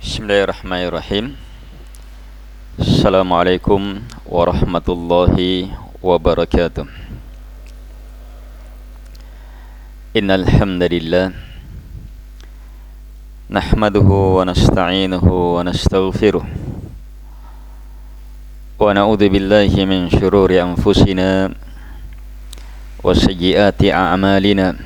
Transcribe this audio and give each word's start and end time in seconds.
Bismillahirrahmanirrahim 0.00 1.36
Assalamualaikum 2.80 4.00
warahmatullahi 4.24 5.76
wabarakatuh 6.00 6.88
Innal 10.16 10.48
hamdalillah 10.48 11.36
nahmaduhu 13.52 14.40
wa 14.40 14.48
nasta'inuhu 14.48 15.60
wa 15.60 15.68
nastaghfiruh 15.68 16.48
wa 16.48 18.88
na'udzu 18.96 19.28
billahi 19.28 19.84
min 19.84 20.08
shururi 20.08 20.64
anfusina 20.64 21.52
wa 23.04 23.12
sayyiati 23.12 23.92
a'malina 23.92 24.80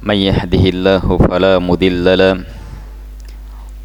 man 0.00 0.16
yahdihillahu 0.16 1.20
fala 1.20 1.60
mudilla 1.60 2.16
lahu 2.16 2.59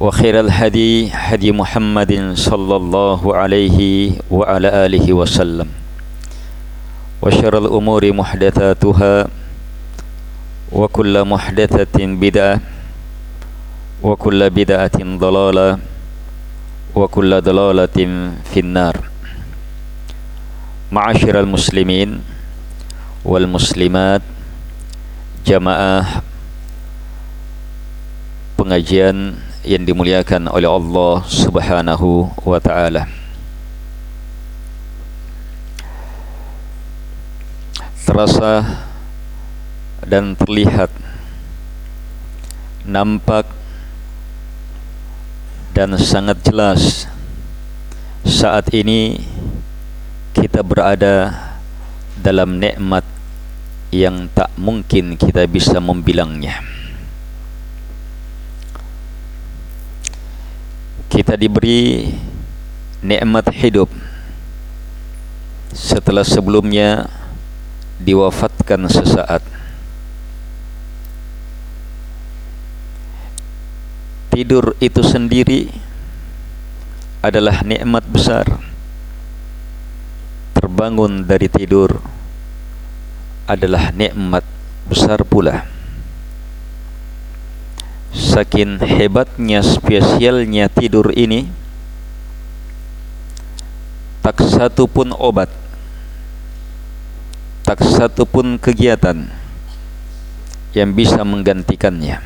وخير 0.00 0.40
الهدي 0.40 1.12
هدي 1.12 1.52
محمد 1.52 2.32
صلى 2.32 2.76
الله 2.76 3.20
عليه 3.36 3.78
وعلى 4.32 4.68
آله 4.88 5.06
وسلم. 5.12 5.68
وشر 7.22 7.54
الأمور 7.58 8.02
محدثاتها 8.12 9.28
وكل 10.72 11.14
محدثة 11.24 11.96
بدعة 12.00 12.60
وكل 14.02 14.40
بدعة 14.50 14.96
ضلالة 15.20 15.78
وكل 16.96 17.30
ضلالة 17.40 17.98
في 18.48 18.58
النار. 18.60 18.96
معاشر 20.92 21.40
المسلمين 21.40 22.24
والمسلمات 23.24 24.22
جماعة 25.46 26.22
pengajian 28.56 29.49
yang 29.60 29.84
dimuliakan 29.84 30.48
oleh 30.48 30.68
Allah 30.68 31.20
Subhanahu 31.28 32.32
wa 32.44 32.58
taala. 32.60 33.04
Terasa 38.08 38.66
dan 40.02 40.34
terlihat 40.34 40.90
nampak 42.82 43.46
dan 45.76 45.94
sangat 46.00 46.42
jelas 46.42 47.06
saat 48.26 48.66
ini 48.74 49.22
kita 50.34 50.64
berada 50.66 51.30
dalam 52.18 52.58
nikmat 52.58 53.06
yang 53.94 54.26
tak 54.34 54.50
mungkin 54.58 55.14
kita 55.14 55.46
bisa 55.46 55.78
membilangnya. 55.78 56.79
Kita 61.10 61.34
diberi 61.34 62.06
nikmat 63.02 63.50
hidup. 63.50 63.90
Setelah 65.74 66.22
sebelumnya 66.22 67.10
diwafatkan 67.98 68.86
sesaat. 68.86 69.42
Tidur 74.30 74.78
itu 74.78 75.02
sendiri 75.02 75.74
adalah 77.26 77.66
nikmat 77.66 78.06
besar. 78.06 78.46
Terbangun 80.54 81.26
dari 81.26 81.50
tidur 81.50 81.98
adalah 83.50 83.90
nikmat 83.90 84.46
besar 84.86 85.26
pula 85.26 85.79
saking 88.10 88.82
hebatnya 88.82 89.62
spesialnya 89.62 90.66
tidur 90.66 91.14
ini 91.14 91.46
tak 94.20 94.42
satu 94.42 94.90
pun 94.90 95.14
obat 95.14 95.48
tak 97.70 97.86
satu 97.86 98.26
pun 98.26 98.58
kegiatan 98.58 99.30
yang 100.74 100.90
bisa 100.94 101.22
menggantikannya. 101.22 102.18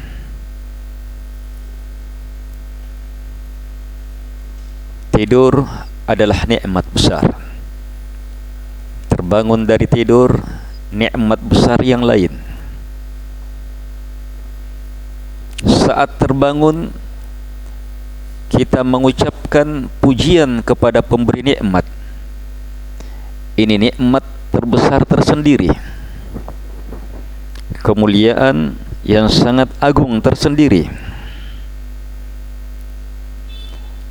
Tidur 5.13 5.69
adalah 6.09 6.49
nikmat 6.49 6.85
besar. 6.91 7.25
Terbangun 9.13 9.69
dari 9.69 9.85
tidur 9.85 10.43
nikmat 10.91 11.45
besar 11.45 11.81
yang 11.85 12.01
lain 12.03 12.54
saat 15.85 16.17
terbangun 16.17 16.89
kita 18.49 18.81
mengucapkan 18.81 19.91
pujian 20.01 20.65
kepada 20.65 21.05
pemberi 21.05 21.45
nikmat. 21.45 21.85
Ini 23.55 23.91
nikmat 23.91 24.25
terbesar 24.49 25.05
tersendiri. 25.05 25.71
Kemuliaan 27.85 28.79
yang 29.05 29.29
sangat 29.29 29.69
agung 29.77 30.17
tersendiri. 30.25 30.89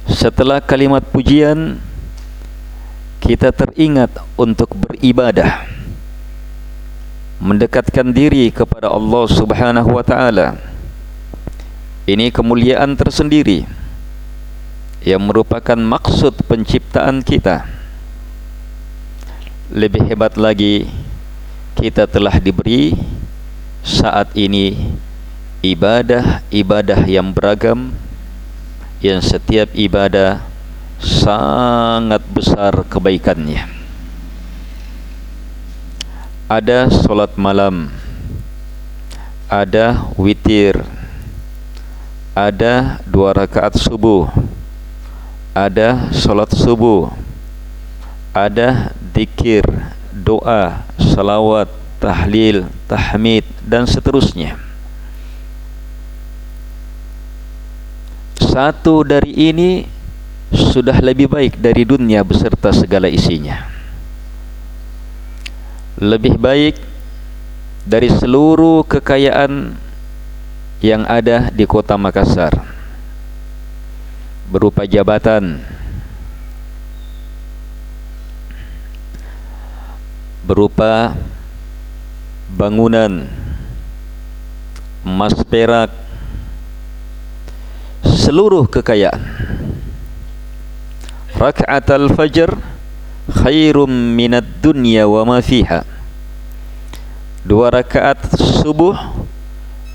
Setelah 0.05 0.61
kalimat 0.61 1.01
pujian 1.01 1.81
kita 3.23 3.49
teringat 3.49 4.13
untuk 4.37 4.69
beribadah. 4.77 5.65
Mendekatkan 7.43 8.13
diri 8.13 8.47
kepada 8.53 8.87
Allah 8.87 9.25
Subhanahu 9.27 9.99
wa 9.99 10.03
taala 10.05 10.72
ini 12.03 12.35
kemuliaan 12.35 12.99
tersendiri 12.99 13.63
yang 15.07 15.23
merupakan 15.23 15.79
maksud 15.79 16.35
penciptaan 16.47 17.23
kita. 17.23 17.63
Lebih 19.71 20.11
hebat 20.11 20.35
lagi, 20.35 20.91
kita 21.79 22.03
telah 22.07 22.35
diberi 22.43 22.91
saat 23.83 24.35
ini 24.35 24.95
ibadah-ibadah 25.63 27.07
yang 27.07 27.31
beragam 27.31 27.95
yang 28.99 29.23
setiap 29.23 29.71
ibadah 29.71 30.43
sangat 30.99 32.23
besar 32.31 32.83
kebaikannya. 32.87 33.67
Ada 36.51 36.91
solat 36.91 37.35
malam, 37.39 37.91
ada 39.47 40.07
witir, 40.19 40.83
ada 42.33 42.97
dua 43.05 43.33
rakaat 43.33 43.77
subuh. 43.77 44.25
Ada 45.53 46.09
solat 46.09 46.49
subuh. 46.49 47.13
Ada 48.33 48.89
dikir 49.13 49.61
doa 50.09 50.81
salawat 50.97 51.69
tahlil 52.01 52.65
tahmid 52.89 53.45
dan 53.61 53.85
seterusnya. 53.85 54.57
Satu 58.41 59.05
dari 59.05 59.53
ini 59.53 59.85
sudah 60.49 60.97
lebih 61.01 61.29
baik 61.29 61.61
dari 61.61 61.85
dunia 61.85 62.25
beserta 62.25 62.73
segala 62.73 63.05
isinya. 63.09 63.69
Lebih 66.01 66.41
baik 66.41 66.81
dari 67.85 68.09
seluruh 68.09 68.81
kekayaan 68.89 69.82
yang 70.83 71.07
ada 71.07 71.47
di 71.47 71.63
kota 71.63 71.95
Makassar. 71.95 72.51
Berupa 74.51 74.83
jabatan. 74.83 75.63
Berupa 80.43 81.15
bangunan. 82.51 83.31
Emas 85.07 85.39
perak. 85.47 85.87
Seluruh 88.03 88.67
kekayaan. 88.67 89.23
Rakaat 91.39 91.87
al-fajr 91.95 92.59
khairum 93.31 93.87
minad 93.87 94.43
dunya 94.59 95.07
wa 95.07 95.23
ma 95.23 95.39
fiha. 95.39 95.87
Dua 97.47 97.71
rakaat 97.71 98.35
subuh 98.35 99.22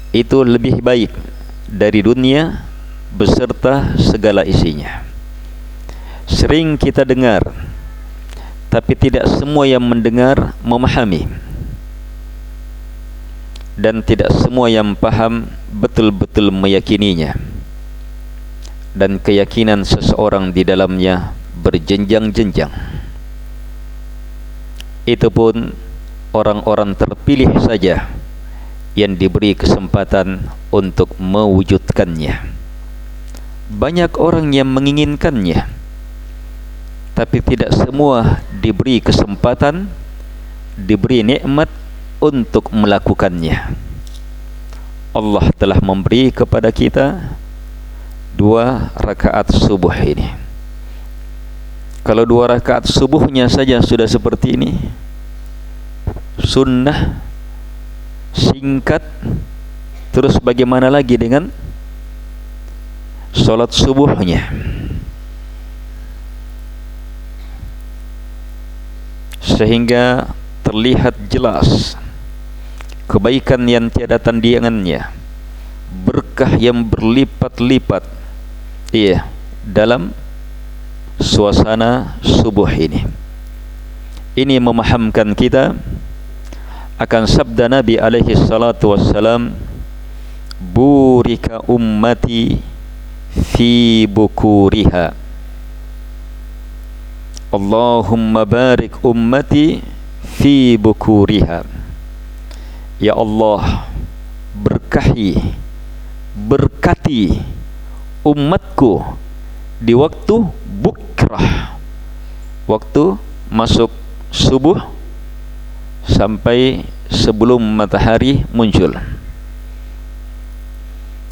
itu 0.08 0.40
lebih 0.40 0.80
baik 0.80 1.12
dari 1.68 2.00
dunia 2.00 2.64
beserta 3.12 3.92
segala 4.00 4.44
isinya. 4.44 5.04
Sering 6.28 6.76
kita 6.80 7.04
dengar, 7.04 7.44
tapi 8.68 8.92
tidak 8.96 9.28
semua 9.28 9.64
yang 9.64 9.84
mendengar 9.84 10.56
memahami, 10.60 11.28
dan 13.76 14.00
tidak 14.04 14.32
semua 14.36 14.68
yang 14.68 14.92
paham 14.96 15.48
betul-betul 15.72 16.52
meyakininya, 16.52 17.36
dan 18.92 19.16
keyakinan 19.20 19.84
seseorang 19.84 20.52
di 20.52 20.64
dalamnya 20.64 21.32
berjenjang-jenjang. 21.64 22.72
Itu 25.08 25.32
pun 25.32 25.72
orang-orang 26.36 26.92
terpilih 26.92 27.56
saja 27.64 28.17
yang 28.98 29.14
diberi 29.14 29.54
kesempatan 29.54 30.50
untuk 30.74 31.14
mewujudkannya. 31.22 32.58
Banyak 33.70 34.18
orang 34.18 34.50
yang 34.50 34.66
menginginkannya 34.66 35.78
tapi 37.14 37.42
tidak 37.42 37.74
semua 37.74 38.46
diberi 38.62 39.02
kesempatan 39.02 39.90
diberi 40.78 41.26
nikmat 41.26 41.66
untuk 42.22 42.70
melakukannya. 42.70 43.74
Allah 45.10 45.46
telah 45.58 45.82
memberi 45.82 46.30
kepada 46.30 46.70
kita 46.70 47.34
dua 48.38 48.94
rakaat 48.94 49.50
subuh 49.50 49.90
ini. 49.98 50.30
Kalau 52.06 52.22
dua 52.22 52.54
rakaat 52.54 52.86
subuhnya 52.86 53.50
saja 53.50 53.82
sudah 53.82 54.06
seperti 54.06 54.54
ini 54.54 54.78
sunnah 56.38 57.27
singkat 58.38 59.02
terus 60.14 60.38
bagaimana 60.38 60.86
lagi 60.86 61.18
dengan 61.18 61.50
solat 63.34 63.74
subuhnya? 63.74 64.46
Sehingga 69.42 70.30
terlihat 70.62 71.18
jelas 71.26 71.98
kebaikan 73.10 73.66
yang 73.66 73.90
tiada 73.90 74.22
tandingannya 74.22 75.10
berkah 75.88 76.52
yang 76.60 76.84
berlipat-lipat 76.84 78.04
iya 78.92 79.24
dalam 79.64 80.12
suasana 81.18 82.20
subuh 82.22 82.68
ini. 82.70 83.04
Ini 84.38 84.62
memahamkan 84.62 85.34
kita 85.34 85.74
akan 86.98 87.30
sabda 87.30 87.70
Nabi 87.70 87.94
alaihi 87.94 88.34
salatu 88.34 88.90
wassalam 88.90 89.54
burika 90.58 91.62
ummati 91.70 92.58
fi 93.54 94.02
bukuriha. 94.10 95.14
Allahumma 97.54 98.42
barik 98.42 98.98
ummati 99.06 99.78
fi 100.26 100.74
bukuriha. 100.74 101.62
Ya 102.98 103.14
Allah 103.14 103.86
berkahi 104.58 105.38
berkati 106.34 107.38
umatku 108.26 109.06
di 109.78 109.94
waktu 109.94 110.50
bukrah 110.82 111.78
waktu 112.66 113.14
masuk 113.54 113.94
subuh 114.34 114.97
sampai 116.08 116.88
sebelum 117.12 117.60
matahari 117.60 118.42
muncul. 118.50 118.96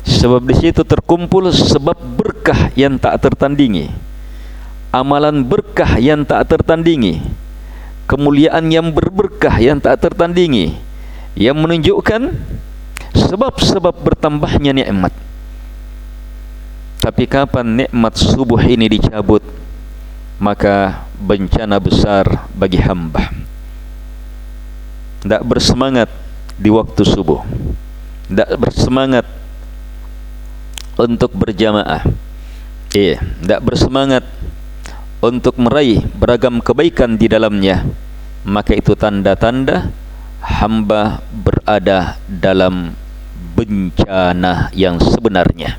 Sebab 0.06 0.46
di 0.46 0.54
situ 0.54 0.86
terkumpul 0.86 1.50
sebab 1.50 1.96
berkah 1.96 2.70
yang 2.78 3.00
tak 3.00 3.26
tertandingi. 3.26 3.90
Amalan 4.94 5.42
berkah 5.42 5.98
yang 5.98 6.22
tak 6.22 6.46
tertandingi. 6.46 7.20
Kemuliaan 8.06 8.70
yang 8.70 8.94
berberkah 8.94 9.58
yang 9.58 9.82
tak 9.82 9.98
tertandingi. 9.98 10.78
Yang 11.34 11.56
menunjukkan 11.58 12.22
sebab-sebab 13.18 13.92
bertambahnya 13.92 14.72
nikmat. 14.72 15.12
Tapi 17.02 17.26
kapan 17.26 17.84
nikmat 17.84 18.14
subuh 18.14 18.62
ini 18.62 18.86
dicabut? 18.86 19.42
Maka 20.38 21.06
bencana 21.18 21.82
besar 21.82 22.46
bagi 22.54 22.78
hamba 22.78 23.46
tidak 25.22 25.42
bersemangat 25.46 26.08
di 26.56 26.72
waktu 26.72 27.02
subuh 27.04 27.44
tidak 28.26 28.50
bersemangat 28.58 29.26
untuk 30.98 31.30
berjamaah. 31.36 32.02
Iya, 32.90 33.22
tidak 33.44 33.60
bersemangat 33.62 34.24
untuk 35.22 35.54
meraih 35.60 36.02
beragam 36.16 36.58
kebaikan 36.58 37.14
di 37.14 37.30
dalamnya. 37.30 37.86
Maka 38.46 38.78
itu 38.78 38.94
tanda-tanda 38.94 39.90
hamba 40.42 41.22
berada 41.34 42.18
dalam 42.26 42.94
bencana 43.54 44.70
yang 44.72 44.98
sebenarnya. 45.02 45.78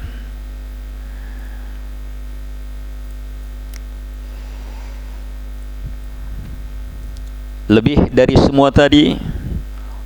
Lebih 7.67 8.15
dari 8.15 8.39
semua 8.39 8.71
tadi 8.71 9.19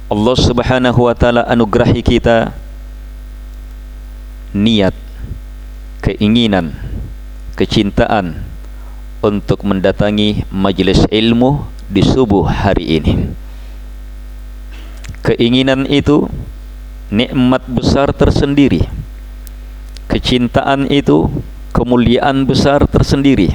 Allah 0.10 0.34
Subhanahu 0.34 1.06
wa 1.06 1.14
taala 1.14 1.46
anugerahi 1.46 2.02
kita 2.02 2.50
niat 4.50 4.98
keinginan 6.02 6.74
kecintaan 7.54 8.42
untuk 9.22 9.62
mendatangi 9.62 10.50
majlis 10.50 11.06
ilmu 11.14 11.62
di 11.86 12.02
subuh 12.02 12.50
hari 12.50 12.98
ini. 12.98 13.30
Keinginan 15.22 15.86
itu 15.86 16.26
nikmat 17.14 17.62
besar 17.70 18.10
tersendiri. 18.10 18.90
Kecintaan 20.10 20.90
itu 20.90 21.30
kemuliaan 21.78 22.42
besar 22.50 22.90
tersendiri. 22.90 23.54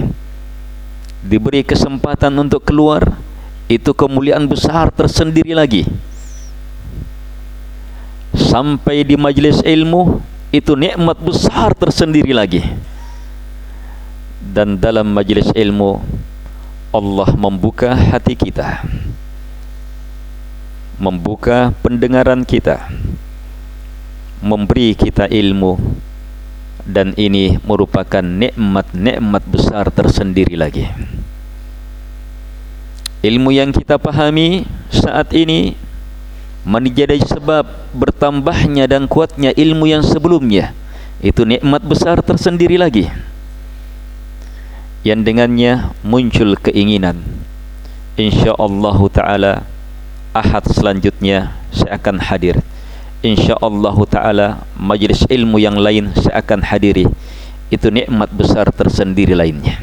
Diberi 1.26 1.66
kesempatan 1.66 2.38
untuk 2.38 2.62
keluar 2.62 3.18
itu 3.66 3.90
kemuliaan 3.90 4.46
besar 4.46 4.94
tersendiri 4.94 5.50
lagi. 5.50 5.82
Sampai 8.37 9.02
di 9.02 9.18
majlis 9.18 9.58
ilmu 9.66 10.23
itu 10.54 10.78
nikmat 10.78 11.18
besar 11.18 11.75
tersendiri 11.75 12.30
lagi. 12.30 12.62
Dan 14.38 14.78
dalam 14.78 15.11
majlis 15.11 15.50
ilmu 15.50 15.99
Allah 16.94 17.30
membuka 17.35 17.90
hati 17.92 18.38
kita. 18.38 18.87
Membuka 21.02 21.75
pendengaran 21.82 22.46
kita. 22.46 22.87
Memberi 24.38 24.94
kita 24.94 25.26
ilmu. 25.26 25.75
Dan 26.87 27.18
ini 27.18 27.58
merupakan 27.66 28.23
nikmat-nikmat 28.23 29.42
besar 29.50 29.90
tersendiri 29.90 30.54
lagi 30.54 30.87
ilmu 33.26 33.50
yang 33.50 33.75
kita 33.75 33.99
pahami 33.99 34.62
saat 34.95 35.35
ini 35.35 35.75
menjadi 36.62 37.18
sebab 37.26 37.66
bertambahnya 37.90 38.87
dan 38.87 39.11
kuatnya 39.11 39.50
ilmu 39.54 39.90
yang 39.90 40.06
sebelumnya. 40.06 40.71
Itu 41.18 41.42
nikmat 41.42 41.83
besar 41.83 42.23
tersendiri 42.23 42.78
lagi 42.78 43.11
yang 45.06 45.23
dengannya 45.23 45.95
muncul 46.02 46.59
keinginan. 46.59 47.23
Insyaallah 48.18 48.99
taala 49.14 49.52
ahad 50.35 50.66
selanjutnya 50.66 51.54
saya 51.71 51.95
akan 51.99 52.18
hadir. 52.18 52.59
Insyaallah 53.23 53.97
taala 54.11 54.66
majlis 54.75 55.23
ilmu 55.30 55.62
yang 55.62 55.78
lain 55.78 56.11
saya 56.18 56.42
akan 56.42 56.62
hadiri. 56.66 57.06
Itu 57.71 57.90
nikmat 57.90 58.30
besar 58.35 58.71
tersendiri 58.71 59.35
lainnya. 59.35 59.78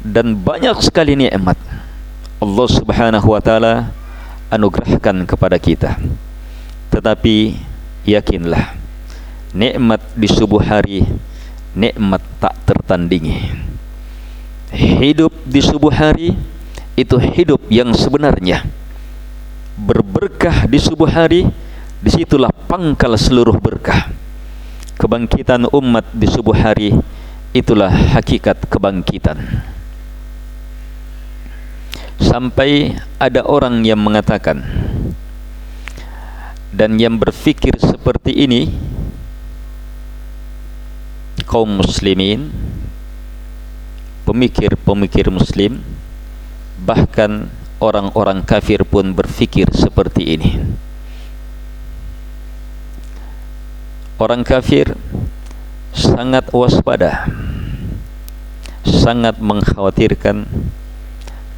Dan 0.00 0.38
banyak 0.38 0.80
sekali 0.80 1.18
nikmat 1.18 1.58
Allah 2.40 2.68
Subhanahu 2.72 3.36
wa 3.36 3.40
taala 3.44 3.92
anugerahkan 4.48 5.28
kepada 5.28 5.60
kita. 5.60 6.00
Tetapi 6.88 7.52
yakinlah 8.08 8.80
nikmat 9.52 10.00
di 10.16 10.24
subuh 10.24 10.64
hari 10.64 11.04
nikmat 11.76 12.24
tak 12.40 12.56
tertandingi. 12.64 13.44
Hidup 14.72 15.36
di 15.44 15.60
subuh 15.60 15.92
hari 15.92 16.32
itu 16.96 17.20
hidup 17.20 17.60
yang 17.68 17.92
sebenarnya. 17.92 18.64
Berberkah 19.76 20.64
di 20.64 20.80
subuh 20.80 21.12
hari 21.12 21.44
disitulah 22.00 22.48
pangkal 22.64 23.20
seluruh 23.20 23.60
berkah. 23.60 24.08
Kebangkitan 24.96 25.68
umat 25.76 26.08
di 26.16 26.24
subuh 26.24 26.56
hari 26.56 26.96
itulah 27.52 27.92
hakikat 27.92 28.64
kebangkitan 28.64 29.60
sampai 32.20 33.00
ada 33.16 33.42
orang 33.42 33.82
yang 33.82 33.98
mengatakan 33.98 34.62
dan 36.70 37.00
yang 37.00 37.16
berfikir 37.18 37.74
seperti 37.80 38.44
ini 38.44 38.70
kaum 41.48 41.80
muslimin 41.80 42.52
pemikir-pemikir 44.28 45.32
muslim 45.34 45.82
bahkan 46.86 47.50
orang-orang 47.80 48.44
kafir 48.44 48.84
pun 48.84 49.16
berfikir 49.16 49.66
seperti 49.72 50.36
ini. 50.36 50.50
Orang 54.20 54.44
kafir 54.44 54.94
sangat 55.96 56.52
waspada 56.52 57.26
sangat 58.84 59.40
mengkhawatirkan 59.40 60.44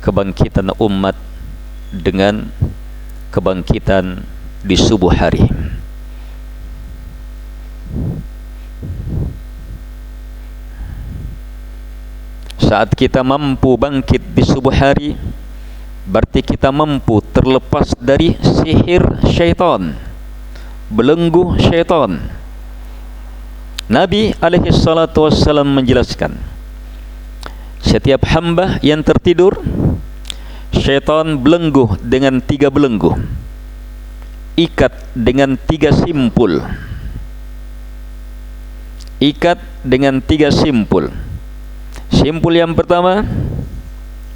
kebangkitan 0.03 0.75
umat 0.83 1.15
dengan 1.95 2.51
kebangkitan 3.31 4.27
di 4.67 4.75
subuh 4.75 5.15
hari. 5.15 5.47
Saat 12.59 12.99
kita 12.99 13.23
mampu 13.23 13.79
bangkit 13.79 14.35
di 14.35 14.43
subuh 14.43 14.75
hari 14.75 15.15
berarti 16.03 16.43
kita 16.43 16.75
mampu 16.75 17.23
terlepas 17.31 17.95
dari 17.95 18.35
sihir 18.43 19.23
syaitan 19.31 19.95
belenggu 20.93 21.57
syaitan. 21.63 22.21
Nabi 23.93 24.33
alaihi 24.41 24.73
salatu 24.73 25.29
wassalam 25.29 25.69
menjelaskan 25.69 26.52
setiap 27.83 28.23
hamba 28.31 28.79
yang 28.81 29.03
tertidur 29.03 29.59
syaitan 30.73 31.37
belenggu 31.37 31.99
dengan 32.01 32.39
tiga 32.41 32.71
belenggu. 32.73 33.19
Ikat 34.57 35.13
dengan 35.13 35.59
tiga 35.59 35.93
simpul. 35.93 36.63
Ikat 39.19 39.59
dengan 39.83 40.23
tiga 40.23 40.49
simpul. 40.49 41.13
Simpul 42.13 42.55
yang 42.57 42.73
pertama 42.73 43.27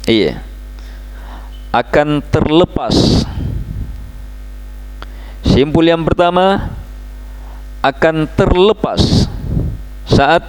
iya 0.05 0.41
akan 1.71 2.23
terlepas. 2.25 3.25
Simpul 5.45 5.87
yang 5.87 6.03
pertama 6.03 6.73
akan 7.85 8.25
terlepas 8.35 9.29
saat 10.09 10.43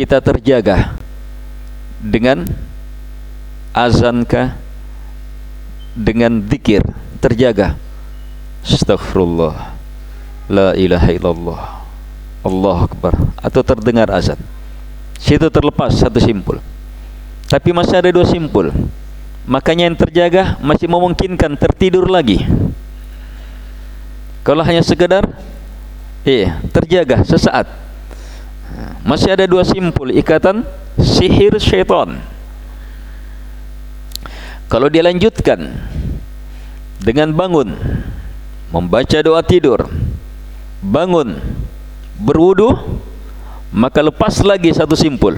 kita 0.00 0.16
terjaga 0.16 0.96
dengan 2.00 2.48
azankah 3.76 4.56
dengan 5.92 6.40
zikir 6.48 6.80
terjaga. 7.20 7.76
Astaghfirullah. 8.64 9.76
La 10.48 10.72
ilaha 10.72 11.10
illallah. 11.12 11.60
Allah 12.40 12.78
akbar. 12.88 13.12
Atau 13.44 13.60
terdengar 13.60 14.08
azan. 14.08 14.40
Situ 15.20 15.52
terlepas 15.52 15.92
satu 15.92 16.16
simpul. 16.16 16.64
Tapi 17.52 17.68
masih 17.76 18.00
ada 18.00 18.08
dua 18.08 18.24
simpul. 18.24 18.72
Makanya 19.44 19.84
yang 19.84 20.00
terjaga 20.00 20.56
masih 20.64 20.88
memungkinkan 20.88 21.60
tertidur 21.60 22.08
lagi. 22.08 22.40
Kalau 24.48 24.64
hanya 24.64 24.80
sekedar 24.80 25.28
eh 26.24 26.48
terjaga 26.72 27.20
sesaat 27.20 27.89
masih 29.04 29.34
ada 29.34 29.44
dua 29.48 29.64
simpul 29.66 30.12
ikatan 30.12 30.62
sihir 31.00 31.56
syaitan. 31.58 32.20
Kalau 34.70 34.86
dia 34.86 35.02
lanjutkan 35.02 35.74
dengan 37.02 37.34
bangun 37.34 37.74
membaca 38.70 39.18
doa 39.18 39.42
tidur 39.42 39.90
bangun 40.78 41.42
berwudu 42.20 42.78
maka 43.74 44.02
lepas 44.02 44.42
lagi 44.42 44.70
satu 44.70 44.94
simpul. 44.94 45.34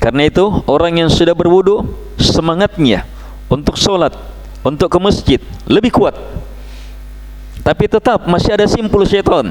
Karena 0.00 0.28
itu 0.28 0.44
orang 0.68 1.00
yang 1.00 1.08
sudah 1.08 1.32
berwudu 1.32 1.80
semangatnya 2.20 3.08
untuk 3.48 3.80
solat 3.80 4.12
untuk 4.60 4.92
ke 4.92 4.98
masjid 5.00 5.40
lebih 5.64 5.96
kuat 5.96 6.12
tapi 7.64 7.88
tetap 7.88 8.28
masih 8.28 8.52
ada 8.52 8.68
simpul 8.68 9.08
syaitan 9.08 9.48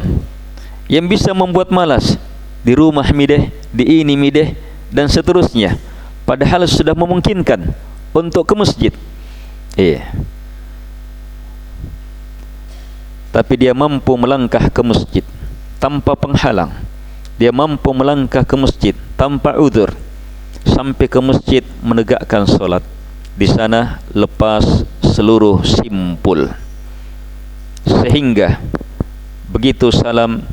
yang 0.86 1.10
bisa 1.10 1.34
membuat 1.34 1.74
malas 1.74 2.13
di 2.62 2.77
rumah 2.77 3.10
mideh, 3.10 3.50
di 3.74 4.05
ini 4.05 4.13
mideh 4.13 4.53
dan 4.93 5.10
seterusnya. 5.10 5.75
Padahal 6.24 6.63
sudah 6.70 6.93
memungkinkan 6.93 7.74
untuk 8.13 8.48
ke 8.48 8.53
masjid. 8.55 8.93
Iya. 9.74 10.08
Tapi 13.34 13.53
dia 13.58 13.74
mampu 13.74 14.13
melangkah 14.13 14.70
ke 14.70 14.82
masjid 14.86 15.25
tanpa 15.82 16.13
penghalang. 16.13 16.72
Dia 17.41 17.50
mampu 17.50 17.89
melangkah 17.91 18.46
ke 18.46 18.55
masjid 18.55 18.93
tanpa 19.17 19.58
udur 19.58 19.89
sampai 20.63 21.10
ke 21.10 21.20
masjid 21.20 21.65
menegakkan 21.82 22.46
solat. 22.46 22.86
Di 23.34 23.50
sana 23.50 23.98
lepas 24.13 24.86
seluruh 25.01 25.65
simpul. 25.65 26.62
Sehingga 27.84 28.63
begitu 29.52 29.92
salam 29.92 30.44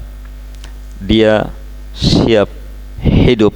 dia 1.01 1.49
siap 1.97 2.51
hidup 3.01 3.55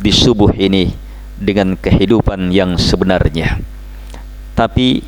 di 0.00 0.12
subuh 0.14 0.52
ini 0.54 0.92
dengan 1.40 1.74
kehidupan 1.74 2.52
yang 2.52 2.76
sebenarnya. 2.76 3.58
Tapi 4.54 5.00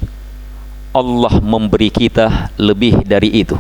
Allah 0.93 1.41
memberi 1.41 1.89
kita 1.93 2.53
lebih 2.57 3.05
dari 3.05 3.45
itu. 3.45 3.57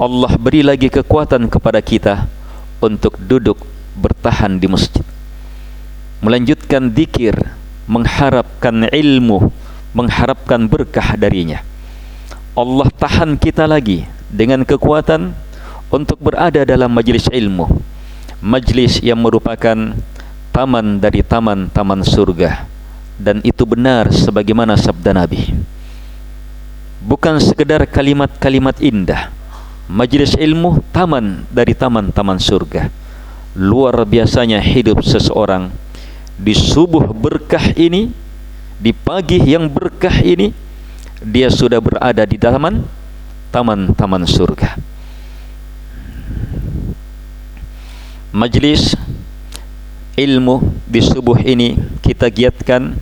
Allah 0.00 0.32
beri 0.36 0.60
lagi 0.64 0.88
kekuatan 0.92 1.48
kepada 1.48 1.80
kita 1.80 2.28
untuk 2.80 3.16
duduk 3.16 3.60
bertahan 3.96 4.60
di 4.60 4.66
masjid. 4.68 5.04
Melanjutkan 6.24 6.88
zikir 6.92 7.36
mengharapkan 7.84 8.88
ilmu 8.88 9.52
mengharapkan 9.92 10.66
berkah 10.66 11.14
darinya 11.20 11.60
Allah 12.54 12.86
tahan 12.86 13.34
kita 13.34 13.66
lagi 13.66 14.06
dengan 14.30 14.62
kekuatan 14.62 15.34
untuk 15.90 16.22
berada 16.22 16.62
dalam 16.62 16.86
majlis 16.86 17.26
ilmu. 17.26 17.66
Majlis 18.38 19.02
yang 19.02 19.18
merupakan 19.18 19.74
taman 20.54 21.02
dari 21.02 21.26
taman-taman 21.26 22.06
surga. 22.06 22.62
Dan 23.18 23.42
itu 23.42 23.66
benar 23.66 24.14
sebagaimana 24.14 24.78
sabda 24.78 25.10
Nabi. 25.10 25.50
Bukan 27.02 27.42
sekedar 27.42 27.82
kalimat-kalimat 27.90 28.78
indah. 28.78 29.34
Majlis 29.90 30.38
ilmu 30.38 30.78
taman 30.94 31.42
dari 31.50 31.74
taman-taman 31.74 32.38
surga. 32.38 32.86
Luar 33.58 33.98
biasanya 34.06 34.62
hidup 34.62 35.02
seseorang 35.02 35.74
di 36.38 36.54
subuh 36.54 37.10
berkah 37.10 37.74
ini 37.74 38.14
di 38.78 38.94
pagi 38.94 39.42
yang 39.42 39.66
berkah 39.66 40.22
ini 40.22 40.54
dia 41.24 41.48
sudah 41.48 41.80
berada 41.80 42.22
di 42.28 42.36
taman 42.36 42.84
taman-taman 43.48 44.28
surga. 44.28 44.76
Majlis 48.34 48.98
ilmu 50.18 50.74
di 50.90 51.00
subuh 51.00 51.38
ini 51.38 51.78
kita 52.02 52.28
giatkan 52.30 52.98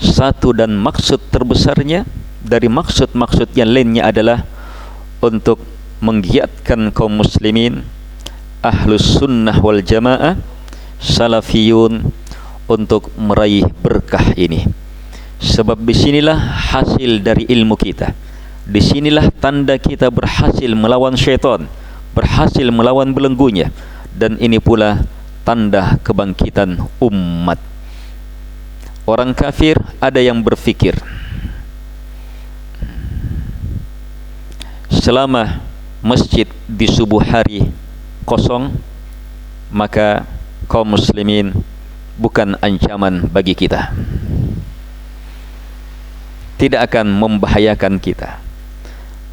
satu 0.00 0.56
dan 0.56 0.74
maksud 0.74 1.20
terbesarnya 1.30 2.08
dari 2.42 2.66
maksud-maksud 2.66 3.54
yang 3.54 3.70
lainnya 3.70 4.08
adalah 4.08 4.42
untuk 5.22 5.62
menggiatkan 6.02 6.90
kaum 6.90 7.22
muslimin 7.22 7.86
ahlus 8.64 9.22
sunnah 9.22 9.54
wal 9.62 9.78
jamaah 9.78 10.40
salafiyun 10.98 12.10
untuk 12.66 13.12
meraih 13.14 13.68
berkah 13.84 14.34
ini 14.34 14.81
sebab 15.42 15.82
disinilah 15.82 16.38
hasil 16.70 17.18
dari 17.18 17.50
ilmu 17.50 17.74
kita. 17.74 18.14
Disinilah 18.62 19.34
tanda 19.42 19.74
kita 19.74 20.06
berhasil 20.06 20.70
melawan 20.70 21.18
syaitan 21.18 21.66
berhasil 22.14 22.68
melawan 22.70 23.10
belenggunya. 23.10 23.74
Dan 24.12 24.36
ini 24.38 24.60
pula 24.62 25.02
tanda 25.42 25.98
kebangkitan 26.04 26.78
umat. 27.02 27.58
Orang 29.02 29.34
kafir 29.34 29.82
ada 29.98 30.22
yang 30.22 30.38
berfikir 30.38 30.94
selama 35.02 35.58
masjid 35.98 36.46
di 36.70 36.86
subuh 36.86 37.18
hari 37.18 37.66
kosong 38.22 38.70
maka 39.74 40.22
kaum 40.70 40.94
muslimin 40.94 41.50
bukan 42.14 42.54
ancaman 42.62 43.26
bagi 43.26 43.58
kita 43.58 43.90
tidak 46.62 46.94
akan 46.94 47.10
membahayakan 47.18 47.98
kita. 47.98 48.38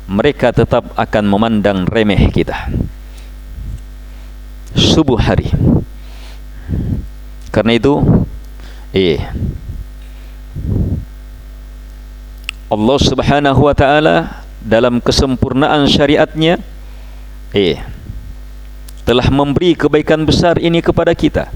Mereka 0.09 0.49
tetap 0.49 0.89
akan 0.97 1.23
memandang 1.29 1.85
remeh 1.85 2.33
kita. 2.33 2.73
Subuh 4.73 5.21
hari. 5.21 5.53
Karena 7.53 7.77
itu 7.77 8.01
eh 8.97 9.21
Allah 12.73 12.97
Subhanahu 12.97 13.61
wa 13.61 13.77
taala 13.77 14.41
dalam 14.65 14.97
kesempurnaan 14.97 15.85
syariatnya 15.85 16.57
eh 17.53 17.77
telah 19.05 19.29
memberi 19.29 19.77
kebaikan 19.77 20.25
besar 20.25 20.57
ini 20.57 20.81
kepada 20.81 21.13
kita. 21.13 21.53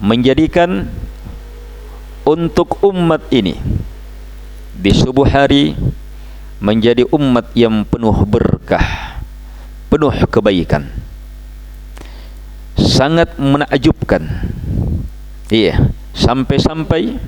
Menjadikan 0.00 0.88
untuk 2.24 2.80
umat 2.80 3.20
ini 3.28 3.60
di 4.76 4.92
subuh 4.92 5.24
hari 5.24 5.72
menjadi 6.60 7.04
umat 7.12 7.52
yang 7.56 7.84
penuh 7.88 8.16
berkah 8.28 9.16
penuh 9.88 10.12
kebaikan. 10.28 10.88
Sangat 12.76 13.36
menakjubkan. 13.40 14.24
Iya 15.48 15.96
sampai-sampai 16.16 17.20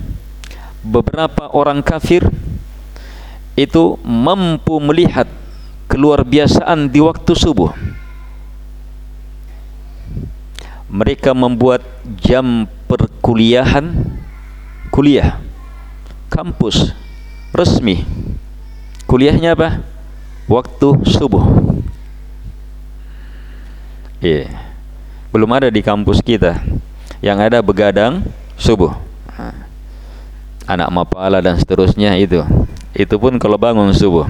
beberapa 0.80 1.52
orang 1.52 1.84
kafir 1.84 2.24
itu 3.52 4.00
mampu 4.00 4.80
melihat 4.80 5.28
keluar 5.86 6.24
biasaan 6.24 6.88
di 6.88 7.04
waktu 7.04 7.32
subuh. 7.36 7.70
Mereka 10.88 11.36
membuat 11.36 11.84
jam 12.16 12.64
perkuliahan 12.88 13.92
kuliah 14.88 15.36
kampus 16.32 16.96
resmi. 17.58 18.06
Kuliahnya 19.10 19.58
apa? 19.58 19.82
Waktu 20.46 21.02
subuh. 21.10 21.42
Yeah. 24.18 24.50
belum 25.34 25.50
ada 25.54 25.68
di 25.68 25.82
kampus 25.82 26.22
kita. 26.22 26.62
Yang 27.18 27.38
ada 27.50 27.58
begadang 27.58 28.22
subuh. 28.54 28.94
Anak 30.68 30.88
mapala 30.94 31.42
dan 31.42 31.58
seterusnya 31.58 32.14
itu. 32.14 32.46
Itu 32.94 33.18
pun 33.18 33.34
kalau 33.42 33.58
bangun 33.58 33.90
subuh. 33.90 34.26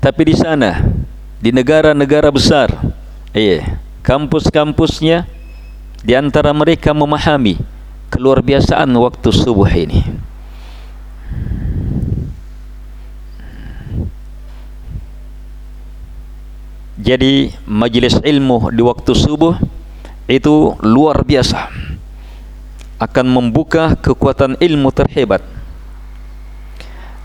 Tapi 0.00 0.32
di 0.32 0.34
sana 0.38 0.80
di 1.40 1.52
negara-negara 1.52 2.28
besar 2.28 2.68
iya 3.32 3.80
kampus-kampusnya 4.04 5.24
di 6.04 6.12
antara 6.12 6.52
mereka 6.52 6.92
memahami 6.92 7.60
keluar 8.10 8.42
biasaan 8.42 8.90
waktu 8.98 9.30
subuh 9.30 9.70
ini. 9.70 10.02
Jadi 17.00 17.48
majlis 17.64 18.20
ilmu 18.20 18.68
di 18.76 18.84
waktu 18.84 19.16
subuh 19.16 19.56
itu 20.28 20.76
luar 20.84 21.24
biasa. 21.24 21.72
Akan 23.00 23.24
membuka 23.24 23.96
kekuatan 23.96 24.60
ilmu 24.60 24.92
terhebat. 24.92 25.40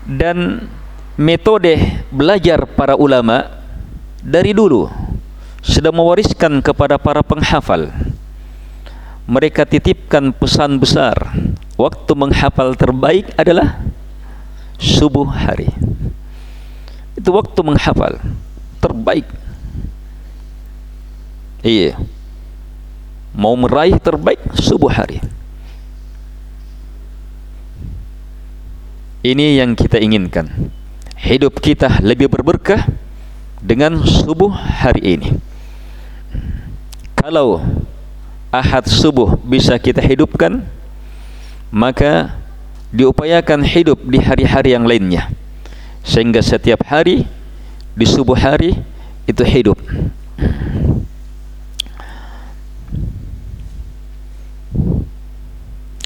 Dan 0.08 0.64
metode 1.20 1.76
belajar 2.08 2.64
para 2.64 2.96
ulama 2.96 3.52
dari 4.24 4.56
dulu 4.56 4.88
sudah 5.60 5.92
mewariskan 5.92 6.62
kepada 6.64 6.96
para 6.96 7.20
penghafal 7.20 7.90
mereka 9.26 9.66
titipkan 9.66 10.30
pesan 10.30 10.78
besar. 10.78 11.14
Waktu 11.76 12.12
menghafal 12.16 12.72
terbaik 12.72 13.36
adalah 13.36 13.76
subuh 14.80 15.28
hari. 15.28 15.68
Itu 17.18 17.34
waktu 17.34 17.60
menghafal 17.60 18.16
terbaik. 18.80 19.28
Iya. 21.60 21.98
Mau 23.36 23.52
meraih 23.58 24.00
terbaik 24.00 24.40
subuh 24.56 24.88
hari. 24.88 25.20
Ini 29.26 29.60
yang 29.60 29.74
kita 29.74 30.00
inginkan. 30.00 30.70
Hidup 31.18 31.58
kita 31.60 31.98
lebih 32.00 32.30
berberkah 32.30 32.86
dengan 33.58 34.00
subuh 34.06 34.54
hari 34.54 35.18
ini. 35.18 35.28
Kalau 37.18 37.58
ahad 38.60 38.88
subuh 38.88 39.36
bisa 39.44 39.76
kita 39.76 40.00
hidupkan, 40.00 40.64
maka 41.68 42.32
diupayakan 42.94 43.60
hidup 43.66 43.98
di 44.06 44.18
hari-hari 44.22 44.72
yang 44.72 44.88
lainnya. 44.88 45.28
Sehingga 46.06 46.40
setiap 46.40 46.86
hari 46.86 47.26
di 47.92 48.06
subuh 48.06 48.38
hari 48.38 48.78
itu 49.26 49.42
hidup. 49.42 49.78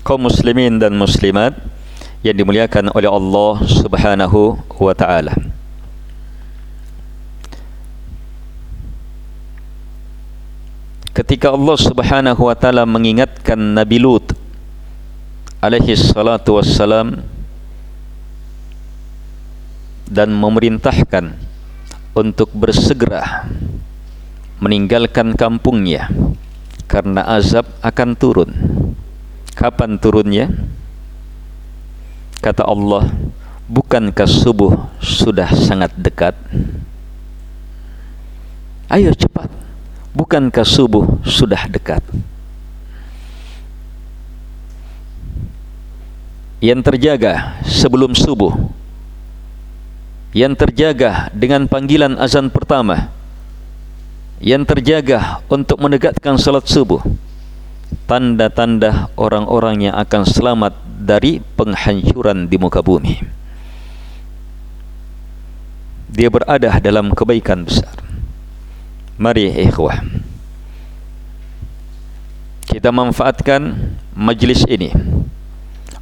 Kaum 0.01 0.27
muslimin 0.27 0.81
dan 0.81 0.97
muslimat 0.97 1.55
yang 2.25 2.35
dimuliakan 2.35 2.91
oleh 2.97 3.07
Allah 3.07 3.55
Subhanahu 3.69 4.59
wa 4.81 4.95
taala. 4.97 5.60
Ketika 11.11 11.51
Allah 11.51 11.77
Subhanahu 11.77 12.43
wa 12.47 12.55
taala 12.55 12.87
mengingatkan 12.87 13.59
Nabi 13.59 13.99
Lut 13.99 14.33
alaihi 15.61 15.93
salatu 15.99 16.57
wassalam 16.57 17.21
dan 20.07 20.33
memerintahkan 20.33 21.35
untuk 22.17 22.51
bersegera 22.55 23.47
meninggalkan 24.63 25.35
kampungnya 25.35 26.11
karena 26.91 27.27
azab 27.27 27.67
akan 27.83 28.11
turun. 28.19 28.51
Kapan 29.55 30.01
turunnya? 30.01 30.49
kata 32.41 32.65
Allah 32.65 33.13
bukankah 33.69 34.25
subuh 34.25 34.89
sudah 34.97 35.53
sangat 35.53 35.93
dekat 35.93 36.33
ayo 38.89 39.13
cepat 39.13 39.53
bukankah 40.17 40.67
subuh 40.67 41.07
sudah 41.23 41.71
dekat 41.71 42.03
yang 46.61 46.85
terjaga 46.85 47.57
sebelum 47.65 48.13
subuh 48.13 48.53
yang 50.37 50.55
terjaga 50.55 51.33
dengan 51.35 51.67
panggilan 51.67 52.19
azan 52.21 52.53
pertama 52.53 53.11
yang 54.41 54.65
terjaga 54.65 55.45
untuk 55.53 55.81
menegakkan 55.81 56.37
salat 56.41 56.65
subuh 56.67 57.03
tanda-tanda 58.11 59.11
orang-orang 59.15 59.91
yang 59.91 59.95
akan 59.95 60.27
selamat 60.27 60.75
dari 61.01 61.39
penghancuran 61.55 62.51
di 62.51 62.57
muka 62.59 62.83
bumi. 62.83 63.23
Dia 66.11 66.27
berada 66.27 66.83
dalam 66.83 67.15
kebaikan 67.15 67.63
besar. 67.63 68.10
Mari 69.21 69.53
ikhwah. 69.69 70.01
Kita 72.65 72.89
manfaatkan 72.89 73.77
majlis 74.17 74.65
ini 74.65 74.89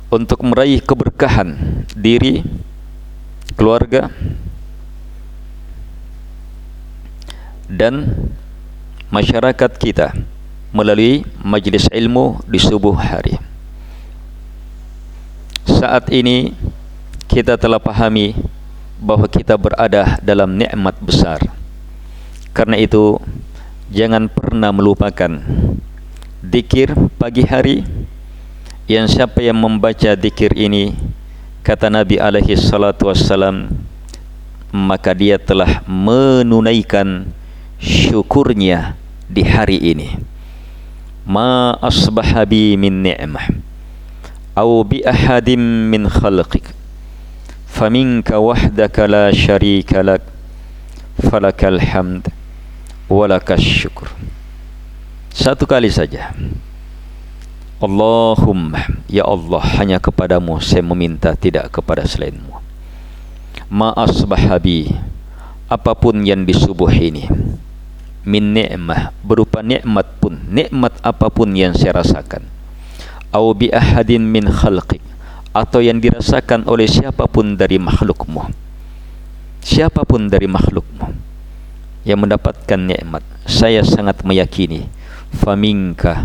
untuk 0.07 0.39
meraih 0.47 0.79
keberkahan 0.79 1.83
diri, 1.99 2.47
keluarga 3.59 4.07
dan 7.67 8.07
masyarakat 9.11 9.71
kita 9.75 10.15
melalui 10.71 11.27
majlis 11.43 11.91
ilmu 11.91 12.39
di 12.47 12.61
subuh 12.63 12.95
hari 12.95 13.49
saat 15.79 16.11
ini 16.11 16.59
kita 17.31 17.55
telah 17.55 17.79
pahami 17.79 18.35
bahawa 18.99 19.31
kita 19.31 19.55
berada 19.55 20.19
dalam 20.19 20.59
nikmat 20.59 20.99
besar 20.99 21.39
karena 22.59 22.75
itu 22.75 23.23
jangan 23.95 24.27
pernah 24.27 24.75
melupakan 24.75 25.39
dikir 26.43 26.91
pagi 27.15 27.47
hari 27.47 27.87
yang 28.91 29.07
siapa 29.07 29.39
yang 29.47 29.63
membaca 29.63 30.19
dikir 30.19 30.51
ini 30.59 30.91
kata 31.63 31.87
Nabi 31.87 32.19
alaihi 32.19 32.59
salatu 32.59 33.07
wassalam 33.07 33.71
maka 34.75 35.15
dia 35.15 35.39
telah 35.39 35.87
menunaikan 35.87 37.31
syukurnya 37.79 38.99
di 39.31 39.47
hari 39.47 39.79
ini. 39.95 40.19
Ma 41.23 41.79
asbaha 41.79 42.43
bi 42.43 42.75
min 42.75 43.07
ni'mah 43.07 43.55
aw 44.59 44.83
bi 44.83 45.05
ahadin 45.07 45.87
min 45.87 46.11
khalqik 46.11 46.75
faminka 47.71 48.43
wahdaka 48.43 49.07
la 49.07 49.25
sharika 49.31 50.03
lak 50.03 50.25
falakal 51.21 51.77
hamd 51.79 52.33
walakas 53.09 53.65
syukur. 53.65 54.13
Satu 55.33 55.65
kali 55.65 55.89
saja. 55.89 56.37
Allahumma 57.81 58.85
ya 59.09 59.25
Allah 59.25 59.65
hanya 59.81 59.97
kepadamu 59.97 60.61
saya 60.61 60.85
meminta 60.85 61.33
tidak 61.33 61.73
kepada 61.73 62.05
selainmu. 62.05 62.61
Ma 63.73 63.97
asbahabi 63.97 64.93
apapun 65.73 66.25
yang 66.25 66.45
di 66.45 66.53
subuh 66.53 66.91
ini 66.93 67.29
min 68.29 68.53
ni'mah 68.53 69.15
berupa 69.25 69.65
nikmat 69.65 70.05
pun 70.21 70.37
nikmat 70.53 70.93
apapun 71.01 71.57
yang 71.57 71.73
saya 71.73 72.05
rasakan. 72.05 72.45
Au 73.33 73.57
bi 73.57 73.73
ahadin 73.73 74.25
min 74.25 74.49
khalqik 74.53 75.01
atau 75.57 75.81
yang 75.81 75.97
dirasakan 76.03 76.69
oleh 76.69 76.85
siapapun 76.85 77.57
dari 77.57 77.81
makhlukmu. 77.81 78.53
Siapapun 79.63 80.29
dari 80.29 80.51
makhlukmu 80.51 81.28
yang 82.09 82.25
mendapatkan 82.25 82.81
nikmat. 82.81 83.21
Saya 83.45 83.85
sangat 83.85 84.25
meyakini 84.25 84.89
faminka 85.29 86.25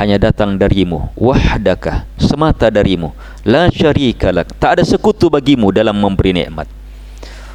hanya 0.00 0.16
datang 0.16 0.56
darimu 0.56 1.12
wahdaka 1.16 2.08
semata 2.20 2.68
darimu 2.68 3.12
la 3.44 3.72
syarikalak 3.72 4.52
tak 4.60 4.80
ada 4.80 4.84
sekutu 4.84 5.28
bagimu 5.28 5.68
dalam 5.68 5.96
memberi 6.00 6.32
nikmat. 6.32 6.68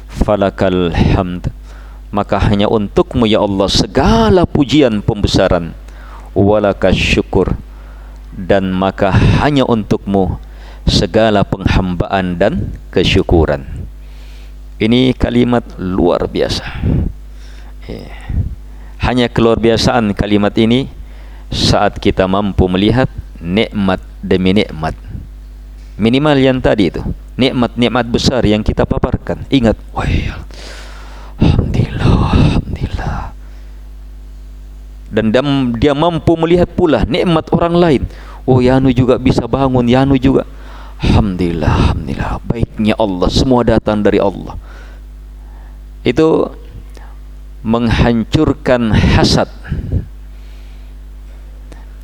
Falakal 0.06 0.94
hamd 0.94 1.50
maka 2.14 2.38
hanya 2.38 2.70
untukmu 2.70 3.26
ya 3.26 3.42
Allah 3.42 3.66
segala 3.66 4.46
pujian 4.46 5.02
pembesaran. 5.02 5.74
Walakas 6.34 6.94
syukur 6.94 7.58
dan 8.34 8.70
maka 8.70 9.10
hanya 9.42 9.66
untukmu 9.66 10.38
segala 10.86 11.46
penghambaan 11.46 12.38
dan 12.38 12.74
kesyukuran. 12.90 13.66
Ini 14.82 15.14
kalimat 15.14 15.62
luar 15.78 16.26
biasa 16.26 16.66
hanya 19.02 19.26
keluar 19.28 19.60
biasaan 19.60 20.16
kalimat 20.16 20.52
ini 20.56 20.88
saat 21.52 22.00
kita 22.00 22.24
mampu 22.24 22.66
melihat 22.66 23.08
nikmat 23.38 24.00
demi 24.24 24.56
nikmat 24.56 24.96
minimal 25.94 26.34
yang 26.34 26.58
tadi 26.58 26.90
itu 26.90 27.02
nikmat-nikmat 27.34 28.06
besar 28.06 28.42
yang 28.46 28.62
kita 28.62 28.86
paparkan. 28.86 29.42
Ingat, 29.50 29.74
wah, 29.90 30.06
alhamdulillah, 31.38 32.30
alhamdulillah. 32.30 33.18
Dan 35.14 35.30
dia 35.78 35.94
mampu 35.94 36.34
melihat 36.34 36.70
pula 36.74 37.06
nikmat 37.06 37.46
orang 37.54 37.74
lain. 37.74 38.02
Oh, 38.44 38.58
Yanu 38.58 38.90
juga 38.90 39.16
bisa 39.16 39.46
bangun, 39.46 39.86
Yanu 39.86 40.18
juga. 40.18 40.46
Alhamdulillah, 41.02 41.94
alhamdulillah. 41.94 42.32
Baiknya 42.46 42.94
Allah, 42.98 43.28
semua 43.30 43.62
datang 43.62 44.02
dari 44.02 44.18
Allah. 44.18 44.58
Itu 46.02 46.50
menghancurkan 47.64 48.92
hasad. 48.92 49.48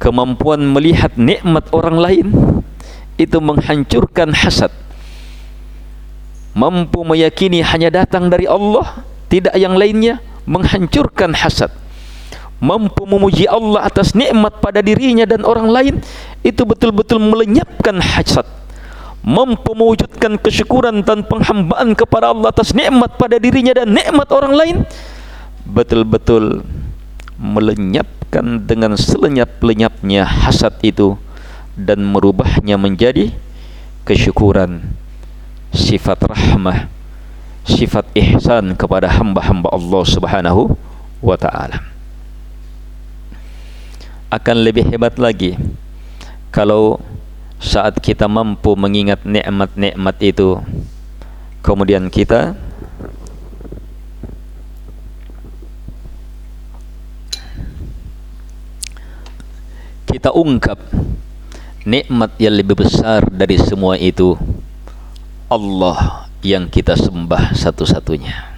Kemampuan 0.00 0.64
melihat 0.72 1.12
nikmat 1.20 1.68
orang 1.76 2.00
lain 2.00 2.26
itu 3.20 3.36
menghancurkan 3.36 4.32
hasad. 4.32 4.72
Mampu 6.56 7.04
meyakini 7.04 7.60
hanya 7.60 7.92
datang 7.92 8.32
dari 8.32 8.48
Allah 8.48 9.04
tidak 9.28 9.52
yang 9.54 9.76
lainnya 9.76 10.24
menghancurkan 10.48 11.36
hasad. 11.36 11.68
Mampu 12.64 13.04
memuji 13.04 13.44
Allah 13.44 13.84
atas 13.84 14.16
nikmat 14.16 14.64
pada 14.64 14.80
dirinya 14.80 15.28
dan 15.28 15.44
orang 15.44 15.68
lain 15.68 15.94
itu 16.40 16.64
betul-betul 16.64 17.20
melenyapkan 17.20 18.00
hasad. 18.00 18.48
Mampu 19.20 19.76
mewujudkan 19.76 20.40
kesyukuran 20.40 21.04
dan 21.04 21.28
penghambaan 21.28 21.92
kepada 21.92 22.32
Allah 22.32 22.48
atas 22.48 22.72
nikmat 22.72 23.20
pada 23.20 23.36
dirinya 23.36 23.76
dan 23.76 23.92
nikmat 23.92 24.32
orang 24.32 24.56
lain 24.56 24.76
betul-betul 25.70 26.66
melenyapkan 27.38 28.66
dengan 28.66 28.98
selenyap-lenyapnya 28.98 30.26
hasad 30.26 30.74
itu 30.82 31.14
dan 31.78 32.02
merubahnya 32.02 32.74
menjadi 32.74 33.30
kesyukuran 34.02 34.82
sifat 35.70 36.26
rahmah 36.26 36.90
sifat 37.62 38.10
ihsan 38.18 38.74
kepada 38.74 39.06
hamba-hamba 39.06 39.70
Allah 39.70 40.02
Subhanahu 40.02 40.74
wa 41.22 41.36
taala. 41.38 41.78
Akan 44.30 44.62
lebih 44.62 44.86
hebat 44.90 45.18
lagi 45.18 45.54
kalau 46.50 46.98
saat 47.62 47.98
kita 48.02 48.26
mampu 48.26 48.74
mengingat 48.74 49.22
nikmat-nikmat 49.22 50.16
itu 50.22 50.58
kemudian 51.60 52.08
kita 52.08 52.56
kita 60.10 60.34
ungkap 60.34 60.82
nikmat 61.86 62.34
yang 62.42 62.58
lebih 62.58 62.82
besar 62.82 63.30
dari 63.30 63.56
semua 63.56 63.94
itu 63.94 64.34
Allah 65.46 66.26
yang 66.42 66.66
kita 66.66 66.98
sembah 66.98 67.54
satu-satunya. 67.54 68.50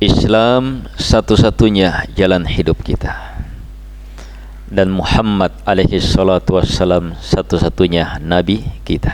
Islam 0.00 0.88
satu-satunya 0.96 2.08
jalan 2.16 2.48
hidup 2.48 2.80
kita. 2.80 3.12
Dan 4.70 4.94
Muhammad 4.94 5.52
alaihi 5.68 6.00
salatu 6.00 6.56
wassalam 6.56 7.12
satu-satunya 7.20 8.22
nabi 8.22 8.64
kita. 8.86 9.12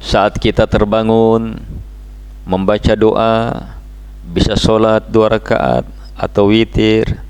Saat 0.00 0.40
kita 0.40 0.64
terbangun 0.64 1.60
membaca 2.48 2.94
doa 2.96 3.34
bisa 4.26 4.54
solat 4.54 5.08
dua 5.08 5.36
rakaat 5.38 5.88
atau 6.12 6.52
witir 6.52 7.20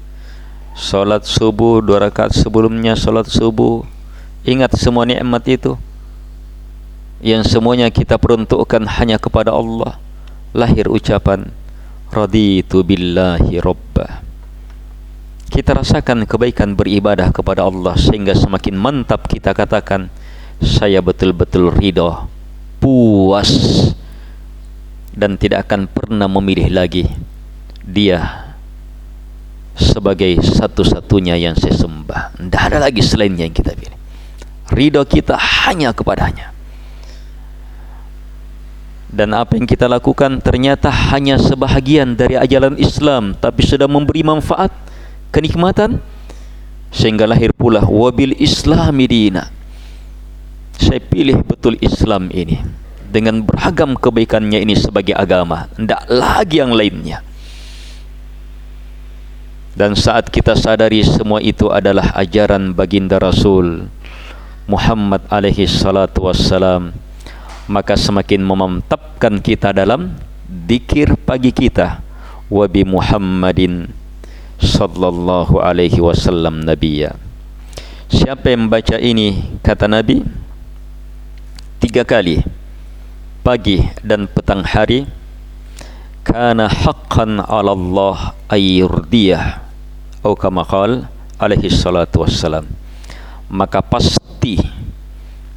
solat 0.74 1.29
subuh 1.29 1.85
dua 1.85 2.11
rakaat 2.11 2.33
sebelumnya 2.35 2.96
solat 2.96 3.29
subuh. 3.29 3.85
Ingat 4.40 4.72
semua 4.81 5.05
nikmat 5.05 5.44
itu? 5.53 5.76
Yang 7.20 7.53
semuanya 7.53 7.92
kita 7.92 8.16
peruntukkan 8.16 8.88
hanya 8.96 9.20
kepada 9.20 9.53
Allah. 9.53 10.00
Lahir 10.57 10.88
ucapan 10.90 11.53
Raditu 12.11 12.83
billahi 12.83 13.62
robba 13.62 14.18
Kita 15.46 15.79
rasakan 15.79 16.26
kebaikan 16.26 16.74
beribadah 16.74 17.31
kepada 17.31 17.62
Allah 17.62 17.94
Sehingga 17.94 18.35
semakin 18.35 18.74
mantap 18.74 19.31
kita 19.31 19.55
katakan 19.55 20.11
Saya 20.59 20.98
betul-betul 20.98 21.70
ridho. 21.70 22.26
Puas 22.83 23.53
Dan 25.11 25.35
tidak 25.35 25.66
akan 25.66 25.90
pernah 25.90 26.31
memilih 26.31 26.70
lagi 26.70 27.05
Dia 27.83 28.51
Sebagai 29.75 30.38
satu-satunya 30.44 31.40
yang 31.40 31.57
saya 31.57 31.73
sembah. 31.73 32.37
Tidak 32.37 32.62
ada 32.68 32.79
lagi 32.85 33.01
selainnya 33.01 33.49
yang 33.49 33.57
kita 33.57 33.73
pilih. 33.73 33.96
Ridha 34.70 35.03
kita 35.09 35.35
hanya 35.35 35.90
kepadanya. 35.90 36.53
Dan 39.11 39.35
apa 39.35 39.59
yang 39.59 39.66
kita 39.66 39.90
lakukan 39.90 40.38
ternyata 40.38 40.87
hanya 41.11 41.35
sebahagian 41.35 42.14
dari 42.14 42.38
ajaran 42.38 42.79
Islam 42.79 43.35
tapi 43.35 43.66
sudah 43.66 43.90
memberi 43.90 44.23
manfaat 44.23 44.70
kenikmatan 45.35 45.99
sehingga 46.94 47.27
lahir 47.27 47.51
pula 47.51 47.83
wabil 47.83 48.38
islami 48.38 49.11
dina. 49.11 49.51
Saya 50.79 51.03
pilih 51.03 51.42
betul 51.42 51.75
Islam 51.83 52.31
ini 52.31 52.62
dengan 53.11 53.42
beragam 53.42 53.99
kebaikannya 53.99 54.62
ini 54.62 54.79
sebagai 54.79 55.18
agama. 55.18 55.66
Tidak 55.75 56.07
lagi 56.09 56.62
yang 56.62 56.70
lainnya. 56.70 57.27
Dan 59.75 59.99
saat 59.99 60.31
kita 60.31 60.55
sadari 60.55 61.03
semua 61.03 61.42
itu 61.42 61.70
adalah 61.70 62.14
ajaran 62.14 62.75
baginda 62.75 63.18
Rasul 63.18 63.87
Muhammad 64.66 65.27
alaihi 65.31 65.66
salatu 65.66 66.31
wassalam 66.31 66.94
maka 67.70 67.94
semakin 67.94 68.42
memantapkan 68.42 69.38
kita 69.38 69.70
dalam 69.70 70.11
dikir 70.51 71.14
pagi 71.14 71.55
kita 71.55 72.03
wa 72.51 72.66
bi 72.66 72.83
Muhammadin 72.83 73.87
sallallahu 74.59 75.62
alaihi 75.62 76.03
wasallam 76.03 76.66
nabiyya. 76.66 77.14
Siapa 78.11 78.51
yang 78.51 78.66
membaca 78.66 78.99
ini 78.99 79.55
kata 79.62 79.87
nabi 79.87 80.27
tiga 81.79 82.03
kali 82.03 82.42
pagi 83.40 83.81
dan 84.05 84.29
petang 84.29 84.61
hari 84.61 85.09
kana 86.20 86.68
haqqan 86.68 87.40
'ala 87.40 87.72
Allah 87.72 88.37
ayyurdiyah 88.53 89.64
atau 90.20 90.37
kama 90.37 90.68
qala 90.68 91.09
alaihi 91.40 91.72
salatu 91.72 92.20
wassalam. 92.20 92.68
Maka 93.48 93.81
pasti 93.81 94.61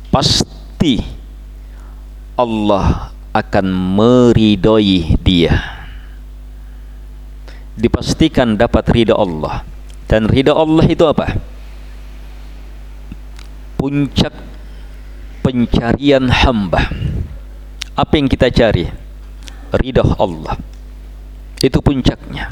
pasti 0.07 1.03
Allah 2.39 3.11
akan 3.35 3.65
meridai 3.69 5.19
dia. 5.19 5.53
Dipastikan 7.75 8.55
dapat 8.55 8.87
ridha 8.93 9.17
Allah. 9.17 9.67
Dan 10.07 10.29
ridha 10.29 10.55
Allah 10.55 10.85
itu 10.87 11.03
apa? 11.03 11.37
Puncak 13.75 14.31
pencarian 15.43 16.31
hamba 16.31 16.87
apa 17.93 18.13
yang 18.17 18.25
kita 18.25 18.49
cari? 18.49 18.89
Ridha 19.73 20.05
Allah. 20.17 20.57
Itu 21.61 21.77
puncaknya. 21.79 22.49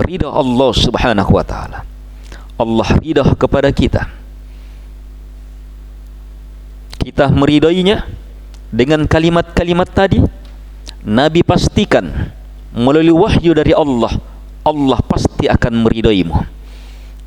Ridha 0.00 0.28
Allah 0.32 0.70
subhanahu 0.72 1.30
wa 1.32 1.44
ta'ala. 1.44 1.84
Allah 2.56 2.88
ridha 3.00 3.24
kepada 3.36 3.68
kita. 3.68 4.08
Kita 7.04 7.28
meridainya 7.28 8.08
dengan 8.72 9.04
kalimat-kalimat 9.04 9.88
tadi. 9.92 10.18
Nabi 11.04 11.44
pastikan 11.44 12.32
melalui 12.72 13.12
wahyu 13.12 13.52
dari 13.52 13.76
Allah 13.76 14.16
Allah 14.64 14.98
pasti 15.04 15.44
akan 15.44 15.84
meridaimu. 15.84 16.32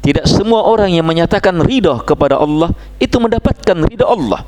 Tidak 0.02 0.26
semua 0.26 0.66
orang 0.66 0.90
yang 0.90 1.06
menyatakan 1.06 1.62
ridha 1.62 2.02
kepada 2.02 2.42
Allah 2.42 2.74
itu 2.98 3.22
mendapatkan 3.22 3.78
ridha 3.86 4.10
Allah 4.10 4.42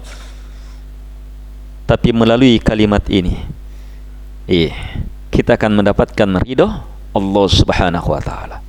tapi 1.89 2.13
melalui 2.13 2.61
kalimat 2.61 3.01
ini 3.09 3.33
eh 4.45 4.69
kita 5.33 5.57
akan 5.57 5.81
mendapatkan 5.81 6.29
ridha 6.45 6.85
Allah 7.09 7.45
Subhanahu 7.49 8.13
wa 8.13 8.21
taala. 8.21 8.61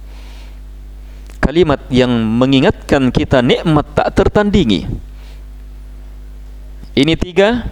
Kalimat 1.41 1.85
yang 1.93 2.09
mengingatkan 2.09 3.13
kita 3.13 3.45
nikmat 3.45 3.85
tak 3.93 4.17
tertandingi. 4.17 4.89
Ini 6.97 7.15
tiga 7.21 7.69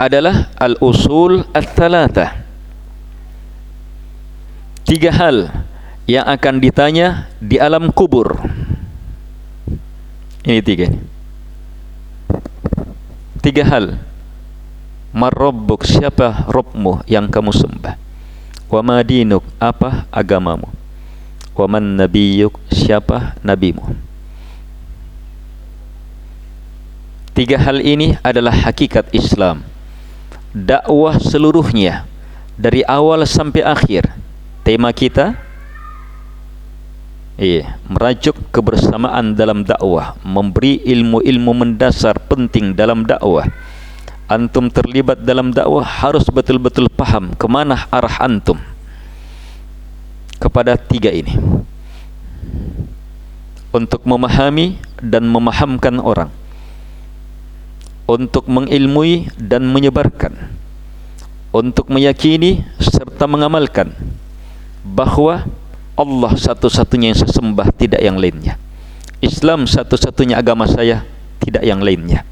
adalah 0.00 0.48
al-usul 0.56 1.44
al-thalatha. 1.52 2.44
Tiga 4.88 5.12
hal 5.12 5.52
yang 6.08 6.24
akan 6.24 6.54
ditanya 6.64 7.28
di 7.36 7.60
alam 7.60 7.92
kubur. 7.92 8.40
Ini 10.48 10.60
tiga. 10.64 10.88
Tiga 13.44 13.64
hal 13.68 14.07
marrabbuk 15.12 15.84
siapa 15.84 16.48
robmu 16.48 17.00
yang 17.08 17.28
kamu 17.28 17.52
sembah? 17.52 17.96
Wa 18.68 18.80
madinuk 18.84 19.44
apa 19.56 20.04
agamamu? 20.12 20.68
Wa 21.56 21.66
man 21.66 21.96
nabiyyuk 21.96 22.54
siapa 22.70 23.34
nabimu? 23.40 23.82
Tiga 27.32 27.58
hal 27.58 27.80
ini 27.82 28.18
adalah 28.20 28.50
hakikat 28.50 29.10
Islam. 29.14 29.62
Dakwah 30.50 31.22
seluruhnya 31.22 32.02
dari 32.58 32.82
awal 32.82 33.22
sampai 33.24 33.62
akhir 33.62 34.10
tema 34.66 34.90
kita? 34.90 35.38
Iya 37.38 37.78
merajuk 37.86 38.34
kebersamaan 38.50 39.38
dalam 39.38 39.62
dakwah 39.62 40.18
memberi 40.26 40.82
ilmu-ilmu 40.82 41.54
mendasar 41.54 42.18
penting 42.26 42.74
dalam 42.74 43.06
dakwah 43.06 43.46
antum 44.28 44.68
terlibat 44.68 45.24
dalam 45.24 45.50
dakwah 45.50 45.82
harus 45.82 46.28
betul-betul 46.28 46.92
paham 46.92 47.32
ke 47.32 47.48
mana 47.48 47.88
arah 47.88 48.28
antum. 48.28 48.60
Kepada 50.38 50.78
tiga 50.78 51.10
ini. 51.10 51.34
Untuk 53.74 54.04
memahami 54.06 54.78
dan 55.02 55.26
memahamkan 55.26 55.98
orang. 55.98 56.30
Untuk 58.06 58.46
mengilmui 58.46 59.32
dan 59.40 59.66
menyebarkan. 59.66 60.36
Untuk 61.50 61.88
meyakini 61.88 62.62
serta 62.78 63.24
mengamalkan 63.24 63.96
bahawa 64.84 65.48
Allah 65.98 66.32
satu-satunya 66.36 67.10
yang 67.10 67.18
sesembah 67.18 67.68
tidak 67.74 67.98
yang 68.04 68.20
lainnya. 68.20 68.60
Islam 69.18 69.66
satu-satunya 69.66 70.38
agama 70.38 70.70
saya 70.70 71.02
tidak 71.42 71.66
yang 71.66 71.82
lainnya 71.82 72.22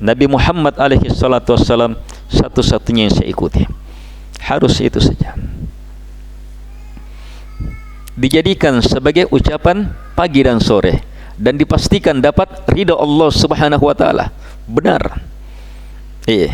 Nabi 0.00 0.24
Muhammad 0.32 0.80
alaihi 0.80 1.12
salatu 1.12 1.52
wassalam 1.52 1.92
satu-satunya 2.32 3.06
yang 3.06 3.14
saya 3.14 3.28
ikuti. 3.28 3.68
Harus 4.40 4.80
itu 4.80 4.96
saja. 4.96 5.36
Dijadikan 8.16 8.80
sebagai 8.80 9.28
ucapan 9.28 9.92
pagi 10.16 10.40
dan 10.40 10.56
sore 10.56 11.04
dan 11.36 11.60
dipastikan 11.60 12.20
dapat 12.20 12.64
ridha 12.72 12.96
Allah 12.96 13.28
Subhanahu 13.28 13.84
wa 13.84 13.96
taala. 13.96 14.32
Benar. 14.64 15.20
Eh 16.24 16.48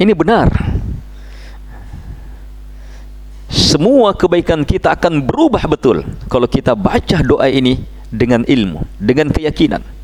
ini 0.00 0.12
benar. 0.16 0.48
Semua 3.52 4.16
kebaikan 4.16 4.64
kita 4.64 4.96
akan 4.96 5.28
berubah 5.28 5.64
betul 5.68 6.08
kalau 6.32 6.48
kita 6.48 6.72
baca 6.72 7.20
doa 7.20 7.46
ini 7.52 7.84
dengan 8.08 8.42
ilmu 8.48 8.80
dengan 8.96 9.28
keyakinan 9.28 9.95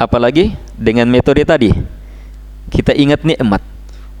apalagi 0.00 0.56
dengan 0.72 1.04
metode 1.12 1.44
tadi. 1.44 1.68
Kita 2.72 2.96
ingat 2.96 3.20
nikmat. 3.28 3.60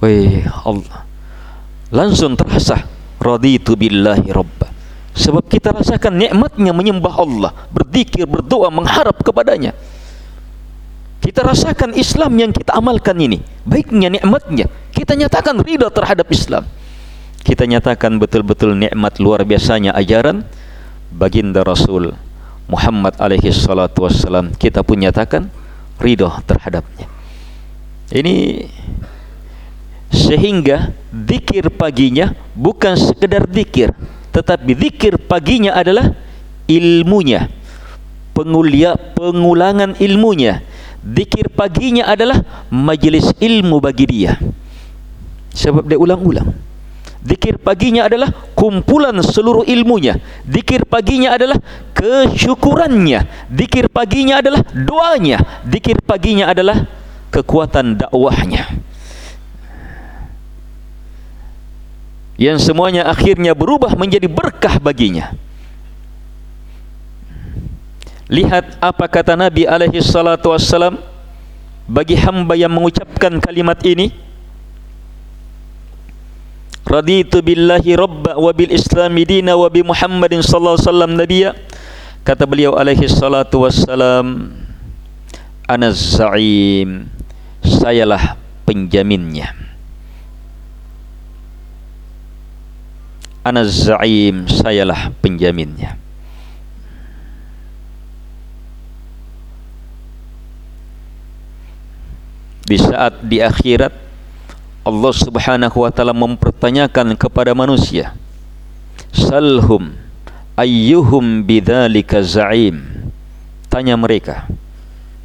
Weh 0.04 0.44
Allah. 0.44 1.08
Langsung 1.88 2.36
terasa 2.36 2.84
raditu 3.16 3.72
billahi 3.72 4.28
rabba. 4.28 4.68
Sebab 5.16 5.48
kita 5.48 5.72
rasakan 5.72 6.20
nikmatnya 6.20 6.70
menyembah 6.76 7.14
Allah 7.16 7.52
berzikir 7.72 8.28
berdoa 8.28 8.68
mengharap 8.68 9.16
kepadanya. 9.24 9.72
Kita 11.20 11.44
rasakan 11.44 11.92
Islam 11.96 12.32
yang 12.40 12.50
kita 12.52 12.76
amalkan 12.76 13.16
ini 13.16 13.40
baiknya 13.64 14.08
nikmatnya. 14.08 14.68
Kita 14.92 15.16
nyatakan 15.16 15.60
ridha 15.60 15.88
terhadap 15.92 16.28
Islam. 16.32 16.64
Kita 17.40 17.64
nyatakan 17.68 18.20
betul-betul 18.20 18.76
nikmat 18.76 19.20
luar 19.20 19.44
biasanya 19.44 19.96
ajaran 19.96 20.44
baginda 21.12 21.60
Rasul 21.66 22.14
Muhammad 22.70 23.18
alaihi 23.20 23.52
salatu 23.52 24.06
wassalam. 24.06 24.54
Kita 24.56 24.80
pun 24.86 25.02
nyatakan 25.02 25.50
ridha 26.00 26.40
terhadapnya 26.48 27.06
ini 28.10 28.66
sehingga 30.10 30.90
zikir 31.12 31.70
paginya 31.70 32.34
bukan 32.58 32.98
sekedar 32.98 33.46
zikir 33.46 33.94
tetapi 34.34 34.74
zikir 34.74 35.14
paginya 35.20 35.76
adalah 35.76 36.16
ilmunya 36.66 37.46
pengulia 38.34 38.98
pengulangan 39.14 39.94
ilmunya 40.02 40.66
Dikir 41.00 41.48
paginya 41.48 42.12
adalah 42.12 42.44
majlis 42.68 43.32
ilmu 43.40 43.80
bagi 43.80 44.04
dia. 44.04 44.36
Sebab 45.56 45.88
dia 45.88 45.96
ulang-ulang. 45.96 46.52
Dikir 47.20 47.60
paginya 47.60 48.08
adalah 48.08 48.32
kumpulan 48.56 49.12
seluruh 49.20 49.68
ilmunya. 49.68 50.16
Dikir 50.48 50.88
paginya 50.88 51.36
adalah 51.36 51.60
kesyukurannya. 51.92 53.52
Dikir 53.52 53.92
paginya 53.92 54.40
adalah 54.40 54.64
doanya. 54.72 55.44
Dikir 55.68 56.00
paginya 56.00 56.48
adalah 56.48 56.88
kekuatan 57.28 58.00
dakwahnya. 58.00 58.72
Yang 62.40 62.72
semuanya 62.72 63.04
akhirnya 63.04 63.52
berubah 63.52 63.92
menjadi 64.00 64.24
berkah 64.24 64.80
baginya. 64.80 65.36
Lihat 68.32 68.80
apa 68.80 69.04
kata 69.12 69.36
Nabi 69.36 69.68
alaihi 69.68 70.00
salatu 70.00 70.56
wassalam 70.56 70.96
bagi 71.84 72.16
hamba 72.16 72.56
yang 72.56 72.72
mengucapkan 72.72 73.36
kalimat 73.44 73.76
ini. 73.84 74.29
Raditu 76.90 77.38
billahi 77.38 77.94
rabba 77.94 78.34
wa 78.34 78.50
bil 78.50 78.74
islami 78.74 79.22
dina 79.22 79.54
wa 79.54 79.70
bi 79.70 79.86
Muhammadin 79.86 80.42
sallallahu 80.42 80.74
alaihi 80.74 80.90
wasallam 80.90 81.12
nabiyya. 81.14 81.50
Kata 82.26 82.50
beliau 82.50 82.74
alaihi 82.74 83.06
salatu 83.06 83.62
wassalam 83.62 84.50
ana 85.70 85.94
za'im 85.94 87.06
sayalah 87.62 88.34
penjaminnya. 88.66 89.54
Ana 93.46 93.62
za'im 93.62 94.50
sayalah 94.50 95.14
penjaminnya. 95.22 95.94
di 102.70 102.78
saat 102.78 103.18
di 103.26 103.42
akhirat 103.42 103.90
Allah 104.80 105.12
Subhanahu 105.12 105.76
wa 105.84 105.90
taala 105.92 106.16
mempertanyakan 106.16 107.12
kepada 107.12 107.52
manusia 107.52 108.16
salhum 109.12 109.92
ayyuhum 110.56 111.44
bidzalika 111.44 112.24
za'im? 112.24 112.80
Tanya 113.68 113.94
mereka 114.00 114.48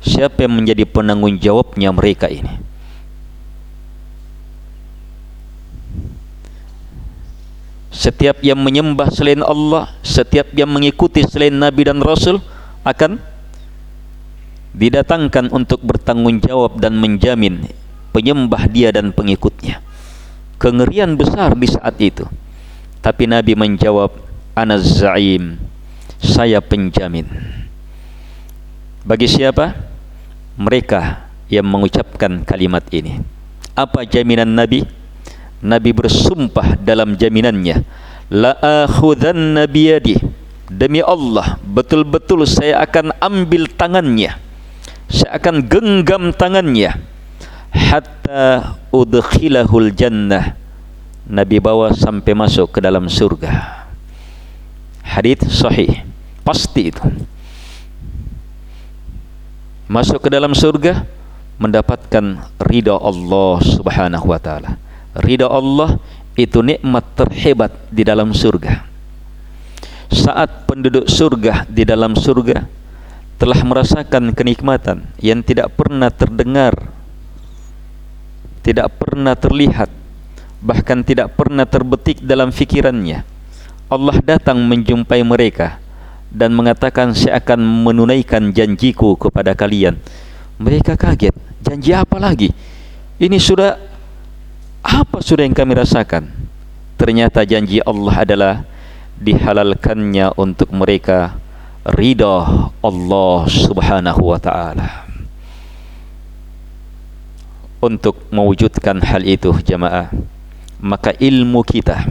siapa 0.04 0.46
yang 0.46 0.60
menjadi 0.60 0.84
penanggung 0.84 1.40
jawabnya 1.40 1.90
mereka 1.96 2.28
ini? 2.28 2.52
Setiap 7.96 8.44
yang 8.44 8.60
menyembah 8.60 9.08
selain 9.08 9.40
Allah 9.40 9.88
setiap 10.04 10.52
yang 10.52 10.68
mengikuti 10.68 11.24
selain 11.24 11.56
Nabi 11.56 11.88
dan 11.88 12.04
Rasul 12.04 12.44
akan 12.84 13.24
didatangkan 14.76 15.56
untuk 15.56 15.80
bertanggungjawab 15.80 16.84
dan 16.84 17.00
menjamin 17.00 17.72
penyembah 18.16 18.72
dia 18.72 18.96
dan 18.96 19.12
pengikutnya. 19.12 19.84
Kengerian 20.56 21.20
besar 21.20 21.52
di 21.60 21.68
saat 21.68 22.00
itu. 22.00 22.24
Tapi 23.04 23.28
Nabi 23.28 23.60
menjawab 23.60 24.16
ana 24.56 24.80
zaim 24.80 25.60
saya 26.24 26.64
penjamin. 26.64 27.28
Bagi 29.04 29.28
siapa? 29.28 29.76
Mereka 30.56 31.28
yang 31.52 31.68
mengucapkan 31.68 32.48
kalimat 32.48 32.88
ini. 32.96 33.20
Apa 33.76 34.08
jaminan 34.08 34.56
Nabi? 34.56 34.88
Nabi 35.60 35.92
bersumpah 35.92 36.80
dalam 36.80 37.20
jaminannya. 37.20 37.84
La 38.32 38.56
akhudanna 38.88 39.68
biyadi 39.68 40.18
demi 40.72 41.04
Allah 41.04 41.60
betul-betul 41.62 42.48
saya 42.48 42.80
akan 42.80 43.12
ambil 43.20 43.68
tangannya. 43.76 44.40
Saya 45.12 45.38
akan 45.38 45.68
genggam 45.70 46.34
tangannya 46.34 47.14
hatta 47.76 48.80
udkhilahul 48.90 49.92
jannah. 49.92 50.56
Nabi 51.26 51.58
bawa 51.60 51.92
sampai 51.92 52.32
masuk 52.32 52.78
ke 52.78 52.80
dalam 52.80 53.12
surga. 53.12 53.86
Hadis 55.04 55.44
sahih. 55.52 56.06
Pasti 56.46 56.94
itu. 56.94 57.02
Masuk 59.86 60.22
ke 60.22 60.30
dalam 60.34 60.54
surga 60.54 61.06
mendapatkan 61.58 62.46
ridha 62.62 62.96
Allah 62.98 63.58
Subhanahu 63.62 64.30
wa 64.30 64.40
taala. 64.42 64.78
Ridha 65.18 65.50
Allah 65.50 65.98
itu 66.36 66.60
nikmat 66.62 67.06
terhebat 67.16 67.72
di 67.90 68.06
dalam 68.06 68.36
surga. 68.36 68.86
Saat 70.14 70.70
penduduk 70.70 71.10
surga 71.10 71.66
di 71.66 71.82
dalam 71.88 72.14
surga 72.14 72.68
telah 73.42 73.60
merasakan 73.66 74.32
kenikmatan 74.32 75.10
yang 75.20 75.42
tidak 75.42 75.74
pernah 75.74 76.14
terdengar 76.14 76.95
tidak 78.66 78.98
pernah 78.98 79.38
terlihat 79.38 79.94
bahkan 80.66 81.06
tidak 81.06 81.38
pernah 81.38 81.70
terbetik 81.70 82.26
dalam 82.26 82.50
fikirannya. 82.50 83.22
Allah 83.86 84.18
datang 84.26 84.58
menjumpai 84.66 85.22
mereka 85.22 85.78
dan 86.34 86.50
mengatakan 86.58 87.14
saya 87.14 87.38
akan 87.38 87.62
menunaikan 87.86 88.50
janjiku 88.50 89.14
kepada 89.14 89.54
kalian. 89.54 90.02
Mereka 90.58 90.98
kaget 90.98 91.38
janji 91.62 91.94
apa 91.94 92.18
lagi? 92.18 92.50
Ini 93.22 93.38
sudah 93.38 93.78
apa 94.82 95.22
sudah 95.22 95.46
yang 95.46 95.54
kami 95.54 95.78
rasakan? 95.78 96.34
Ternyata 96.98 97.46
janji 97.46 97.78
Allah 97.86 98.16
adalah 98.18 98.56
dihalalkannya 99.22 100.34
untuk 100.34 100.74
mereka 100.74 101.38
ridha 101.86 102.74
Allah 102.82 103.38
Subhanahu 103.46 104.34
wa 104.34 104.40
taala 104.42 105.05
untuk 107.86 108.18
mewujudkan 108.34 109.00
hal 109.06 109.22
itu 109.22 109.54
jemaah. 109.62 110.10
Maka 110.82 111.14
ilmu 111.16 111.62
kita 111.62 112.04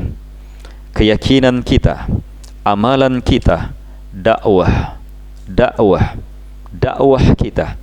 keyakinan 0.94 1.66
kita 1.66 2.06
amalan 2.62 3.18
kita 3.18 3.74
dakwah 4.14 4.96
dakwah 5.44 6.14
dakwah 6.70 7.24
kita 7.34 7.74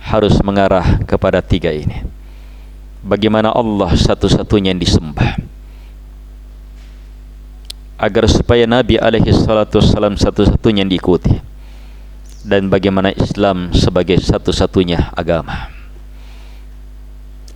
harus 0.00 0.40
mengarah 0.40 1.04
kepada 1.04 1.44
tiga 1.44 1.68
ini. 1.68 2.02
Bagaimana 3.04 3.52
Allah 3.52 3.94
satu-satunya 3.94 4.74
yang 4.74 4.80
disembah. 4.80 5.38
Agar 7.98 8.24
supaya 8.30 8.64
Nabi 8.66 8.96
alaihi 8.98 9.30
salatu 9.34 9.78
wasallam 9.78 10.16
satu-satunya 10.18 10.82
yang 10.82 10.90
diikuti. 10.90 11.34
Dan 12.42 12.72
bagaimana 12.72 13.12
Islam 13.12 13.74
sebagai 13.76 14.16
satu-satunya 14.22 15.12
agama 15.12 15.77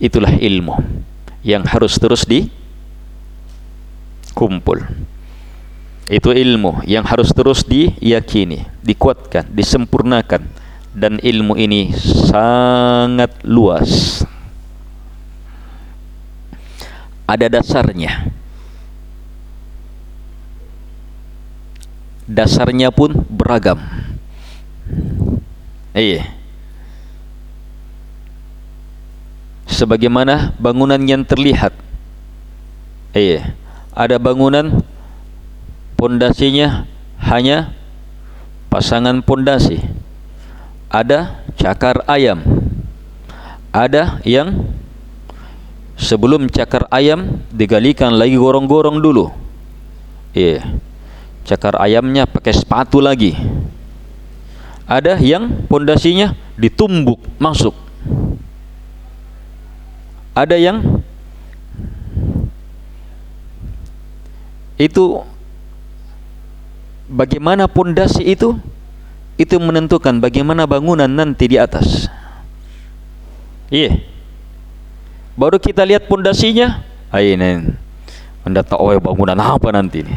itulah 0.03 0.35
ilmu 0.35 0.75
yang 1.47 1.63
harus 1.63 1.95
terus 1.95 2.27
dikumpul 4.27 4.83
itu 6.11 6.35
ilmu 6.35 6.83
yang 6.83 7.07
harus 7.07 7.31
terus 7.31 7.63
diyakini 7.63 8.67
dikuatkan 8.83 9.47
disempurnakan. 9.47 10.43
Dan 10.93 11.17
ilmu 11.17 11.57
ini 11.57 11.89
sangat 12.29 13.33
luas. 13.41 14.21
Ada 17.25 17.49
dasarnya. 17.49 18.29
Dasarnya 22.29 22.93
pun 22.93 23.25
beragam. 23.25 23.81
Iya 25.97 26.42
sebagaimana 29.73 30.53
bangunan 30.61 31.01
yang 31.01 31.25
terlihat. 31.25 31.73
Iya 33.13 33.57
ada 33.93 34.17
bangunan 34.17 34.81
pondasinya 35.97 36.89
hanya 37.21 37.73
pasangan 38.73 39.21
pondasi. 39.21 39.81
Ada 40.89 41.41
cakar 41.57 42.05
ayam. 42.09 42.41
Ada 43.73 44.21
yang 44.21 44.69
sebelum 45.97 46.49
cakar 46.49 46.85
ayam 46.93 47.41
digalikan 47.49 48.13
lagi 48.13 48.37
gorong-gorong 48.37 49.01
dulu. 49.01 49.33
Iya 50.33 50.65
cakar 51.45 51.77
ayamnya 51.81 52.29
pakai 52.29 52.53
sepatu 52.53 53.01
lagi. 53.01 53.33
Ada 54.85 55.17
yang 55.17 55.65
pondasinya 55.65 56.37
ditumbuk 56.57 57.17
masuk 57.41 57.73
ada 60.33 60.57
yang 60.57 61.01
itu 64.81 65.21
bagaimana 67.09 67.69
pondasi 67.69 68.25
itu 68.25 68.57
itu 69.37 69.55
menentukan 69.57 70.17
bagaimana 70.17 70.65
bangunan 70.65 71.09
nanti 71.09 71.49
di 71.49 71.57
atas. 71.57 72.09
Iya. 73.69 73.89
Yeah 73.93 74.13
baru 75.33 75.57
kita 75.57 75.81
lihat 75.81 76.05
pondasinya 76.05 76.85
ini 77.17 77.73
anda 78.43 78.61
tahu 78.61 78.91
oh, 78.91 78.99
bangunan 79.01 79.37
apa 79.39 79.71
nanti 79.71 80.03
ini? 80.03 80.15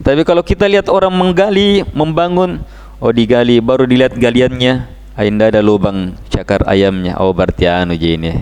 Tapi 0.00 0.24
kalau 0.24 0.44
kita 0.44 0.68
lihat 0.68 0.88
orang 0.88 1.12
menggali 1.12 1.84
membangun 1.92 2.60
oh 3.00 3.12
digali 3.12 3.60
baru 3.60 3.84
dilihat 3.84 4.16
galiannya 4.16 4.84
anda 5.16 5.44
ada 5.48 5.60
lubang 5.60 6.16
cakar 6.28 6.64
ayamnya. 6.68 7.16
Oh 7.20 7.32
berarti 7.32 7.68
anu 7.68 7.96
je 7.96 8.16
ini 8.16 8.32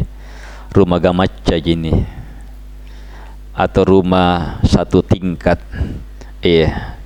rumah 0.73 1.01
gamaca 1.01 1.57
gini 1.59 2.05
atau 3.57 3.83
rumah 3.83 4.63
satu 4.63 5.03
tingkat 5.03 5.59
iya 6.45 6.99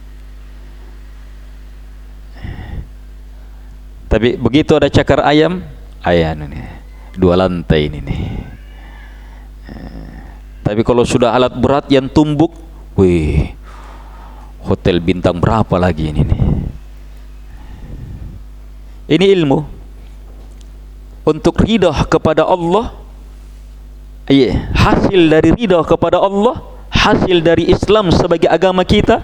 tapi 4.12 4.36
begitu 4.36 4.76
ada 4.76 4.92
cakar 4.92 5.24
ayam 5.24 5.64
ayam 6.04 6.50
ini 6.50 6.82
dua 7.16 7.36
lantai 7.36 7.92
ini 7.92 7.98
nih. 8.00 8.22
Tapi 10.62 10.80
kalau 10.86 11.04
sudah 11.04 11.34
alat 11.34 11.52
berat 11.58 11.90
yang 11.92 12.08
tumbuk, 12.08 12.54
wih, 12.96 13.52
hotel 14.64 15.02
bintang 15.02 15.36
berapa 15.42 15.74
lagi 15.76 16.08
ini 16.08 16.22
nih? 16.22 16.42
Ini 19.12 19.24
ilmu 19.42 19.58
untuk 21.28 21.60
ridha 21.60 21.92
kepada 22.08 22.46
Allah. 22.48 23.01
Iya, 24.32 24.72
hasil 24.72 25.28
dari 25.28 25.52
ridha 25.52 25.76
kepada 25.84 26.16
Allah, 26.16 26.64
hasil 26.88 27.44
dari 27.44 27.68
Islam 27.68 28.08
sebagai 28.08 28.48
agama 28.48 28.80
kita, 28.80 29.20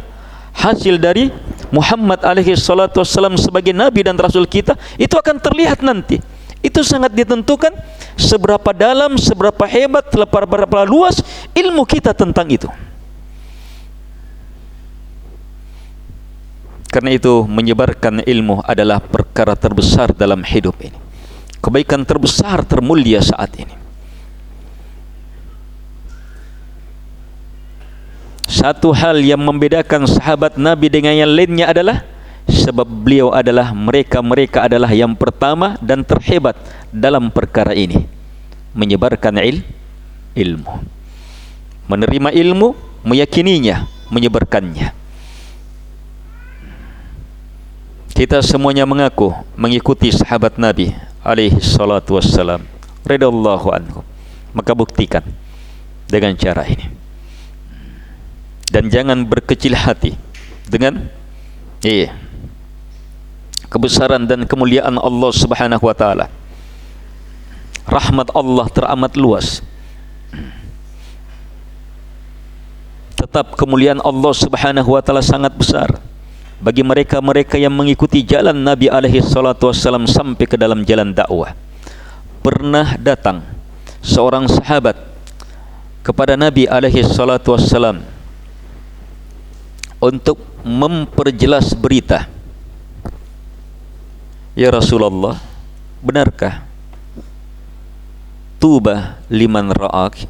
hasil 0.52 1.00
dari 1.00 1.32
Muhammad 1.72 2.20
alaihi 2.20 2.52
salatu 2.61 3.00
wasallam 3.00 3.40
sebagai 3.40 3.72
nabi 3.72 4.04
dan 4.04 4.20
rasul 4.20 4.44
kita, 4.44 4.76
itu 5.00 5.16
akan 5.16 5.40
terlihat 5.40 5.80
nanti 5.80 6.20
itu 6.59 6.82
sangat 6.82 7.14
ditentukan 7.14 7.70
seberapa 8.18 8.74
dalam, 8.74 9.14
seberapa 9.16 9.64
hebat, 9.64 10.11
seberapa 10.11 10.84
luas 10.84 11.22
ilmu 11.54 11.86
kita 11.86 12.12
tentang 12.12 12.50
itu. 12.50 12.68
Karena 16.92 17.16
itu 17.16 17.48
menyebarkan 17.48 18.28
ilmu 18.28 18.64
adalah 18.64 18.98
perkara 19.00 19.56
terbesar 19.56 20.12
dalam 20.12 20.44
hidup 20.44 20.74
ini. 20.82 20.98
Kebaikan 21.64 22.02
terbesar 22.02 22.64
termulia 22.64 23.20
saat 23.24 23.54
ini. 23.61 23.88
Satu 28.49 28.96
hal 28.96 29.20
yang 29.20 29.44
membedakan 29.44 30.09
sahabat 30.09 30.57
Nabi 30.57 30.88
dengan 30.88 31.12
yang 31.12 31.28
lainnya 31.28 31.68
adalah 31.68 32.01
sebab 32.49 32.88
beliau 32.88 33.28
adalah 33.28 33.76
mereka-mereka 33.76 34.64
adalah 34.64 34.88
yang 34.88 35.12
pertama 35.12 35.76
dan 35.84 36.01
terhebat 36.01 36.57
dalam 36.88 37.28
perkara 37.28 37.76
ini. 37.76 38.09
Menyebarkan 38.72 39.36
il 39.44 39.61
ilmu. 40.32 40.80
Menerima 41.92 42.32
ilmu 42.32 42.72
meyakininya 43.05 43.84
menyebarkannya. 44.09 44.96
Kita 48.16 48.40
semuanya 48.40 48.88
mengaku 48.88 49.30
mengikuti 49.61 50.09
sahabat 50.09 50.57
Nabi 50.57 50.96
alaihi 51.20 51.61
salatu 51.61 52.16
wassalam. 52.16 52.64
Radallahu 53.05 53.68
anhu. 53.76 54.01
Maka 54.57 54.72
buktikan 54.72 55.22
dengan 56.09 56.32
cara 56.32 56.64
ini 56.64 56.97
dan 58.68 58.92
jangan 58.92 59.24
berkecil 59.24 59.74
hati. 59.76 60.14
Dengan 60.68 61.08
iya 61.80 62.12
kebesaran 63.68 64.24
dan 64.24 64.48
kemuliaan 64.48 64.96
Allah 64.96 65.30
Subhanahu 65.32 65.84
wa 65.84 65.96
taala. 65.96 66.26
Rahmat 67.88 68.32
Allah 68.36 68.66
teramat 68.68 69.12
luas. 69.16 69.64
Tetap 73.16 73.56
kemuliaan 73.56 74.00
Allah 74.04 74.32
Subhanahu 74.36 74.92
wa 74.92 75.00
taala 75.00 75.24
sangat 75.24 75.52
besar. 75.56 75.88
Bagi 76.58 76.82
mereka-mereka 76.82 77.54
yang 77.54 77.70
mengikuti 77.70 78.20
jalan 78.26 78.56
Nabi 78.56 78.90
alaihi 78.90 79.22
salatu 79.22 79.70
wasallam 79.70 80.10
sampai 80.10 80.44
ke 80.44 80.58
dalam 80.58 80.82
jalan 80.82 81.14
dakwah. 81.14 81.54
Pernah 82.42 82.98
datang 82.98 83.46
seorang 84.02 84.50
sahabat 84.50 84.98
kepada 86.02 86.34
Nabi 86.34 86.66
alaihi 86.66 87.04
salatu 87.06 87.54
wasallam 87.54 88.17
untuk 89.99 90.38
memperjelas 90.62 91.74
berita. 91.74 92.30
Ya 94.55 94.70
Rasulullah 94.70 95.38
benarkah? 96.03 96.66
Tubah 98.59 99.22
liman 99.30 99.70
ra'ak. 99.70 100.26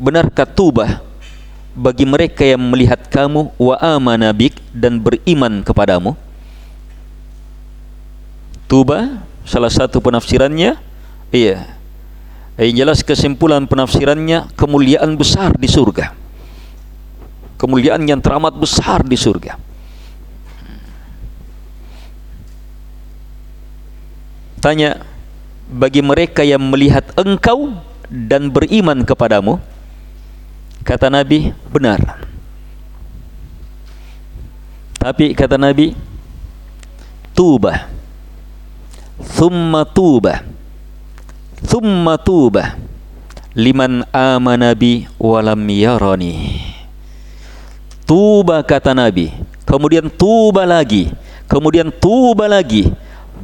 Benarkah 0.00 0.48
tubah 0.48 1.04
bagi 1.76 2.08
mereka 2.08 2.40
yang 2.44 2.64
melihat 2.64 3.04
kamu 3.12 3.52
wa 3.60 3.76
amanabik 3.76 4.56
dan 4.72 4.96
beriman 4.96 5.60
kepadamu? 5.60 6.16
Tubah 8.64 9.20
salah 9.44 9.68
satu 9.68 10.00
penafsirannya 10.00 10.80
iya. 11.28 11.76
Yang 12.56 12.72
jelas 12.72 12.98
kesimpulan 13.04 13.68
penafsirannya 13.68 14.48
kemuliaan 14.56 15.18
besar 15.20 15.52
di 15.58 15.68
surga 15.68 16.23
kemuliaan 17.56 18.02
yang 18.06 18.20
teramat 18.20 18.54
besar 18.56 19.02
di 19.06 19.14
surga. 19.18 19.56
Tanya 24.58 25.04
bagi 25.68 26.00
mereka 26.00 26.40
yang 26.40 26.64
melihat 26.72 27.04
engkau 27.20 27.76
dan 28.08 28.48
beriman 28.48 29.04
kepadamu 29.04 29.60
kata 30.84 31.12
Nabi 31.12 31.52
benar. 31.68 32.00
Tapi 34.96 35.36
kata 35.36 35.60
Nabi 35.60 35.92
tubah 37.36 37.92
thumma 39.20 39.84
tubah 39.84 40.40
thumma 41.60 42.16
tubah 42.16 42.72
liman 43.52 44.02
amanabi 44.10 45.04
walam 45.20 45.60
yarani 45.68 46.73
tuba 48.04 48.60
kata 48.64 48.92
Nabi. 48.96 49.32
Kemudian 49.64 50.08
tuba 50.12 50.64
lagi. 50.64 51.12
Kemudian 51.44 51.92
tuba 51.92 52.48
lagi 52.48 52.88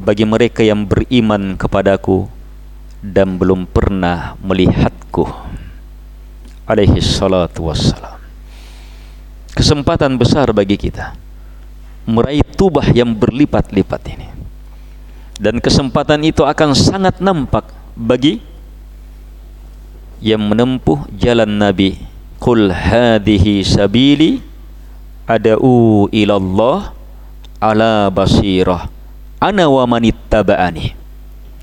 bagi 0.01 0.25
mereka 0.25 0.65
yang 0.65 0.85
beriman 0.85 1.53
kepadaku 1.53 2.25
dan 3.01 3.37
belum 3.37 3.69
pernah 3.69 4.37
melihatku. 4.41 5.29
Alaihi 6.65 7.01
salatu 7.03 7.69
wassalam. 7.69 8.21
Kesempatan 9.51 10.15
besar 10.15 10.49
bagi 10.55 10.79
kita 10.79 11.13
meraih 12.07 12.41
tubah 12.57 12.85
yang 12.89 13.13
berlipat-lipat 13.13 14.01
ini. 14.09 14.29
Dan 15.41 15.57
kesempatan 15.57 16.21
itu 16.21 16.45
akan 16.45 16.77
sangat 16.77 17.17
nampak 17.17 17.65
bagi 17.97 18.41
yang 20.21 20.41
menempuh 20.45 21.09
jalan 21.17 21.49
Nabi 21.49 21.97
Qul 22.37 22.69
hadhihi 22.69 23.65
sabili 23.65 24.50
ad'u 25.31 26.11
ila 26.11 26.33
Allah 26.35 26.79
ala 27.63 27.93
basirah. 28.11 28.91
Ana 29.41 29.71
wa 29.71 29.87
man 29.87 30.03
ittaba'ani. 30.03 30.93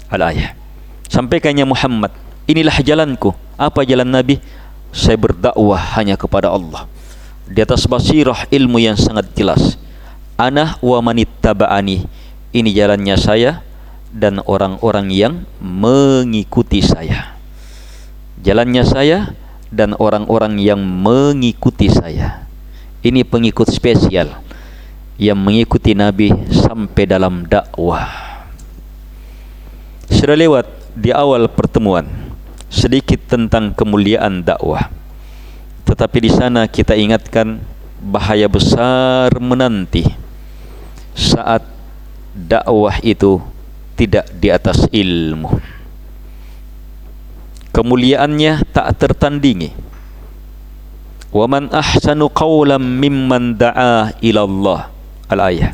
Al 0.09 0.23
ayah 0.33 0.57
sampaikannya 1.13 1.69
Muhammad 1.69 2.11
inilah 2.49 2.81
jalanku. 2.81 3.37
Apa 3.61 3.85
jalan 3.85 4.09
nabi? 4.09 4.41
Saya 4.89 5.21
berdakwah 5.21 6.01
hanya 6.01 6.17
kepada 6.17 6.49
Allah. 6.49 6.89
Di 7.45 7.61
atas 7.61 7.85
basirah 7.85 8.49
ilmu 8.49 8.81
yang 8.81 8.97
sangat 8.97 9.29
jelas. 9.37 9.77
Ana 10.41 10.81
wa 10.81 10.99
man 11.05 11.21
ittaba'ani. 11.21 12.09
Ini 12.49 12.71
jalannya 12.73 13.17
saya 13.21 13.61
dan 14.09 14.41
orang-orang 14.49 15.13
yang 15.13 15.45
mengikuti 15.61 16.81
saya. 16.81 17.37
Jalannya 18.41 18.87
saya 18.87 19.37
dan 19.69 19.93
orang-orang 20.01 20.57
yang 20.57 20.81
mengikuti 20.81 21.93
saya 21.93 22.48
ini 23.03 23.23
pengikut 23.23 23.71
spesial 23.71 24.43
yang 25.19 25.39
mengikuti 25.39 25.95
Nabi 25.95 26.31
sampai 26.51 27.05
dalam 27.07 27.47
dakwah. 27.47 28.11
Sudah 30.11 30.35
lewat 30.35 30.67
di 30.99 31.15
awal 31.15 31.47
pertemuan 31.47 32.07
sedikit 32.67 33.23
tentang 33.31 33.71
kemuliaan 33.71 34.43
dakwah. 34.43 34.91
Tetapi 35.87 36.19
di 36.21 36.31
sana 36.31 36.67
kita 36.67 36.99
ingatkan 36.99 37.63
bahaya 38.03 38.47
besar 38.51 39.31
menanti 39.39 40.07
saat 41.15 41.63
dakwah 42.35 42.99
itu 43.03 43.43
tidak 43.99 44.27
di 44.39 44.49
atas 44.51 44.87
ilmu. 44.91 45.59
Kemuliaannya 47.75 48.67
tak 48.75 48.91
tertandingi 48.99 49.88
wa 51.29 51.45
man 51.45 51.69
ahsanu 51.73 52.33
qawlan 52.33 52.81
mimman 52.81 53.57
da'a 53.57 54.17
ila 54.25 54.41
Allah 54.49 54.81
al 55.29 55.41
ayah 55.53 55.73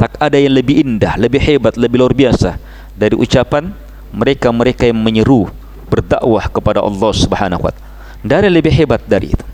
tak 0.00 0.16
ada 0.16 0.40
yang 0.40 0.56
lebih 0.56 0.80
indah 0.80 1.20
lebih 1.20 1.40
hebat 1.40 1.76
lebih 1.76 2.00
luar 2.00 2.16
biasa 2.16 2.56
dari 2.94 3.18
ucapan 3.18 3.74
mereka-mereka 4.14 4.86
yang 4.86 5.02
menyeru 5.02 5.50
berdakwah 5.90 6.46
kepada 6.48 6.80
Allah 6.80 7.10
Subhanahu 7.12 7.66
wa 7.66 7.72
taala. 7.74 7.92
Ada 8.24 8.48
lebih 8.48 8.72
hebat 8.72 9.02
dari 9.04 9.34
itu. 9.36 9.46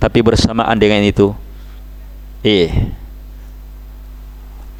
Tapi 0.00 0.18
bersamaan 0.24 0.78
dengan 0.80 1.04
itu 1.04 1.34
eh 2.40 2.72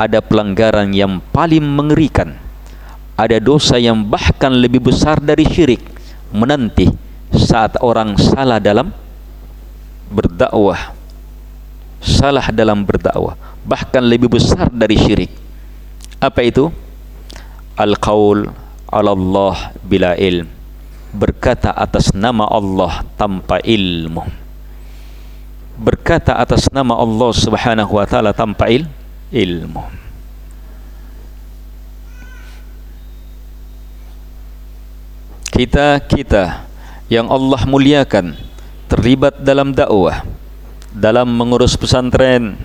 ada 0.00 0.24
pelanggaran 0.24 0.88
yang 0.96 1.20
paling 1.34 1.60
mengerikan. 1.60 2.38
Ada 3.20 3.36
dosa 3.36 3.76
yang 3.76 4.00
bahkan 4.00 4.48
lebih 4.48 4.80
besar 4.80 5.20
dari 5.20 5.44
syirik 5.44 5.84
menanti 6.32 6.88
saat 7.36 7.76
orang 7.84 8.16
salah 8.16 8.56
dalam 8.56 8.96
berdakwah 10.10 10.92
salah 12.02 12.50
dalam 12.50 12.82
berdakwah 12.82 13.38
bahkan 13.62 14.02
lebih 14.02 14.26
besar 14.26 14.66
dari 14.68 14.98
syirik. 14.98 15.30
Apa 16.20 16.44
itu? 16.44 16.68
Al-qaul 17.78 18.52
ala 18.90 19.14
Allah 19.16 19.72
bila 19.80 20.12
ilm 20.18 20.60
berkata 21.10 21.74
atas 21.74 22.14
nama 22.14 22.46
Allah 22.46 23.02
tanpa 23.18 23.58
ilmu. 23.62 24.22
Berkata 25.80 26.36
atas 26.36 26.68
nama 26.70 26.94
Allah 26.94 27.30
Subhanahu 27.32 27.96
wa 27.96 28.04
taala 28.04 28.30
tanpa 28.36 28.68
il 28.68 28.84
ilmu. 29.32 29.82
Kita 35.50 36.00
kita 36.04 36.64
yang 37.10 37.28
Allah 37.28 37.60
muliakan 37.68 38.32
terlibat 38.90 39.38
dalam 39.46 39.70
dakwah 39.70 40.26
dalam 40.90 41.30
mengurus 41.30 41.78
pesantren 41.78 42.58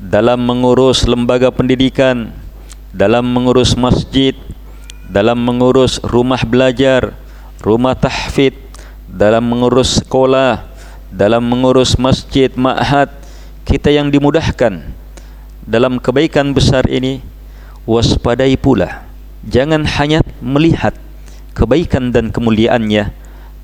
dalam 0.00 0.40
mengurus 0.40 1.04
lembaga 1.04 1.52
pendidikan 1.52 2.32
dalam 2.88 3.28
mengurus 3.28 3.76
masjid 3.76 4.32
dalam 5.12 5.36
mengurus 5.36 6.00
rumah 6.00 6.40
belajar 6.40 7.12
rumah 7.60 7.92
tahfidz 7.92 8.56
dalam 9.04 9.44
mengurus 9.44 10.00
sekolah 10.00 10.64
dalam 11.12 11.44
mengurus 11.44 12.00
masjid 12.00 12.48
ma'had 12.56 13.12
kita 13.68 13.92
yang 13.92 14.08
dimudahkan 14.08 14.80
dalam 15.68 16.00
kebaikan 16.00 16.56
besar 16.56 16.88
ini 16.88 17.20
waspadai 17.84 18.56
pula 18.56 19.04
jangan 19.44 19.84
hanya 19.84 20.24
melihat 20.40 20.96
kebaikan 21.52 22.08
dan 22.08 22.32
kemuliaannya 22.32 23.12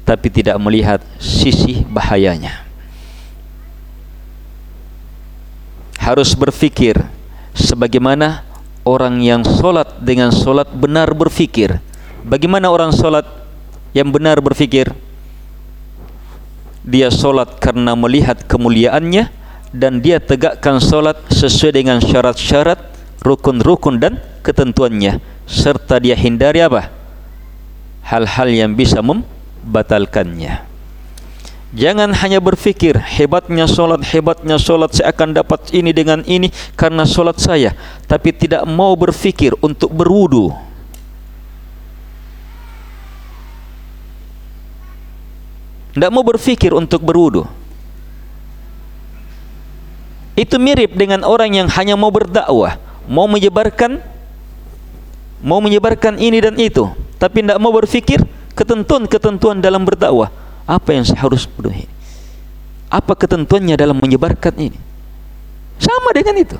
tapi 0.08 0.32
tidak 0.32 0.56
melihat 0.56 1.04
sisi 1.20 1.84
bahayanya. 1.84 2.64
Harus 6.00 6.32
berfikir 6.32 6.96
sebagaimana 7.52 8.40
orang 8.88 9.20
yang 9.20 9.44
solat 9.44 10.00
dengan 10.00 10.32
solat 10.32 10.72
benar 10.72 11.12
berfikir. 11.12 11.76
Bagaimana 12.24 12.72
orang 12.72 12.88
solat 12.88 13.28
yang 13.92 14.08
benar 14.08 14.40
berfikir? 14.40 14.88
Dia 16.88 17.12
solat 17.12 17.60
karena 17.60 17.92
melihat 17.92 18.48
kemuliaannya 18.48 19.28
dan 19.76 20.00
dia 20.00 20.16
tegakkan 20.16 20.80
solat 20.80 21.20
sesuai 21.28 21.84
dengan 21.84 22.00
syarat-syarat 22.00 22.80
rukun-rukun 23.20 24.00
dan 24.00 24.16
ketentuannya. 24.40 25.20
Serta 25.44 26.00
dia 26.00 26.16
hindari 26.16 26.64
apa? 26.64 26.88
Hal-hal 28.08 28.48
yang 28.48 28.72
bisa 28.72 29.04
membatalkannya 29.68 30.64
jangan 31.76 32.16
hanya 32.16 32.40
berfikir 32.40 32.96
hebatnya 32.96 33.68
solat 33.68 34.00
hebatnya 34.08 34.56
solat 34.56 34.96
saya 34.96 35.12
akan 35.12 35.36
dapat 35.36 35.68
ini 35.76 35.92
dengan 35.92 36.24
ini 36.24 36.48
karena 36.72 37.04
solat 37.04 37.36
saya. 37.36 37.76
Tapi 38.08 38.32
tidak 38.32 38.64
mau 38.64 38.96
berfikir 38.96 39.52
untuk 39.60 39.92
berwudu. 39.92 40.48
Tidak 45.92 46.08
mau 46.08 46.24
berfikir 46.24 46.72
untuk 46.72 47.04
berwudu. 47.04 47.44
Itu 50.32 50.56
mirip 50.56 50.96
dengan 50.96 51.20
orang 51.20 51.52
yang 51.52 51.68
hanya 51.68 52.00
mau 52.00 52.08
berdakwah 52.08 52.88
mau 53.08 53.24
menyebarkan 53.24 54.04
mau 55.40 55.58
menyebarkan 55.64 56.20
ini 56.20 56.38
dan 56.44 56.54
itu 56.60 56.84
tapi 57.16 57.40
tidak 57.42 57.58
mau 57.58 57.72
berfikir 57.72 58.20
ketentuan-ketentuan 58.58 59.62
dalam 59.62 59.86
berdakwah 59.86 60.34
apa 60.66 60.90
yang 60.90 61.06
saya 61.06 61.22
harus 61.22 61.46
penuhi? 61.46 61.86
Apa 62.90 63.14
ketentuannya 63.14 63.78
dalam 63.78 63.94
menyebarkan 63.94 64.58
ini? 64.58 64.78
Sama 65.78 66.10
dengan 66.10 66.34
itu. 66.42 66.58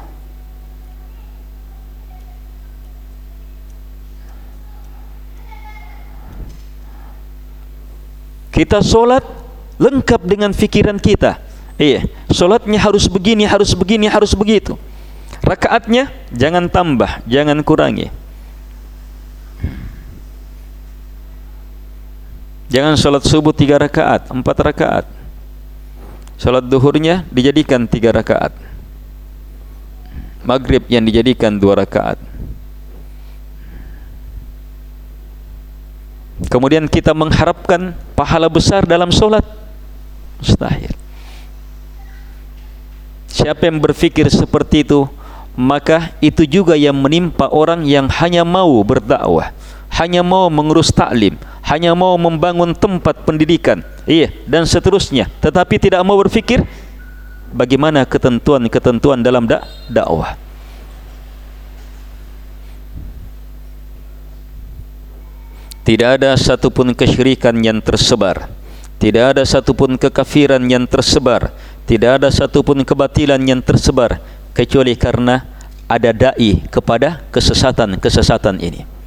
Kita 8.54 8.78
solat 8.82 9.26
lengkap 9.78 10.20
dengan 10.22 10.54
fikiran 10.54 11.02
kita. 11.02 11.42
Iya 11.78 12.10
solatnya 12.30 12.78
harus 12.78 13.06
begini 13.06 13.46
harus 13.46 13.74
begini 13.74 14.06
harus 14.06 14.34
begitu. 14.34 14.78
Rakaatnya 15.42 16.10
jangan 16.34 16.66
tambah 16.66 17.22
jangan 17.26 17.62
kurangi 17.62 18.10
jangan 22.68 22.94
solat 22.94 23.24
subuh 23.24 23.52
tiga 23.52 23.80
rakaat 23.80 24.30
empat 24.30 24.56
rakaat. 24.62 25.06
Solat 26.38 26.62
duhurnya 26.70 27.26
dijadikan 27.34 27.84
tiga 27.90 28.14
rakaat. 28.14 28.54
Maghrib 30.46 30.86
yang 30.86 31.02
dijadikan 31.02 31.58
dua 31.58 31.82
rakaat. 31.82 32.16
Kemudian 36.46 36.86
kita 36.86 37.10
mengharapkan 37.10 37.98
pahala 38.14 38.46
besar 38.46 38.86
dalam 38.86 39.10
solat. 39.10 39.42
Mustahil. 40.38 40.94
Siapa 43.26 43.66
yang 43.66 43.82
berfikir 43.82 44.30
seperti 44.30 44.86
itu 44.86 45.10
Maka 45.58 46.14
itu 46.22 46.46
juga 46.46 46.78
yang 46.78 46.94
menimpa 46.94 47.50
orang 47.50 47.82
yang 47.82 48.06
hanya 48.22 48.46
mau 48.46 48.78
berdakwah 48.86 49.50
Hanya 49.88 50.20
mau 50.20 50.46
mengurus 50.52 50.92
taklim 50.92 51.34
Hanya 51.64 51.96
mau 51.96 52.14
membangun 52.20 52.76
tempat 52.76 53.24
pendidikan 53.24 53.80
Iya 54.08 54.32
dan 54.48 54.64
seterusnya. 54.64 55.28
Tetapi 55.40 55.76
tidak 55.76 56.00
mau 56.04 56.16
berfikir 56.16 56.64
Bagaimana 57.48 58.04
ketentuan-ketentuan 58.04 59.24
dalam 59.24 59.48
dak 59.48 59.64
dakwah. 59.88 60.36
Tidak 65.80 66.20
ada 66.20 66.36
satupun 66.36 66.92
kesyirikan 66.92 67.56
yang 67.64 67.80
tersebar. 67.80 68.52
Tidak 69.00 69.32
ada 69.32 69.48
satupun 69.48 69.96
kekafiran 69.96 70.60
yang 70.68 70.84
tersebar. 70.84 71.56
Tidak 71.88 72.20
ada 72.20 72.28
satupun 72.28 72.84
kebatilan 72.84 73.40
yang 73.40 73.64
tersebar 73.64 74.20
Kecuali 74.52 74.92
karena 74.92 75.48
ada 75.88 76.12
da'i 76.12 76.68
kepada 76.68 77.24
kesesatan-kesesatan 77.32 78.60
ini 78.60 78.97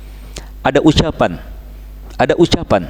Ada 0.61 0.79
ucapan. 0.81 1.41
Ada 2.17 2.33
ucapan. 2.37 2.83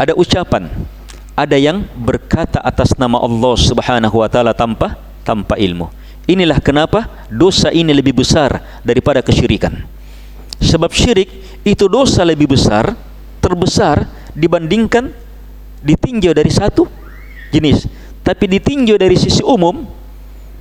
Ada 0.00 0.12
ucapan. 0.16 0.62
Ada 1.36 1.56
yang 1.60 1.84
berkata 2.00 2.64
atas 2.64 2.96
nama 2.96 3.20
Allah 3.20 3.54
subhanahu 3.60 4.24
wa 4.24 4.28
ta'ala 4.28 4.56
tanpa 4.56 4.96
tanpa 5.20 5.60
ilmu. 5.60 5.92
Inilah 6.24 6.58
kenapa 6.64 7.28
dosa 7.28 7.68
ini 7.68 7.92
lebih 7.92 8.16
besar 8.16 8.80
daripada 8.80 9.20
kesyirikan. 9.20 9.84
Sebab 10.56 10.88
syirik 10.90 11.28
itu 11.62 11.84
dosa 11.86 12.24
lebih 12.24 12.56
besar, 12.56 12.96
terbesar 13.44 14.08
dibandingkan 14.32 15.12
ditinjau 15.84 16.32
dari 16.32 16.48
satu 16.48 16.88
jenis. 17.52 17.84
Tapi 18.24 18.48
ditinjau 18.58 18.96
dari 18.98 19.14
sisi 19.14 19.44
umum, 19.44 19.86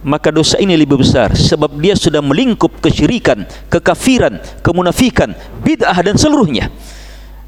maka 0.06 0.30
dosa 0.30 0.62
ini 0.62 0.78
lebih 0.78 1.02
besar 1.02 1.34
sebab 1.34 1.82
dia 1.82 1.98
sudah 1.98 2.22
melingkup 2.22 2.78
kesyirikan, 2.78 3.42
kekafiran, 3.74 4.38
kemunafikan, 4.62 5.34
bid'ah 5.66 5.98
dan 6.06 6.14
seluruhnya. 6.14 6.70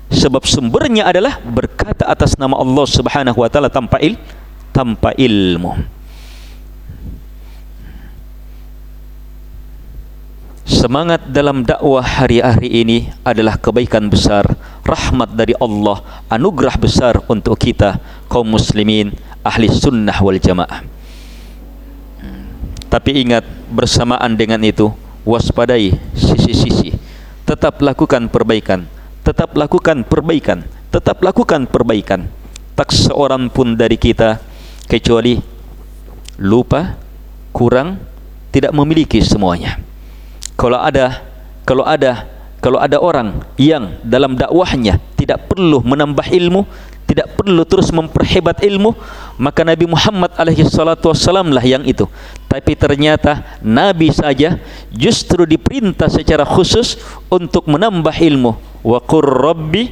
Sebab 0.09 0.41
sumbernya 0.49 1.05
adalah 1.05 1.37
berkata 1.37 2.09
atas 2.09 2.33
nama 2.41 2.57
Allah 2.57 2.85
Subhanahu 2.89 3.37
wa 3.37 3.49
taala 3.51 3.69
tanpa 3.69 4.01
il 4.01 4.17
tanpa 4.73 5.13
ilmu. 5.13 5.77
Semangat 10.67 11.29
dalam 11.31 11.63
dakwah 11.63 12.03
hari-hari 12.03 12.83
ini 12.83 13.07
adalah 13.23 13.55
kebaikan 13.55 14.11
besar, 14.11 14.43
rahmat 14.83 15.31
dari 15.31 15.55
Allah, 15.63 16.25
anugerah 16.27 16.75
besar 16.75 17.23
untuk 17.31 17.55
kita 17.55 18.01
kaum 18.27 18.51
muslimin 18.51 19.15
ahli 19.47 19.71
sunnah 19.71 20.19
wal 20.19 20.35
jamaah. 20.35 20.96
Tapi 22.87 23.23
ingat 23.27 23.43
bersamaan 23.67 24.35
dengan 24.39 24.63
itu 24.63 24.91
waspadai 25.27 25.95
sisi-sisi. 26.15 26.95
Tetap 27.43 27.79
lakukan 27.79 28.27
perbaikan, 28.27 28.87
tetap 29.23 29.55
lakukan 29.55 30.03
perbaikan, 30.03 30.67
tetap 30.91 31.19
lakukan 31.23 31.67
perbaikan. 31.67 32.27
Tak 32.75 32.93
seorang 32.93 33.49
pun 33.49 33.73
dari 33.73 33.97
kita 33.97 34.39
kecuali 34.85 35.39
lupa, 36.39 36.95
kurang, 37.51 37.97
tidak 38.51 38.71
memiliki 38.75 39.19
semuanya 39.21 39.87
kalau 40.57 40.81
ada 40.81 41.21
kalau 41.61 41.85
ada 41.85 42.25
kalau 42.57 42.81
ada 42.81 42.97
orang 42.97 43.45
yang 43.61 44.01
dalam 44.01 44.33
dakwahnya 44.33 44.97
tidak 45.13 45.45
perlu 45.45 45.85
menambah 45.85 46.25
ilmu 46.25 46.65
tidak 47.07 47.39
perlu 47.39 47.63
terus 47.63 47.87
memperhebat 47.95 48.59
ilmu 48.67 48.91
maka 49.39 49.63
Nabi 49.63 49.87
Muhammad 49.87 50.35
alaihi 50.35 50.67
salatu 50.67 51.09
wasallam 51.09 51.55
lah 51.55 51.63
yang 51.63 51.87
itu. 51.87 52.03
Tapi 52.51 52.75
ternyata 52.75 53.59
nabi 53.63 54.11
saja 54.11 54.59
justru 54.91 55.47
diperintah 55.47 56.11
secara 56.11 56.43
khusus 56.43 56.99
untuk 57.31 57.63
menambah 57.71 58.11
ilmu. 58.11 58.59
Wa 58.83 58.99
qur 58.99 59.23
rabbi 59.23 59.87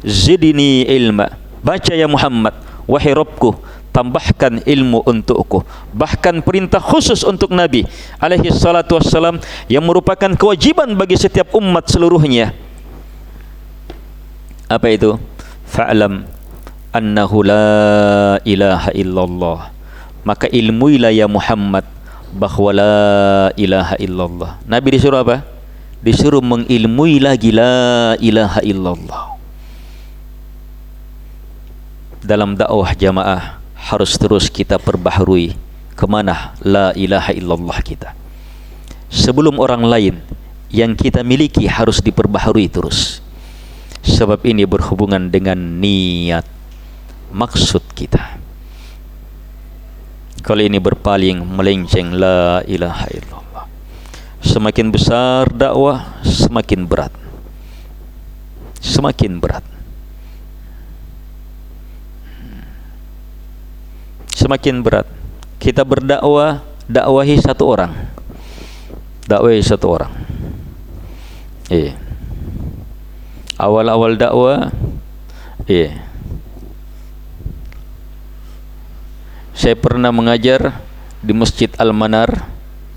zidni 0.00 0.88
ilma. 0.88 1.28
Baca 1.60 1.92
ya 1.92 2.08
Muhammad 2.08 2.56
wahai 2.88 3.12
rabbku 3.12 3.52
tambahkan 3.92 4.64
ilmu 4.64 5.04
untukku. 5.04 5.60
Bahkan 5.92 6.40
perintah 6.40 6.80
khusus 6.80 7.20
untuk 7.20 7.52
Nabi 7.52 7.84
alaihi 8.16 8.48
salatu 8.48 8.96
wassalam 8.96 9.36
yang 9.68 9.84
merupakan 9.84 10.32
kewajiban 10.32 10.96
bagi 10.96 11.20
setiap 11.20 11.52
umat 11.52 11.84
seluruhnya. 11.84 12.56
Apa 14.66 14.88
itu? 14.90 15.20
Fa'lam 15.66 16.35
annahu 16.96 17.44
la 17.44 18.40
ilaha 18.42 18.90
illallah. 18.96 19.70
Maka 20.26 20.50
ilmuilah 20.50 21.12
ya 21.14 21.30
Muhammad 21.30 21.86
bahawa 22.34 22.70
la 22.74 22.96
ilaha 23.54 23.94
illallah. 24.02 24.50
Nabi 24.66 24.98
disuruh 24.98 25.22
apa? 25.22 25.46
Disuruh 26.02 26.42
mengilmui 26.42 27.22
lagi 27.22 27.54
la 27.54 28.16
ilaha 28.18 28.60
illallah. 28.64 29.22
Dalam 32.26 32.58
dakwah 32.58 32.90
jamaah 32.96 33.62
harus 33.78 34.18
terus 34.18 34.50
kita 34.50 34.82
perbaharui 34.82 35.54
kemana 35.94 36.58
la 36.64 36.90
ilaha 36.98 37.30
illallah 37.30 37.78
kita. 37.86 38.12
Sebelum 39.06 39.62
orang 39.62 39.86
lain 39.86 40.18
yang 40.74 40.98
kita 40.98 41.22
miliki 41.22 41.70
harus 41.70 42.02
diperbaharui 42.02 42.66
terus. 42.66 43.22
Sebab 44.02 44.42
ini 44.46 44.66
berhubungan 44.66 45.30
dengan 45.30 45.58
niat 45.78 46.55
maksud 47.32 47.82
kita. 47.96 48.38
Kali 50.46 50.70
ini 50.70 50.78
berpaling 50.78 51.42
melenceng 51.42 52.14
la 52.14 52.62
ilaha 52.62 53.10
illallah. 53.10 53.66
Semakin 54.46 54.94
besar 54.94 55.50
dakwah 55.50 56.22
semakin 56.22 56.86
berat. 56.86 57.10
Semakin 58.78 59.42
berat. 59.42 59.66
Semakin 64.38 64.86
berat. 64.86 65.10
Kita 65.58 65.82
berdakwah 65.82 66.62
dakwahi 66.86 67.42
satu 67.42 67.66
orang. 67.66 67.92
Dakwahi 69.26 69.58
satu 69.66 69.86
orang. 69.90 70.14
Eh. 71.74 71.90
Awal-awal 73.58 74.14
dakwah 74.14 74.70
eh. 75.66 76.05
Saya 79.56 79.72
pernah 79.72 80.12
mengajar 80.12 80.84
di 81.24 81.32
Masjid 81.32 81.72
Al-Manar. 81.80 82.44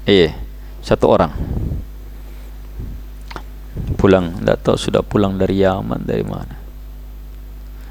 Eh 0.03 0.35
satu 0.83 1.07
orang. 1.07 1.31
Pulang 3.95 4.43
tak 4.43 4.59
tahu 4.67 4.75
sudah 4.75 4.99
pulang 4.99 5.39
dari 5.39 5.63
Yaman 5.63 6.03
dari 6.03 6.27
mana. 6.27 6.59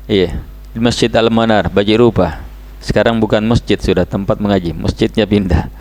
Iya 0.05 0.37
di 0.77 0.81
Masjid 0.85 1.09
Al-Manar 1.09 1.73
Baji 1.73 1.97
Rupa. 1.97 2.45
Sekarang 2.85 3.16
bukan 3.16 3.41
masjid 3.49 3.81
sudah 3.81 4.05
tempat 4.05 4.37
mengaji. 4.37 4.77
Masjidnya 4.77 5.25
pindah. 5.25 5.73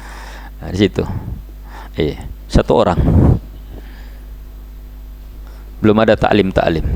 Nah, 0.63 0.69
di 0.71 0.77
situ. 0.79 1.03
Iya 1.99 2.23
satu 2.47 2.71
orang. 2.71 2.99
Belum 5.83 5.97
ada 5.99 6.15
taklim-taklim 6.15 6.87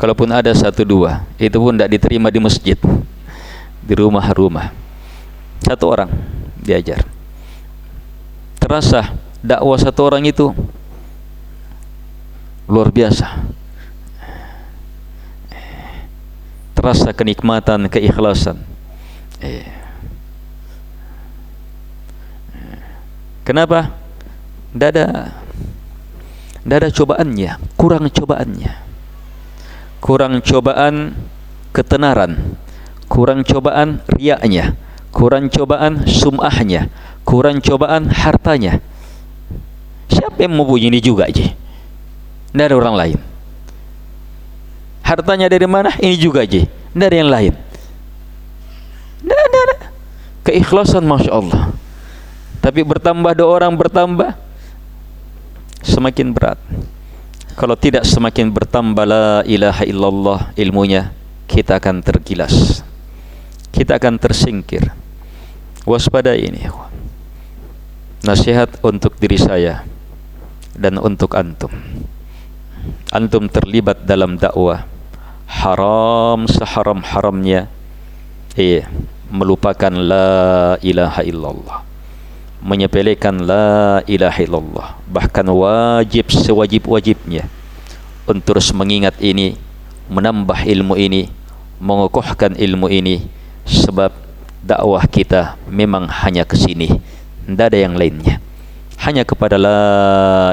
kalaupun 0.00 0.32
ada 0.32 0.48
satu 0.56 0.80
dua 0.80 1.20
itu 1.36 1.60
pun 1.60 1.76
tidak 1.76 1.92
diterima 1.92 2.32
di 2.32 2.40
masjid 2.40 2.80
di 3.80 3.94
rumah-rumah 3.96 4.72
satu 5.64 5.84
orang 5.86 6.10
diajar. 6.60 7.04
Terasa 8.60 9.16
dakwah 9.40 9.78
satu 9.80 10.00
orang 10.04 10.24
itu 10.28 10.52
luar 12.68 12.92
biasa. 12.92 13.40
Terasa 16.76 17.12
kenikmatan 17.12 17.88
keikhlasan. 17.92 18.60
Kenapa? 23.44 23.96
Tidak 24.70 24.88
ada 24.94 25.06
tidak 26.60 26.76
ada 26.76 26.90
cobaannya 26.92 27.50
kurang 27.74 28.04
cobaannya. 28.06 28.72
Kurang 30.00 30.40
cobaan 30.40 31.12
ketenaran 31.76 32.56
kurang 33.10 33.42
cobaan 33.42 33.98
riaknya. 34.06 34.78
Kurang 35.10 35.50
cobaan 35.50 36.06
sumahnya. 36.06 36.86
Kurang 37.26 37.58
cobaan 37.58 38.06
hartanya. 38.06 38.78
Siapa 40.06 40.46
yang 40.46 40.54
mau 40.54 40.78
ini 40.78 41.02
juga 41.02 41.26
je? 41.26 41.50
Ada 42.54 42.78
orang 42.78 42.94
lain. 42.94 43.18
Hartanya 45.02 45.50
dari 45.50 45.66
mana? 45.66 45.90
Ini 45.98 46.14
juga 46.14 46.46
je. 46.46 46.70
Dari 46.94 47.18
yang 47.18 47.30
lain. 47.30 47.54
Tidak 49.26 49.62
ada 49.66 49.76
keikhlasan 50.46 51.04
Masya 51.04 51.32
Allah 51.34 51.62
tapi 52.60 52.84
bertambah 52.84 53.32
dua 53.32 53.48
orang 53.48 53.72
bertambah 53.72 54.36
semakin 55.80 56.36
berat. 56.36 56.60
Kalau 57.56 57.76
tidak 57.76 58.04
semakin 58.08 58.52
bertambah 58.52 59.04
la 59.04 59.28
ilaha 59.44 59.84
illallah 59.84 60.40
ilmunya 60.56 61.12
kita 61.48 61.76
akan 61.76 62.00
tergilas 62.00 62.80
kita 63.70 63.96
akan 63.96 64.18
tersingkir. 64.20 64.90
Waspada 65.88 66.36
ini 66.36 66.68
nasihat 68.20 68.68
untuk 68.84 69.16
diri 69.16 69.40
saya 69.40 69.82
dan 70.76 71.00
untuk 71.00 71.32
antum. 71.34 71.72
Antum 73.10 73.48
terlibat 73.48 74.04
dalam 74.04 74.36
dakwah 74.36 74.84
haram 75.48 76.46
seharam-haramnya 76.46 77.66
eh 78.54 78.84
melupakan 79.32 79.90
la 79.90 80.76
ilaha 80.84 81.22
illallah. 81.24 81.78
Menyepelekan 82.60 83.40
la 83.40 84.04
ilaha 84.04 84.40
illallah. 84.44 84.88
Bahkan 85.08 85.46
wajib 85.48 86.28
sewajib-wajibnya 86.28 87.48
untuk 88.28 88.44
terus 88.44 88.70
mengingat 88.76 89.16
ini 89.18 89.56
menambah 90.12 90.62
ilmu 90.68 90.94
ini 91.00 91.32
mengokohkan 91.80 92.54
ilmu 92.54 92.92
ini 92.92 93.39
sebab 93.66 94.12
dakwah 94.60 95.02
kita 95.08 95.56
memang 95.66 96.06
hanya 96.06 96.44
ke 96.44 96.54
sini. 96.54 96.88
Tidak 97.44 97.66
ada 97.72 97.78
yang 97.78 97.96
lainnya. 97.98 98.38
Hanya 99.00 99.24
kepada 99.24 99.56
la 99.56 99.80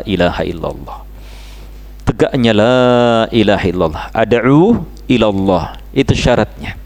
ilaha 0.08 0.42
illallah. 0.48 0.98
Tegaknya 2.08 2.52
la 2.56 2.76
ilaha 3.30 3.66
illallah. 3.68 4.04
Ad'u 4.16 4.88
ilallah. 5.12 5.76
Itu 5.92 6.16
syaratnya. 6.16 6.80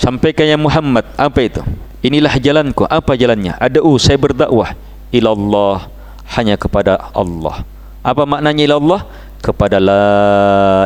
Sampaikan 0.00 0.48
ya 0.48 0.56
Muhammad 0.56 1.04
apa 1.20 1.44
itu? 1.44 1.60
Inilah 2.00 2.32
jalanku. 2.40 2.88
Apa 2.88 3.14
jalannya? 3.14 3.60
Ad'u 3.60 4.00
saya 4.00 4.16
berdakwah. 4.16 4.72
Ilallah 5.12 5.92
hanya 6.32 6.56
kepada 6.56 7.12
Allah. 7.12 7.60
Apa 8.00 8.24
maknanya 8.24 8.64
ilallah? 8.64 9.04
Kepada 9.44 9.76
la 9.76 10.04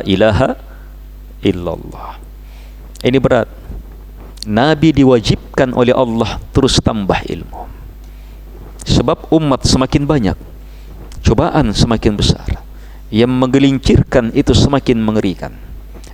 ilaha 0.03 0.59
illallah. 1.47 2.18
Ini 3.07 3.18
berat 3.22 3.47
Nabi 4.45 4.92
diwajibkan 4.92 5.72
oleh 5.72 5.97
Allah 5.97 6.36
terus 6.53 6.76
tambah 6.80 7.16
ilmu. 7.24 7.64
Sebab 8.84 9.32
umat 9.32 9.64
semakin 9.64 10.05
banyak 10.05 10.38
cobaan 11.24 11.72
semakin 11.72 12.14
besar. 12.14 12.47
Yang 13.09 13.32
menggelincirkan 13.32 14.36
itu 14.36 14.53
semakin 14.53 15.01
mengerikan. 15.01 15.53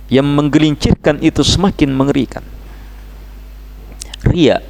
Yang 0.07 0.27
menggelincirkan 0.31 1.19
itu 1.19 1.43
semakin 1.43 1.91
mengerikan. 1.91 2.43
Ria. 4.23 4.63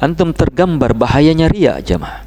Antum 0.00 0.32
tergambar 0.32 0.96
bahayanya 0.96 1.48
ria 1.48 1.76
jemaah. 1.80 2.24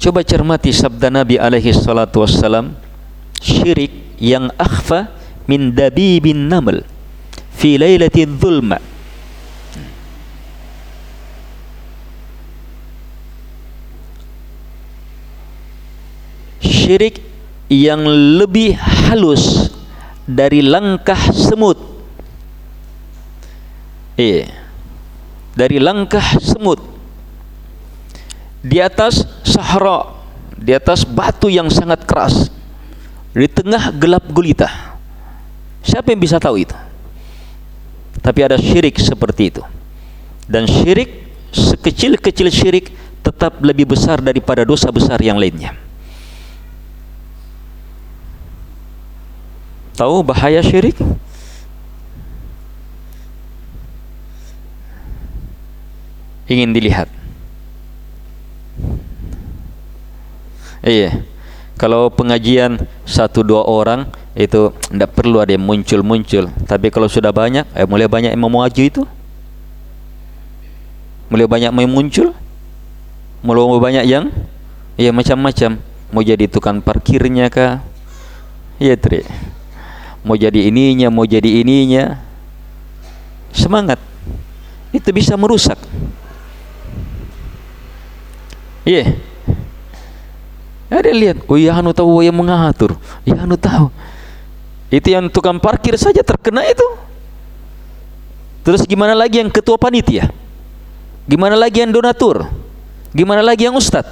Coba 0.00 0.24
cermati 0.24 0.72
sabda 0.72 1.12
Nabi 1.12 1.36
alaihi 1.36 1.76
salatu 1.76 2.24
wassalam 2.24 2.72
syirik 3.36 3.92
yang 4.16 4.48
akhfa 4.56 5.12
min 5.50 5.74
dabibin 5.74 6.46
naml 6.46 6.78
fi 7.58 7.74
lailatin 7.82 8.38
dhulma 8.38 8.78
syirik 16.90 17.22
yang 17.70 18.02
lebih 18.34 18.74
halus 18.74 19.70
dari 20.26 20.58
langkah 20.58 21.30
semut. 21.30 21.78
Eh 24.18 24.50
dari 25.54 25.78
langkah 25.78 26.34
semut. 26.42 26.82
Di 28.60 28.82
atas 28.82 29.22
sahara 29.46 30.18
di 30.58 30.74
atas 30.74 31.06
batu 31.06 31.46
yang 31.46 31.70
sangat 31.70 32.04
keras 32.04 32.50
di 33.32 33.46
tengah 33.46 33.94
gelap 33.96 34.26
gulita 34.28 34.89
siapa 35.84 36.12
yang 36.12 36.20
bisa 36.20 36.36
tahu 36.36 36.62
itu 36.62 36.76
tapi 38.20 38.40
ada 38.44 38.60
syirik 38.60 39.00
seperti 39.00 39.54
itu 39.54 39.62
dan 40.50 40.68
syirik 40.68 41.30
sekecil-kecil 41.50 42.48
syirik 42.52 42.92
tetap 43.20 43.60
lebih 43.60 43.90
besar 43.90 44.20
daripada 44.20 44.64
dosa 44.64 44.88
besar 44.92 45.20
yang 45.20 45.36
lainnya 45.36 45.76
tahu 50.00 50.24
bahaya 50.24 50.64
syirik? 50.64 50.96
Ingin 56.48 56.72
dilihat. 56.72 57.12
Iya. 60.80 61.20
Kalau 61.80 62.12
pengajian 62.12 62.76
satu 63.08 63.40
dua 63.40 63.64
orang 63.64 64.04
itu 64.36 64.68
tidak 64.92 65.16
perlu 65.16 65.40
ada 65.40 65.56
yang 65.56 65.64
muncul-muncul. 65.64 66.52
Tapi 66.68 66.92
kalau 66.92 67.08
sudah 67.08 67.32
banyak, 67.32 67.64
eh, 67.72 67.88
mulai 67.88 68.04
banyak 68.04 68.36
yang 68.36 68.42
mau 68.44 68.52
maju 68.52 68.82
itu. 68.84 69.08
Mulai 71.32 71.48
banyak 71.48 71.72
yang 71.72 71.88
muncul. 71.88 72.36
Mulai 73.40 73.80
banyak 73.80 74.04
yang 74.04 74.28
ya 75.00 75.08
macam-macam. 75.08 75.80
Mau 76.12 76.20
jadi 76.20 76.44
tukang 76.52 76.84
parkirnya 76.84 77.48
kah? 77.48 77.80
Iya, 78.76 79.00
trik 79.00 79.24
mau 80.20 80.36
jadi 80.36 80.68
ininya 80.68 81.08
mau 81.08 81.24
jadi 81.24 81.64
ininya 81.64 82.20
semangat 83.56 83.96
itu 84.92 85.08
bisa 85.16 85.32
merusak 85.40 85.80
iya 88.84 89.04
yeah. 89.04 89.29
Ada 90.90 91.14
lihat 91.14 91.46
oh 91.46 91.54
ya 91.54 91.78
anu 91.78 91.94
tahu 91.94 92.18
yang 92.26 92.34
mengatur 92.34 92.98
ya 93.22 93.46
anu 93.46 93.54
tahu. 93.54 93.94
Itu 94.90 95.06
yang 95.06 95.30
tukang 95.30 95.62
parkir 95.62 95.94
saja 95.94 96.18
terkena 96.26 96.66
itu. 96.66 96.82
Terus 98.66 98.82
gimana 98.82 99.14
lagi 99.14 99.38
yang 99.38 99.46
ketua 99.46 99.78
panitia? 99.78 100.34
Gimana 101.30 101.54
lagi 101.54 101.78
yang 101.78 101.94
donatur? 101.94 102.50
Gimana 103.14 103.38
lagi 103.38 103.70
yang 103.70 103.78
ustad 103.78 104.02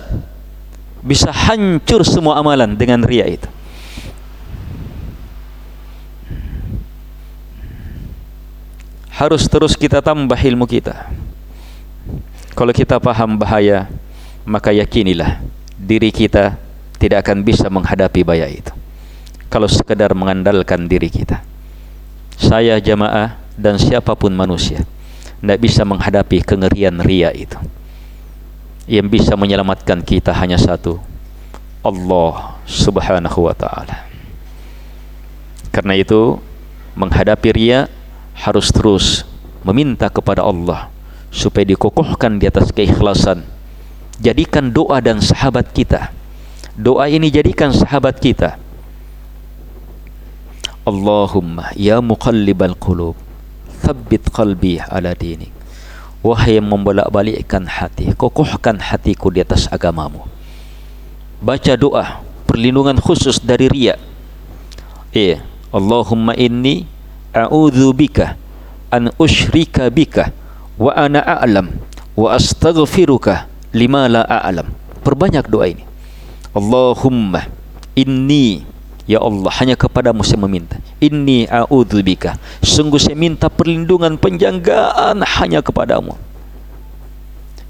bisa 1.02 1.30
hancur 1.34 2.06
semua 2.06 2.38
amalan 2.38 2.78
dengan 2.78 3.02
ria 3.02 3.26
itu. 3.26 3.50
Harus 9.10 9.50
terus 9.50 9.74
kita 9.74 9.98
tambah 9.98 10.38
ilmu 10.38 10.62
kita. 10.62 11.10
Kalau 12.54 12.70
kita 12.70 13.02
paham 13.02 13.34
bahaya 13.34 13.90
maka 14.46 14.70
yakinilah 14.70 15.42
diri 15.74 16.14
kita 16.14 16.67
tidak 16.98 17.26
akan 17.26 17.46
bisa 17.46 17.70
menghadapi 17.70 18.26
bahaya 18.26 18.50
itu. 18.50 18.74
Kalau 19.48 19.70
sekadar 19.70 20.12
mengandalkan 20.12 20.90
diri 20.90 21.08
kita. 21.08 21.40
Saya 22.38 22.78
jamaah 22.78 23.34
dan 23.58 23.80
siapapun 23.80 24.30
manusia 24.30 24.86
tidak 25.42 25.58
bisa 25.58 25.82
menghadapi 25.86 26.42
kengerian 26.42 27.02
ria 27.02 27.30
itu. 27.34 27.58
Yang 28.86 29.22
bisa 29.22 29.32
menyelamatkan 29.34 30.02
kita 30.02 30.34
hanya 30.34 30.58
satu 30.58 30.98
Allah 31.82 32.58
subhanahu 32.66 33.46
wa 33.46 33.54
ta'ala. 33.54 34.06
Karena 35.70 35.94
itu 35.94 36.38
menghadapi 36.98 37.48
ria 37.54 37.86
harus 38.34 38.70
terus 38.74 39.22
meminta 39.62 40.10
kepada 40.10 40.42
Allah 40.46 40.90
supaya 41.28 41.66
dikokohkan 41.66 42.40
di 42.40 42.48
atas 42.48 42.72
keikhlasan 42.72 43.44
jadikan 44.18 44.72
doa 44.72 44.98
dan 44.98 45.22
sahabat 45.22 45.70
kita 45.70 46.10
doa 46.78 47.10
ini 47.10 47.26
jadikan 47.26 47.74
sahabat 47.74 48.22
kita. 48.22 48.54
Allahumma 50.86 51.74
ya 51.74 51.98
muqallibal 51.98 52.78
qulub 52.78 53.18
thabbit 53.82 54.30
qalbi 54.30 54.78
ala 54.78 55.12
dinik. 55.12 55.50
Wahai 56.22 56.58
yang 56.58 56.70
membolak-balikkan 56.70 57.66
hati 57.66 58.14
kokohkan 58.14 58.78
hatiku 58.78 59.30
di 59.34 59.42
atas 59.42 59.66
agamamu. 59.70 60.22
Baca 61.42 61.74
doa 61.74 62.22
perlindungan 62.46 62.98
khusus 63.02 63.42
dari 63.42 63.66
riya. 63.66 63.98
Eh 65.10 65.42
Allahumma 65.74 66.38
inni 66.38 66.86
a'udzu 67.34 67.90
bika 67.92 68.38
an 68.88 69.12
usyrika 69.20 69.90
bika 69.92 70.30
wa 70.78 70.94
ana 70.94 71.20
a'lam 71.22 71.74
wa 72.14 72.34
astaghfiruka 72.34 73.50
lima 73.74 74.06
la 74.10 74.22
a'lam. 74.24 74.72
Perbanyak 75.04 75.46
doa 75.46 75.70
ini 75.70 75.87
Allahumma 76.56 77.44
inni 77.92 78.64
ya 79.08 79.20
Allah 79.24 79.50
hanya 79.58 79.74
kepadamu 79.74 80.20
saya 80.24 80.40
meminta. 80.44 80.76
Inni 81.00 81.48
a'udzu 81.48 82.04
bika. 82.04 82.36
Sungguh 82.60 83.00
saya 83.00 83.16
minta 83.16 83.48
perlindungan 83.48 84.20
penjagaan 84.20 85.24
hanya 85.24 85.64
kepadamu. 85.64 86.14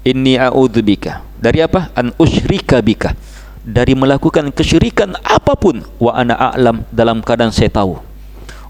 Inni 0.03 0.35
a'udzu 0.35 0.83
bika. 0.83 1.23
Dari 1.39 1.63
apa? 1.63 1.91
An 1.95 2.11
usyrika 2.19 2.83
bika. 2.83 3.15
Dari 3.63 3.95
melakukan 3.95 4.51
kesyirikan 4.51 5.19
apapun 5.23 5.83
wa 5.99 6.15
ana 6.15 6.35
a'lam 6.35 6.83
dalam 6.91 7.23
keadaan 7.23 7.51
saya 7.51 7.71
tahu. 7.71 7.99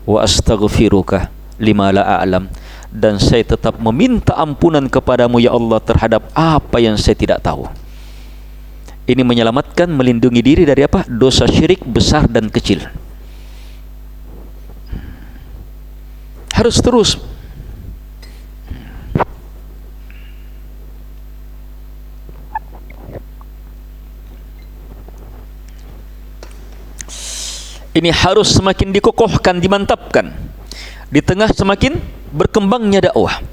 Wa 0.06 0.26
astaghfiruka 0.26 1.30
lima 1.62 1.94
la 1.94 2.22
a'lam. 2.22 2.50
Dan 2.90 3.22
saya 3.22 3.46
tetap 3.46 3.78
meminta 3.78 4.34
ampunan 4.34 4.90
kepadamu 4.90 5.38
ya 5.38 5.54
Allah 5.54 5.78
terhadap 5.78 6.26
apa 6.34 6.82
yang 6.82 6.98
saya 6.98 7.14
tidak 7.14 7.38
tahu 7.46 7.70
ini 9.10 9.26
menyelamatkan 9.26 9.90
melindungi 9.90 10.46
diri 10.46 10.64
dari 10.70 10.86
apa 10.86 11.10
dosa 11.10 11.50
syirik 11.50 11.82
besar 11.82 12.30
dan 12.30 12.54
kecil 12.54 12.86
harus 16.54 16.78
terus 16.78 17.18
ini 28.00 28.16
harus 28.16 28.56
semakin 28.56 28.96
dikokohkan, 28.96 29.60
dimantapkan. 29.60 30.32
Di 31.12 31.20
tengah 31.20 31.52
semakin 31.52 32.00
berkembangnya 32.32 33.12
dakwah. 33.12 33.44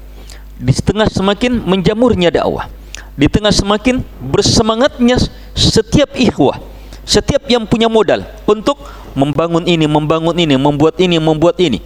Di 0.57 0.71
tengah 0.71 1.11
semakin 1.11 1.67
menjamurnya 1.67 2.31
dakwah. 2.31 2.71
Di 3.17 3.27
tengah 3.27 3.51
semakin 3.51 4.05
bersemangatnya 4.21 5.17
setiap 5.57 6.13
ikhwah. 6.13 6.61
Setiap 7.07 7.47
yang 7.47 7.63
punya 7.63 7.87
modal 7.87 8.21
untuk 8.45 8.77
membangun 9.15 9.63
ini, 9.63 9.87
membangun 9.87 10.35
ini, 10.35 10.59
membuat 10.59 10.99
ini, 10.99 11.17
membuat 11.17 11.55
ini. 11.57 11.79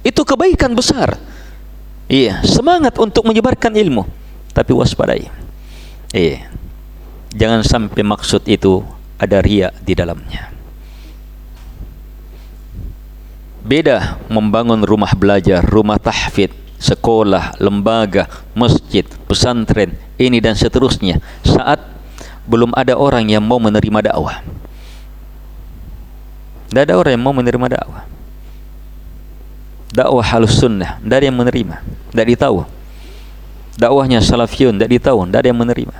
Itu 0.00 0.24
kebaikan 0.24 0.72
besar. 0.72 1.18
Iya, 2.08 2.40
semangat 2.46 2.96
untuk 2.96 3.26
menyebarkan 3.26 3.74
ilmu. 3.74 4.06
Tapi 4.54 4.70
waspadai. 4.72 5.26
Iya. 6.14 6.50
Jangan 7.34 7.62
sampai 7.62 8.02
maksud 8.02 8.46
itu 8.46 8.82
ada 9.18 9.38
riak 9.42 9.74
di 9.82 9.94
dalamnya. 9.94 10.50
Beda 13.60 14.18
membangun 14.32 14.82
rumah 14.82 15.12
belajar, 15.14 15.62
rumah 15.62 16.00
tahfid, 16.00 16.50
sekolah, 16.80 17.60
lembaga, 17.60 18.26
masjid, 18.56 19.04
pesantren, 19.28 19.94
ini 20.16 20.40
dan 20.40 20.56
seterusnya 20.56 21.20
saat 21.44 21.99
belum 22.48 22.72
ada 22.76 22.96
orang 22.96 23.28
yang 23.28 23.44
mau 23.44 23.60
menerima 23.60 24.12
dakwah. 24.12 24.40
Tidak 26.70 26.82
ada 26.86 26.94
orang 26.94 27.12
yang 27.18 27.24
mau 27.24 27.34
menerima 27.34 27.66
dakwah. 27.66 28.02
Dakwah 29.90 30.22
halus 30.22 30.54
sunnah, 30.54 31.02
tidak 31.02 31.16
ada 31.18 31.26
yang 31.26 31.38
menerima, 31.38 31.76
tidak 32.14 32.26
ditahu. 32.30 32.62
Dakwahnya 33.74 34.22
salafiyun, 34.22 34.78
tidak 34.78 34.90
ditahu, 35.00 35.26
tidak 35.26 35.40
ada 35.42 35.48
yang 35.50 35.60
menerima. 35.60 35.96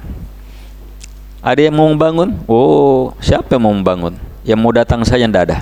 Ada 1.40 1.60
yang 1.66 1.74
mau 1.74 1.88
membangun? 1.88 2.38
Oh, 2.46 3.16
siapa 3.18 3.56
yang 3.56 3.64
mau 3.66 3.74
membangun? 3.74 4.14
Yang 4.44 4.58
mau 4.60 4.72
datang 4.76 5.00
saja 5.02 5.24
tidak 5.24 5.44
ada. 5.48 5.58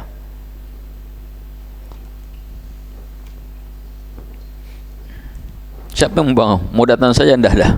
Siapa 5.99 6.15
yang 6.19 6.31
membangun? 6.31 6.63
Mau 6.71 6.87
datang 6.87 7.11
saja 7.11 7.35
anda 7.35 7.51
dah. 7.51 7.73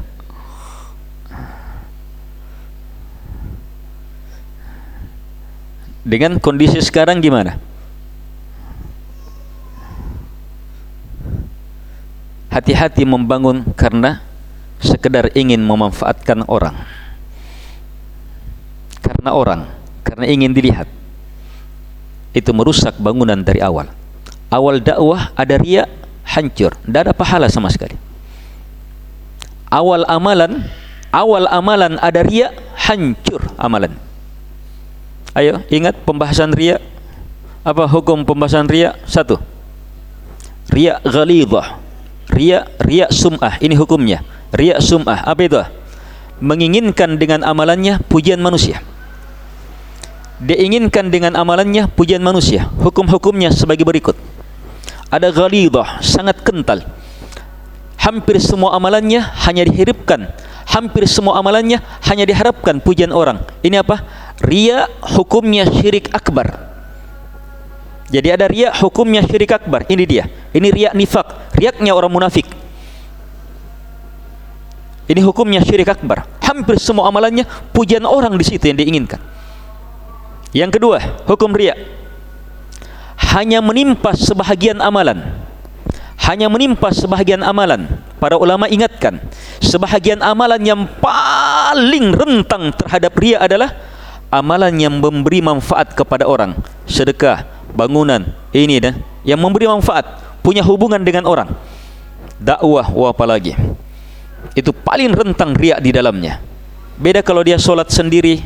Dengan 6.00 6.40
kondisi 6.40 6.80
sekarang 6.80 7.20
gimana? 7.20 7.60
Hati-hati 12.50 13.06
membangun 13.06 13.62
karena 13.78 14.24
sekedar 14.82 15.30
ingin 15.36 15.62
memanfaatkan 15.62 16.48
orang. 16.50 16.74
Karena 19.04 19.30
orang, 19.36 19.60
karena 20.02 20.24
ingin 20.26 20.50
dilihat. 20.56 20.88
Itu 22.34 22.54
merusak 22.56 22.98
bangunan 22.98 23.38
dari 23.42 23.62
awal. 23.62 23.90
Awal 24.50 24.82
dakwah 24.82 25.30
ada 25.38 25.54
riak, 25.60 25.86
hancur, 26.26 26.74
tidak 26.82 27.10
ada 27.10 27.12
pahala 27.14 27.46
sama 27.46 27.70
sekali 27.70 28.10
awal 29.70 30.02
amalan 30.10 30.66
awal 31.14 31.46
amalan 31.48 31.96
ada 32.02 32.26
ria 32.26 32.50
hancur 32.74 33.40
amalan 33.56 33.94
ayo 35.36 35.62
ingat 35.70 35.96
pembahasan 36.02 36.50
ria 36.54 36.82
apa 37.60 37.84
hukum 37.86 38.24
pembahasan 38.24 38.66
ria 38.66 38.96
satu. 39.04 39.36
Ria 40.70 41.02
ghalidah 41.02 41.76
ria 42.30 42.66
ria 42.80 43.06
sum'ah. 43.10 43.58
Ini 43.60 43.74
hukumnya. 43.76 44.24
Ria 44.54 44.78
sum'ah. 44.78 45.26
Apa 45.26 45.40
itu? 45.44 45.60
Menginginkan 46.40 47.20
dengan 47.20 47.44
amalannya 47.44 48.00
pujian 48.08 48.40
manusia. 48.40 48.80
Dia 50.40 50.56
inginkan 50.56 51.12
dengan 51.12 51.36
amalannya 51.36 51.90
pujian 51.92 52.24
manusia. 52.24 52.64
Hukum-hukumnya 52.80 53.52
sebagai 53.52 53.84
berikut. 53.84 54.16
Ada 55.12 55.28
ghalidah 55.28 56.00
sangat 56.00 56.40
kental. 56.40 56.80
Hampir 58.00 58.40
semua 58.40 58.72
amalannya 58.72 59.20
hanya 59.44 59.68
dihirupkan 59.68 60.32
hampir 60.70 61.02
semua 61.10 61.34
amalannya 61.42 61.82
hanya 62.06 62.22
diharapkan 62.22 62.78
pujian 62.78 63.10
orang. 63.10 63.42
Ini 63.66 63.82
apa 63.82 64.06
ria 64.44 64.88
hukumnya 65.16 65.68
syirik 65.68 66.10
akbar. 66.12 66.70
Jadi 68.10 68.28
ada 68.34 68.46
ria 68.50 68.74
hukumnya 68.74 69.22
syirik 69.22 69.54
akbar. 69.54 69.86
Ini 69.86 70.04
dia. 70.08 70.24
Ini 70.50 70.68
ria 70.74 70.90
nifak. 70.90 71.54
Riaknya 71.54 71.94
orang 71.94 72.10
munafik. 72.10 72.48
Ini 75.06 75.20
hukumnya 75.22 75.62
syirik 75.62 75.90
akbar. 75.90 76.26
Hampir 76.42 76.78
semua 76.82 77.06
amalannya 77.06 77.46
pujian 77.70 78.02
orang 78.02 78.34
di 78.34 78.42
situ 78.42 78.66
yang 78.66 78.78
diinginkan. 78.78 79.22
Yang 80.50 80.82
kedua 80.82 80.98
hukum 81.30 81.54
ria 81.54 81.78
hanya 83.30 83.62
menimpa 83.62 84.18
sebahagian 84.18 84.82
amalan. 84.82 85.22
Hanya 86.20 86.50
menimpa 86.50 86.90
sebahagian 86.90 87.42
amalan. 87.46 87.86
Para 88.18 88.34
ulama 88.34 88.66
ingatkan 88.66 89.22
sebahagian 89.62 90.18
amalan 90.22 90.62
yang 90.62 90.82
paling 90.98 92.10
rentang 92.10 92.74
terhadap 92.74 93.14
ria 93.18 93.38
adalah 93.38 93.89
amalan 94.30 94.72
yang 94.78 94.94
memberi 94.96 95.42
manfaat 95.42 95.92
kepada 95.92 96.24
orang. 96.24 96.56
Sedekah 96.86 97.44
bangunan 97.74 98.34
ini 98.50 98.78
dan 98.82 99.02
yang 99.26 99.38
memberi 99.42 99.66
manfaat 99.66 100.06
punya 100.40 100.64
hubungan 100.64 101.02
dengan 101.02 101.26
orang. 101.26 101.50
Dakwah 102.40 102.88
wa 102.88 103.12
apalagi 103.12 103.52
itu 104.56 104.72
paling 104.72 105.12
rentang 105.12 105.52
ria 105.54 105.76
di 105.78 105.92
dalamnya. 105.92 106.40
Beda 106.96 107.20
kalau 107.20 107.44
dia 107.44 107.60
solat 107.60 107.92
sendiri. 107.92 108.40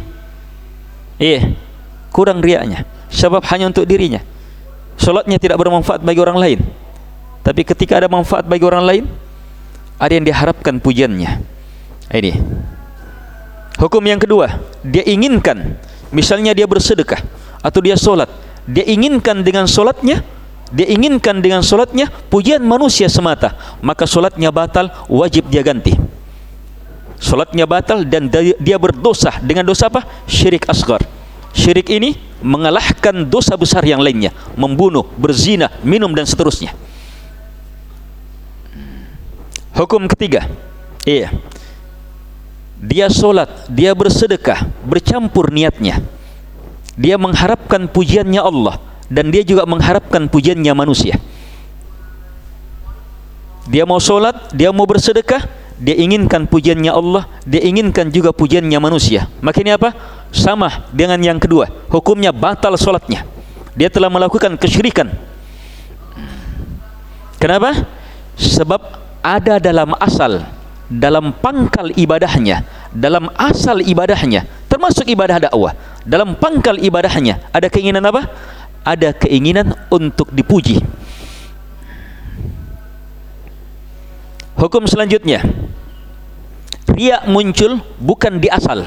Eh 1.19 1.55
kurang 2.11 2.43
riaknya. 2.43 2.87
Sebab 3.11 3.47
hanya 3.55 3.71
untuk 3.71 3.87
dirinya. 3.87 4.19
Solatnya 4.99 5.39
tidak 5.39 5.59
bermanfaat 5.59 6.03
bagi 6.03 6.21
orang 6.23 6.39
lain. 6.39 6.59
Tapi 7.45 7.63
ketika 7.63 8.01
ada 8.01 8.09
manfaat 8.11 8.47
bagi 8.47 8.65
orang 8.65 8.85
lain, 8.87 9.05
ada 9.99 10.13
yang 10.15 10.27
diharapkan 10.27 10.81
pujiannya. 10.81 11.31
Ini. 12.15 12.33
Hukum 13.85 14.01
yang 14.01 14.17
kedua, 14.17 14.65
dia 14.81 15.05
inginkan 15.05 15.77
misalnya 16.09 16.57
dia 16.57 16.65
bersedekah 16.65 17.21
atau 17.61 17.85
dia 17.85 18.01
solat, 18.01 18.33
dia 18.65 18.81
inginkan 18.89 19.45
dengan 19.45 19.69
solatnya 19.69 20.25
dia 20.73 20.89
inginkan 20.89 21.45
dengan 21.45 21.61
solatnya 21.61 22.09
pujian 22.33 22.65
manusia 22.65 23.07
semata 23.13 23.53
maka 23.85 24.09
solatnya 24.09 24.49
batal 24.49 24.89
wajib 25.13 25.53
dia 25.53 25.61
ganti. 25.61 25.93
Solatnya 27.21 27.69
batal 27.69 28.09
dan 28.09 28.33
dia 28.57 28.77
berdosa 28.81 29.37
dengan 29.45 29.69
dosa 29.69 29.93
apa? 29.93 30.03
syirik 30.25 30.65
asgar 30.65 31.05
syirik 31.55 31.87
ini 31.93 32.19
mengalahkan 32.43 33.25
dosa 33.25 33.55
besar 33.55 33.87
yang 33.87 34.03
lainnya 34.03 34.35
membunuh, 34.59 35.07
berzina, 35.17 35.71
minum 35.87 36.11
dan 36.13 36.27
seterusnya. 36.27 36.73
Hukum 39.77 40.09
ketiga 40.09 40.49
iya 41.05 41.29
dia 42.85 43.09
solat, 43.09 43.49
dia 43.73 43.97
bersedekah 43.97 44.69
bercampur 44.85 45.49
niatnya. 45.49 46.05
Dia 46.95 47.17
mengharapkan 47.17 47.89
pujiannya 47.89 48.39
Allah 48.39 48.77
dan 49.09 49.33
dia 49.33 49.41
juga 49.41 49.65
mengharapkan 49.65 50.29
pujiannya 50.29 50.73
manusia. 50.77 51.17
Dia 53.65 53.89
mau 53.89 53.97
solat, 53.97 54.53
dia 54.53 54.69
mau 54.69 54.85
bersedekah 54.85 55.65
dia 55.75 55.99
inginkan 55.99 56.47
pujiannya 56.47 56.93
Allah 56.95 57.27
dia 57.43 57.59
inginkan 57.67 58.13
juga 58.13 58.31
pujiannya 58.31 58.79
manusia. 58.79 59.27
Maka 59.41 59.65
ini 59.65 59.75
apa? 59.75 59.91
sama 60.35 60.91
dengan 60.91 61.19
yang 61.23 61.39
kedua 61.39 61.71
hukumnya 61.89 62.35
batal 62.35 62.77
solatnya. 62.77 63.25
Dia 63.75 63.91
telah 63.91 64.13
melakukan 64.13 64.55
kesyirikan. 64.61 65.11
Kenapa? 67.41 67.87
sebab 68.35 68.83
ada 69.23 69.63
dalam 69.63 69.95
asal 70.03 70.43
dalam 70.91 71.33
pangkal 71.33 71.91
ibadahnya 71.97 72.65
dalam 72.93 73.33
asal 73.35 73.81
ibadahnya 73.81 74.45
termasuk 74.69 75.09
ibadah 75.09 75.49
dakwah 75.49 75.73
dalam 76.05 76.37
pangkal 76.37 76.77
ibadahnya 76.77 77.41
ada 77.51 77.73
keinginan 77.73 78.05
apa? 78.05 78.29
ada 78.85 79.17
keinginan 79.17 79.73
untuk 79.89 80.29
dipuji. 80.29 80.85
Hukum 84.55 84.85
selanjutnya 84.87 85.43
riak 86.93 87.27
muncul 87.27 87.81
bukan 87.99 88.39
di 88.39 88.53
asal. 88.53 88.87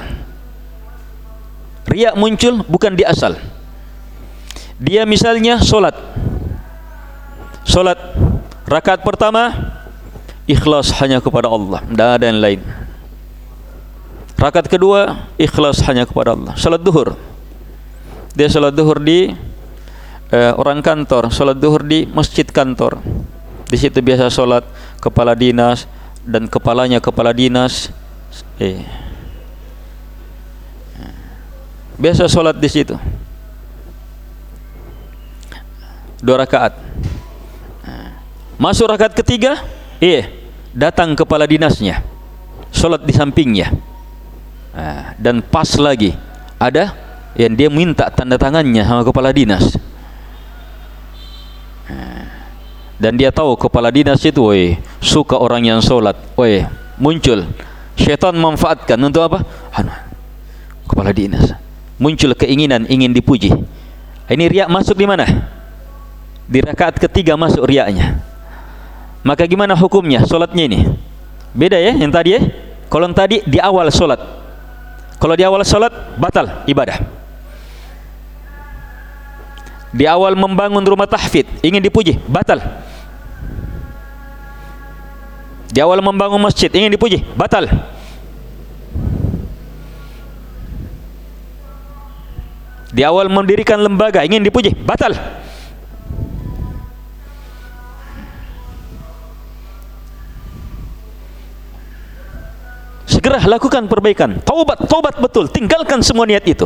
Riak 1.90 2.14
muncul 2.16 2.62
bukan 2.70 2.94
di 2.94 3.04
asal. 3.04 3.36
Dia 4.78 5.04
misalnya 5.10 5.58
solat 5.60 5.98
solat 7.66 7.98
rakaat 8.70 9.02
pertama 9.02 9.50
ikhlas 10.48 10.96
hanya 11.04 11.20
kepada 11.20 11.52
Allah. 11.52 11.84
Tidak 11.84 12.10
ada 12.18 12.26
yang 12.26 12.40
lain. 12.40 12.62
Rakaat 14.40 14.72
kedua 14.72 15.28
ikhlas 15.36 15.84
hanya 15.86 16.08
kepada 16.08 16.34
Allah. 16.34 16.56
Solat 16.56 16.82
duhur. 16.82 17.20
Dia 18.34 18.48
solat 18.48 18.72
duhur 18.72 19.04
di 19.04 19.36
eh, 20.32 20.54
orang 20.56 20.80
kantor 20.80 21.34
solat 21.34 21.60
duhur 21.60 21.84
di 21.84 22.08
masjid 22.08 22.48
kantor. 22.48 23.04
Di 23.68 23.76
situ 23.76 24.00
biasa 24.00 24.32
solat 24.32 24.64
kepala 25.04 25.36
dinas 25.36 25.84
dan 26.24 26.48
kepalanya 26.48 27.04
kepala 27.04 27.36
dinas. 27.36 27.92
Eh. 28.62 28.86
Biasa 31.98 32.30
solat 32.30 32.56
di 32.56 32.70
situ. 32.70 32.96
Dua 36.22 36.46
rakaat. 36.46 36.78
Masuk 38.58 38.90
rakaat 38.90 39.14
ketiga 39.14 39.62
eh 39.98 40.37
datang 40.78 41.18
kepala 41.18 41.50
dinasnya 41.50 42.06
solat 42.70 43.02
di 43.02 43.10
sampingnya. 43.10 43.74
Dan 45.18 45.42
pas 45.42 45.66
lagi 45.82 46.14
ada 46.62 46.94
yang 47.34 47.58
dia 47.58 47.66
minta 47.74 48.14
tanda 48.14 48.38
tangannya 48.38 48.86
sama 48.86 49.02
kepala 49.02 49.34
dinas. 49.34 49.74
Dan 53.02 53.18
dia 53.18 53.34
tahu 53.34 53.58
kepala 53.58 53.90
dinas 53.90 54.22
itu 54.22 54.38
woi 54.46 54.78
suka 55.02 55.34
orang 55.34 55.66
yang 55.66 55.82
solat. 55.82 56.14
Woi 56.38 56.62
muncul. 57.02 57.50
Syaitan 57.98 58.38
memanfaatkan 58.38 59.02
untuk 59.02 59.26
apa? 59.26 59.42
Kepala 60.86 61.10
dinas. 61.10 61.58
Muncul 61.98 62.38
keinginan 62.38 62.86
ingin 62.86 63.10
dipuji. 63.10 63.50
Ini 64.30 64.46
riak 64.46 64.70
masuk 64.70 64.94
di 64.94 65.10
mana? 65.10 65.26
Di 66.46 66.62
rakaat 66.62 67.02
ketiga 67.02 67.34
masuk 67.34 67.66
riaknya 67.66 68.22
maka 69.26 69.44
gimana 69.50 69.74
hukumnya 69.74 70.26
solatnya 70.26 70.64
ini? 70.68 70.80
Beda 71.56 71.78
ya 71.80 71.96
yang 71.98 72.14
tadi 72.14 72.38
ya. 72.38 72.42
Kalau 72.88 73.10
tadi 73.12 73.44
di 73.44 73.60
awal 73.60 73.90
solat. 73.92 74.22
Kalau 75.18 75.34
di 75.34 75.44
awal 75.44 75.66
solat 75.66 75.92
batal 76.16 76.64
ibadah. 76.70 77.02
Di 79.92 80.06
awal 80.06 80.38
membangun 80.38 80.84
rumah 80.86 81.10
tahfid 81.10 81.50
ingin 81.66 81.82
dipuji 81.82 82.22
batal. 82.30 82.62
Di 85.74 85.84
awal 85.84 86.00
membangun 86.00 86.40
masjid 86.40 86.70
ingin 86.72 86.94
dipuji 86.94 87.26
batal. 87.34 87.68
Di 92.94 93.04
awal 93.04 93.28
mendirikan 93.28 93.82
lembaga 93.82 94.24
ingin 94.24 94.46
dipuji 94.46 94.72
batal 94.72 95.18
segera 103.28 103.44
lakukan 103.44 103.84
perbaikan 103.92 104.40
taubat 104.40 104.88
taubat 104.88 105.20
betul 105.20 105.52
tinggalkan 105.52 106.00
semua 106.00 106.24
niat 106.24 106.48
itu 106.48 106.64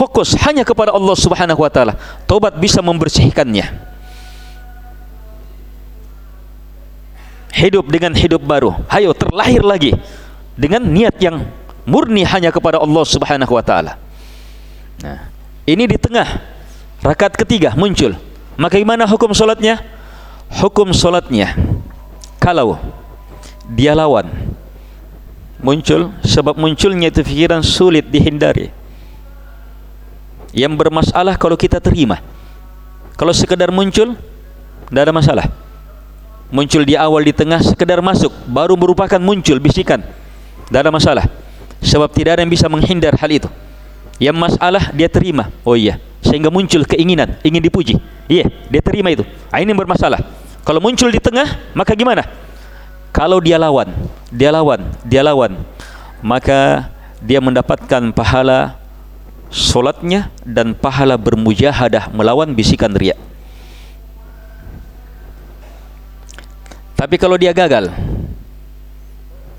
fokus 0.00 0.32
hanya 0.46 0.64
kepada 0.64 0.96
Allah 0.96 1.12
Subhanahu 1.12 1.60
wa 1.60 1.68
taala. 1.68 2.00
Taubat 2.24 2.56
bisa 2.56 2.80
membersihkannya. 2.80 3.92
Hidup 7.52 7.84
dengan 7.92 8.16
hidup 8.16 8.40
baru. 8.40 8.72
Hayo 8.88 9.12
terlahir 9.12 9.60
lagi 9.60 9.92
dengan 10.56 10.80
niat 10.88 11.20
yang 11.20 11.44
murni 11.84 12.24
hanya 12.24 12.48
kepada 12.48 12.80
Allah 12.80 13.04
Subhanahu 13.04 13.52
wa 13.52 13.60
taala. 13.60 14.00
Nah, 15.04 15.28
ini 15.68 15.84
di 15.84 16.00
tengah 16.00 16.24
rakaat 17.04 17.36
ketiga 17.36 17.76
muncul. 17.76 18.16
Maka 18.56 18.80
gimana 18.80 19.04
hukum 19.04 19.36
solatnya? 19.36 19.84
Hukum 20.48 20.96
solatnya 20.96 21.54
kalau 22.40 22.80
dia 23.68 23.92
lawan 23.94 24.26
muncul 25.60 26.12
sebab 26.24 26.56
munculnya 26.56 27.12
itu 27.12 27.24
fikiran 27.24 27.60
sulit 27.64 28.08
dihindari. 28.08 28.72
Yang 30.50 30.74
bermasalah 30.74 31.38
kalau 31.38 31.54
kita 31.54 31.78
terima. 31.78 32.18
Kalau 33.14 33.30
sekedar 33.30 33.70
muncul 33.70 34.18
tidak 34.90 35.02
ada 35.06 35.14
masalah. 35.14 35.46
Muncul 36.50 36.82
di 36.82 36.98
awal 36.98 37.22
di 37.22 37.30
tengah 37.30 37.62
sekedar 37.62 38.02
masuk 38.02 38.34
baru 38.50 38.74
merupakan 38.74 39.22
muncul 39.22 39.62
bisikan. 39.62 40.02
Tidak 40.66 40.80
ada 40.82 40.90
masalah. 40.90 41.24
Sebab 41.78 42.10
tidak 42.10 42.36
ada 42.36 42.40
yang 42.42 42.50
bisa 42.50 42.66
menghindar 42.66 43.14
hal 43.14 43.30
itu. 43.30 43.46
Yang 44.18 44.36
masalah 44.36 44.90
dia 44.90 45.06
terima. 45.06 45.48
Oh 45.62 45.78
iya 45.78 46.02
sehingga 46.20 46.52
muncul 46.52 46.84
keinginan 46.84 47.40
ingin 47.40 47.62
dipuji. 47.64 47.94
Iya 48.28 48.46
dia 48.68 48.82
terima 48.84 49.08
itu. 49.08 49.24
Ah, 49.48 49.64
ini 49.64 49.72
bermasalah. 49.72 50.20
Kalau 50.60 50.80
muncul 50.82 51.08
di 51.08 51.18
tengah 51.18 51.72
maka 51.72 51.96
gimana 51.96 52.26
kalau 53.10 53.42
dia 53.42 53.58
lawan 53.58 53.90
dia 54.30 54.50
lawan 54.54 54.80
dia 55.06 55.22
lawan 55.26 55.58
maka 56.20 56.90
dia 57.20 57.40
mendapatkan 57.40 58.12
pahala 58.16 58.80
solatnya 59.50 60.30
dan 60.46 60.72
pahala 60.72 61.18
bermujahadah 61.18 62.08
melawan 62.14 62.54
bisikan 62.54 62.94
riak. 62.94 63.18
Tapi 66.94 67.16
kalau 67.18 67.34
dia 67.34 67.50
gagal, 67.50 67.90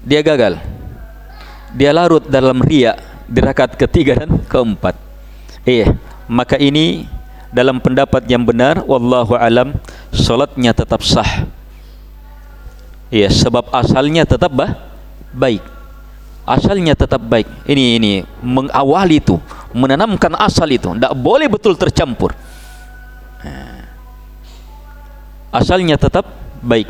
dia 0.06 0.22
gagal, 0.24 0.62
dia 1.76 1.92
larut 1.92 2.24
dalam 2.30 2.64
riak 2.64 2.98
di 3.28 3.40
rakaat 3.44 3.76
ketiga 3.76 4.24
dan 4.24 4.40
keempat. 4.46 4.96
Eh, 5.68 5.90
maka 6.30 6.56
ini 6.56 7.06
dalam 7.52 7.82
pendapat 7.82 8.24
yang 8.30 8.46
benar, 8.46 8.86
wallahu 8.86 9.36
alam, 9.36 9.76
solatnya 10.14 10.72
tetap 10.72 11.02
sah. 11.04 11.50
Ya, 13.12 13.28
sebab 13.28 13.68
asalnya 13.76 14.24
tetap 14.24 14.56
bah, 14.56 14.72
baik. 15.36 15.60
Asalnya 16.48 16.96
tetap 16.96 17.20
baik. 17.20 17.44
Ini 17.68 18.00
ini 18.00 18.12
mengawali 18.40 19.20
itu 19.20 19.36
menanamkan 19.76 20.32
asal 20.40 20.72
itu. 20.72 20.96
Tidak 20.96 21.12
boleh 21.20 21.52
betul 21.52 21.76
tercampur. 21.76 22.32
Asalnya 25.52 26.00
tetap 26.00 26.24
baik. 26.64 26.88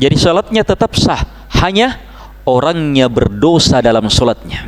Jadi 0.00 0.16
salatnya 0.16 0.64
tetap 0.64 0.96
sah. 0.96 1.28
Hanya 1.60 2.00
orangnya 2.48 3.12
berdosa 3.12 3.84
dalam 3.84 4.08
salatnya. 4.08 4.64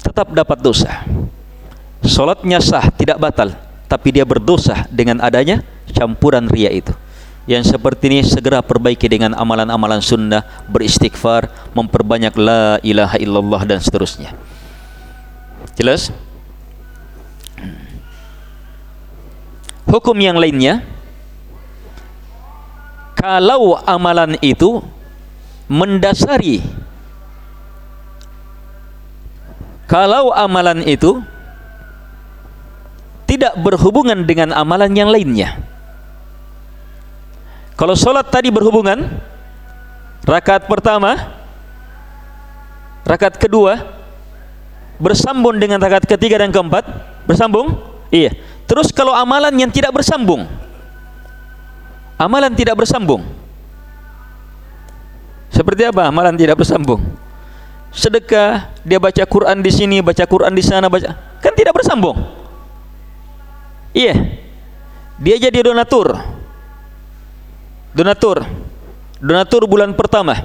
Tetap 0.00 0.32
dapat 0.32 0.64
dosa. 0.64 1.04
Salatnya 2.00 2.56
sah 2.64 2.88
tidak 2.88 3.20
batal. 3.20 3.52
Tapi 3.84 4.16
dia 4.16 4.24
berdosa 4.24 4.88
dengan 4.88 5.20
adanya 5.20 5.60
campuran 5.92 6.48
ria 6.48 6.72
itu 6.72 6.96
Yang 7.44 7.76
seperti 7.76 8.08
ini 8.08 8.24
segera 8.24 8.64
perbaiki 8.64 9.04
dengan 9.04 9.36
amalan-amalan 9.36 10.00
sunnah, 10.00 10.40
beristighfar, 10.64 11.52
memperbanyak 11.76 12.32
la 12.40 12.80
ilaha 12.80 13.20
illallah 13.20 13.62
dan 13.68 13.78
seterusnya. 13.84 14.32
Jelas? 15.76 16.08
Hukum 19.84 20.16
yang 20.16 20.40
lainnya 20.40 20.82
kalau 23.14 23.76
amalan 23.84 24.34
itu 24.42 24.82
mendasari 25.70 26.60
kalau 29.88 30.34
amalan 30.34 30.82
itu 30.84 31.22
tidak 33.24 33.54
berhubungan 33.60 34.24
dengan 34.28 34.52
amalan 34.52 34.92
yang 34.92 35.08
lainnya 35.08 35.56
kalau 37.74 37.98
solat 37.98 38.30
tadi 38.30 38.54
berhubungan 38.54 39.02
Rakaat 40.24 40.70
pertama 40.70 41.18
Rakaat 43.02 43.36
kedua 43.36 43.82
Bersambung 44.96 45.58
dengan 45.58 45.82
rakaat 45.82 46.06
ketiga 46.06 46.38
dan 46.38 46.54
keempat 46.54 46.86
Bersambung? 47.26 47.74
Iya. 48.14 48.30
Terus 48.64 48.94
kalau 48.94 49.10
amalan 49.10 49.52
yang 49.58 49.70
tidak 49.74 49.90
bersambung 49.90 50.46
Amalan 52.14 52.54
tidak 52.54 52.78
bersambung. 52.78 53.26
Seperti 55.50 55.82
apa 55.82 56.06
amalan 56.06 56.38
tidak 56.38 56.62
bersambung? 56.62 57.02
Sedekah 57.90 58.70
Dia 58.86 59.02
baca 59.02 59.22
Quran 59.26 59.58
di 59.58 59.70
sini 59.74 59.98
Baca 59.98 60.22
Quran 60.22 60.54
di 60.54 60.62
sana 60.62 60.86
baca 60.86 61.10
Kan 61.42 61.58
tidak 61.58 61.74
bersambung? 61.74 62.22
Iya. 63.90 64.14
Dia 65.18 65.36
jadi 65.42 65.58
donatur 65.58 66.42
donatur. 67.94 68.44
Donatur 69.22 69.64
bulan 69.64 69.94
pertama 69.96 70.36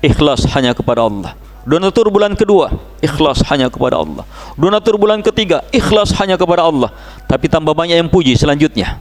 ikhlas 0.00 0.46
hanya 0.54 0.72
kepada 0.72 1.04
Allah. 1.04 1.36
Donatur 1.62 2.10
bulan 2.10 2.34
kedua 2.34 2.74
ikhlas 3.02 3.42
hanya 3.50 3.68
kepada 3.68 4.00
Allah. 4.00 4.24
Donatur 4.58 4.96
bulan 4.96 5.20
ketiga 5.20 5.62
ikhlas 5.74 6.14
hanya 6.18 6.38
kepada 6.38 6.64
Allah. 6.64 6.90
Tapi 7.28 7.50
tambah 7.50 7.74
banyak 7.74 7.98
yang 7.98 8.08
puji 8.10 8.34
selanjutnya. 8.38 8.98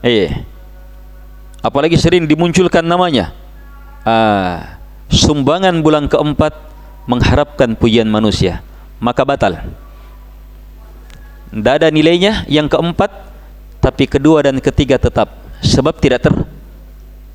Eh 0.00 0.32
apalagi 1.60 1.98
sering 1.98 2.24
dimunculkan 2.24 2.86
namanya. 2.86 3.34
Ah, 4.06 4.80
sumbangan 5.10 5.84
bulan 5.84 6.08
keempat 6.08 6.54
mengharapkan 7.10 7.74
pujian 7.76 8.08
manusia. 8.08 8.62
Maka 8.98 9.22
batal. 9.22 9.58
Tidak 11.48 11.74
ada 11.80 11.88
nilainya 11.88 12.44
yang 12.50 12.68
keempat 12.68 13.08
tapi 13.78 14.04
kedua 14.10 14.44
dan 14.44 14.58
ketiga 14.58 14.98
tetap 14.98 15.47
sebab 15.62 15.98
tidak 15.98 16.26
ter 16.26 16.34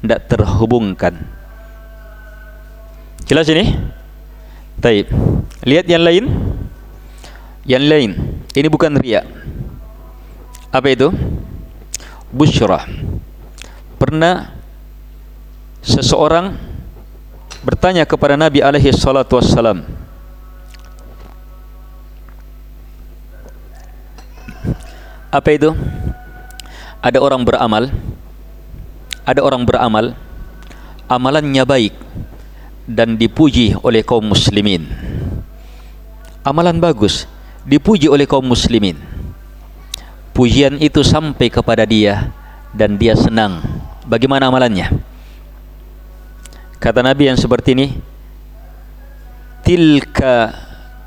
tidak 0.04 0.22
terhubungkan. 0.28 1.16
Jelas 3.24 3.48
ini? 3.48 3.72
Baik. 4.80 5.08
Lihat 5.64 5.88
yang 5.88 6.04
lain. 6.04 6.26
Yang 7.64 7.84
lain. 7.88 8.12
Ini 8.52 8.68
bukan 8.68 9.00
ria 9.00 9.24
apa 10.74 10.90
itu? 10.90 11.14
Busyra 12.34 12.90
pernah 14.02 14.50
seseorang 15.86 16.58
bertanya 17.62 18.10
kepada 18.10 18.34
Nabi 18.34 18.66
alaihi 18.66 18.90
salatu 18.90 19.38
wassalam. 19.38 19.86
Apa 25.30 25.50
itu 25.54 25.78
ada 27.04 27.20
orang 27.20 27.44
beramal. 27.44 27.92
Ada 29.28 29.44
orang 29.44 29.68
beramal. 29.68 30.16
Amalannya 31.12 31.64
baik 31.68 31.94
dan 32.88 33.20
dipuji 33.20 33.76
oleh 33.84 34.02
kaum 34.08 34.24
muslimin. 34.24 34.88
Amalan 36.48 36.80
bagus 36.80 37.28
dipuji 37.68 38.08
oleh 38.08 38.24
kaum 38.24 38.48
muslimin. 38.48 38.96
Pujian 40.32 40.80
itu 40.82 41.04
sampai 41.04 41.52
kepada 41.52 41.84
dia 41.84 42.32
dan 42.72 42.96
dia 42.98 43.14
senang. 43.14 43.62
Bagaimana 44.08 44.50
amalannya? 44.50 44.90
Kata 46.82 47.00
nabi 47.00 47.32
yang 47.32 47.40
seperti 47.40 47.78
ini 47.78 47.88
tilka 49.64 50.52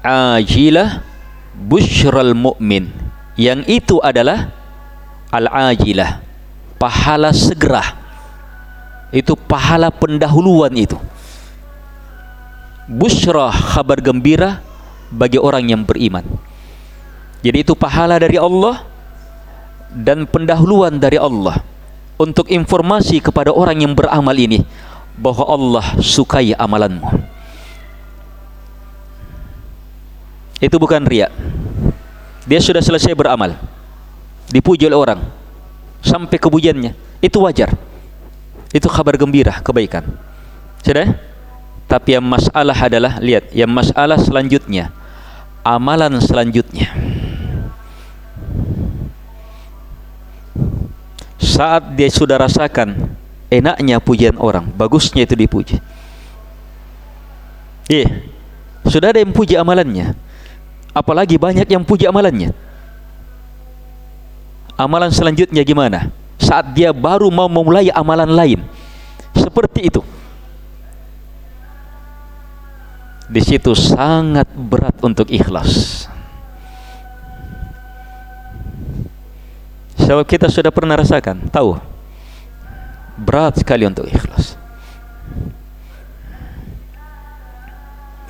ajilah 0.01 1.05
busyral 1.53 2.33
mu'min. 2.33 2.89
Yang 3.37 3.61
itu 3.69 3.97
adalah 4.01 4.56
al-ajilah. 5.31 6.23
Pahala 6.77 7.33
segera 7.33 8.07
itu 9.15 9.39
pahala 9.39 9.89
pendahuluan 9.89 10.73
itu. 10.75 10.99
Busra 12.87 13.51
khabar 13.51 13.99
gembira 13.99 14.63
bagi 15.11 15.39
orang 15.39 15.67
yang 15.71 15.83
beriman. 15.83 16.23
Jadi 17.43 17.63
itu 17.63 17.73
pahala 17.79 18.19
dari 18.19 18.39
Allah 18.39 18.83
dan 19.91 20.27
pendahuluan 20.27 20.99
dari 20.99 21.19
Allah 21.19 21.63
untuk 22.19 22.51
informasi 22.51 23.23
kepada 23.23 23.55
orang 23.55 23.83
yang 23.87 23.93
beramal 23.95 24.35
ini 24.35 24.63
bahawa 25.17 25.47
Allah 25.55 25.87
sukai 26.03 26.55
amalanmu. 26.55 27.07
Itu 30.61 30.77
bukan 30.81 31.05
riak. 31.05 31.31
Dia 32.47 32.63
sudah 32.63 32.81
selesai 32.81 33.13
beramal 33.13 33.59
dipuji 34.51 34.87
oleh 34.87 34.99
orang. 34.99 35.21
Sampai 36.03 36.39
kebujannya 36.39 36.95
itu 37.19 37.39
wajar. 37.43 37.75
Itu 38.71 38.87
kabar 38.87 39.19
gembira 39.19 39.59
kebaikan. 39.63 40.07
Sudah? 40.83 41.19
Tapi 41.87 42.19
yang 42.19 42.27
masalah 42.27 42.75
adalah 42.75 43.19
lihat 43.23 43.51
yang 43.55 43.71
masalah 43.71 44.19
selanjutnya. 44.19 44.91
Amalan 45.67 46.19
selanjutnya. 46.23 46.95
Saat 51.43 51.97
dia 51.97 52.11
sudah 52.13 52.37
rasakan 52.39 53.17
enaknya 53.51 53.99
pujian 53.99 54.37
orang 54.39 54.71
bagusnya 54.75 55.27
itu 55.27 55.35
dipuji. 55.35 55.79
Iya. 57.87 58.23
Sudah 58.87 59.11
ada 59.11 59.19
yang 59.19 59.35
puji 59.35 59.59
amalannya. 59.59 60.15
Apalagi 60.95 61.35
banyak 61.39 61.67
yang 61.67 61.83
puji 61.83 62.07
amalannya 62.07 62.55
amalan 64.77 65.11
selanjutnya 65.11 65.65
gimana? 65.65 66.13
Saat 66.37 66.77
dia 66.77 66.93
baru 66.93 67.33
mau 67.33 67.49
memulai 67.49 67.89
amalan 67.91 68.29
lain. 68.29 68.61
Seperti 69.33 69.89
itu. 69.89 70.05
Di 73.27 73.43
situ 73.43 73.75
sangat 73.75 74.47
berat 74.55 74.95
untuk 75.03 75.27
ikhlas. 75.33 76.07
Sebab 79.99 80.23
kita 80.23 80.47
sudah 80.47 80.71
pernah 80.71 80.95
rasakan 80.95 81.51
tahu? 81.51 81.75
Berat 83.19 83.59
sekali 83.59 83.83
untuk 83.83 84.07
ikhlas. 84.07 84.55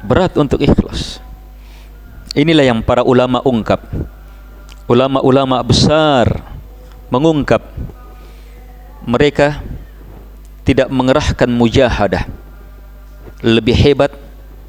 Berat 0.01 0.33
untuk 0.41 0.63
ikhlas. 0.65 1.21
Inilah 2.33 2.65
yang 2.65 2.81
para 2.81 3.05
ulama 3.05 3.45
ungkap 3.45 3.85
ulama-ulama 4.87 5.59
besar 5.67 6.47
mengungkap 7.11 7.63
mereka 9.07 9.63
tidak 10.67 10.91
mengerahkan 10.91 11.47
mujahadah. 11.51 12.27
Lebih 13.43 13.77
hebat 13.77 14.11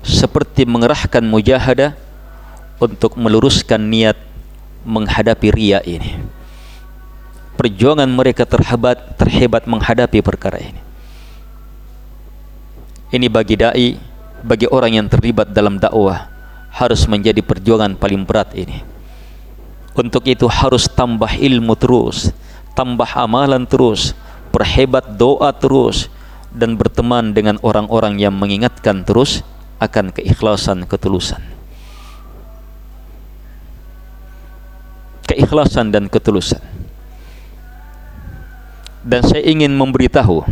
seperti 0.06 0.66
mengerahkan 0.70 1.26
mujahadah 1.26 1.98
untuk 2.78 3.18
meluruskan 3.18 3.82
niat 3.82 4.18
menghadapi 4.86 5.50
ria 5.50 5.82
ini. 5.82 6.22
Perjuangan 7.58 8.06
mereka 8.06 8.46
terhebat 8.46 9.18
terhebat 9.18 9.66
menghadapi 9.66 10.22
perkara 10.22 10.62
ini. 10.62 10.82
Ini 13.10 13.26
bagi 13.34 13.58
dai 13.58 13.98
bagi 14.46 14.70
orang 14.70 15.02
yang 15.02 15.08
terlibat 15.10 15.50
dalam 15.50 15.82
dakwah 15.82 16.30
harus 16.70 17.10
menjadi 17.10 17.42
perjuangan 17.42 17.98
paling 17.98 18.22
berat 18.22 18.54
ini 18.54 18.97
untuk 19.98 20.24
itu 20.30 20.46
harus 20.46 20.86
tambah 20.86 21.34
ilmu 21.34 21.74
terus 21.74 22.30
tambah 22.78 23.10
amalan 23.18 23.66
terus 23.66 24.14
perhebat 24.54 25.18
doa 25.18 25.50
terus 25.50 26.14
dan 26.54 26.78
berteman 26.78 27.34
dengan 27.34 27.58
orang-orang 27.66 28.22
yang 28.22 28.38
mengingatkan 28.38 29.02
terus 29.02 29.42
akan 29.82 30.14
keikhlasan 30.14 30.86
ketulusan. 30.86 31.42
Keikhlasan 35.26 35.90
dan 35.90 36.06
ketulusan. 36.08 36.62
Dan 39.02 39.26
saya 39.26 39.44
ingin 39.44 39.74
memberitahu 39.74 40.46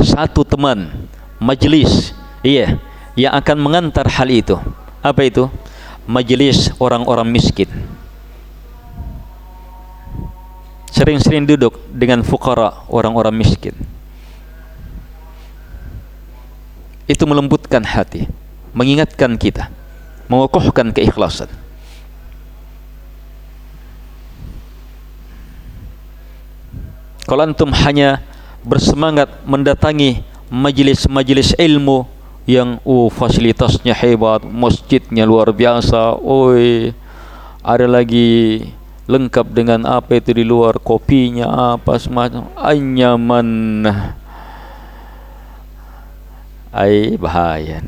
satu 0.00 0.44
teman 0.44 1.08
majlis 1.40 2.12
iya 2.44 2.76
yang 3.16 3.32
akan 3.32 3.56
mengantar 3.60 4.06
hal 4.08 4.28
itu. 4.28 4.56
Apa 5.00 5.24
itu? 5.26 5.48
Majlis 6.06 6.70
orang-orang 6.78 7.26
miskin 7.26 7.68
sering-sering 11.06 11.46
duduk 11.46 11.78
dengan 11.94 12.26
fukara 12.26 12.82
orang-orang 12.90 13.30
miskin? 13.30 13.78
Itu 17.06 17.30
melembutkan 17.30 17.86
hati 17.86 18.26
mengingatkan 18.74 19.38
kita 19.38 19.70
mengokohkan 20.26 20.90
keikhlasan. 20.90 21.46
Kalau 27.22 27.46
antum 27.46 27.70
hanya 27.70 28.18
bersemangat 28.66 29.30
mendatangi 29.46 30.26
majlis-majlis 30.50 31.54
ilmu 31.54 32.02
yang 32.50 32.82
oh 32.82 33.06
fasilitasnya 33.14 33.94
hebat, 33.94 34.42
masjidnya 34.42 35.22
luar 35.22 35.54
biasa, 35.54 36.18
oi 36.18 36.90
ada 37.62 37.86
lagi 37.86 38.62
lengkap 39.06 39.46
dengan 39.54 39.86
apa 39.86 40.18
itu 40.18 40.34
di 40.34 40.42
luar 40.42 40.82
kopinya 40.82 41.78
apa 41.78 41.94
semacam 41.98 42.50
anyaman. 42.58 43.48
Ai 46.74 47.14
bahaya. 47.16 47.80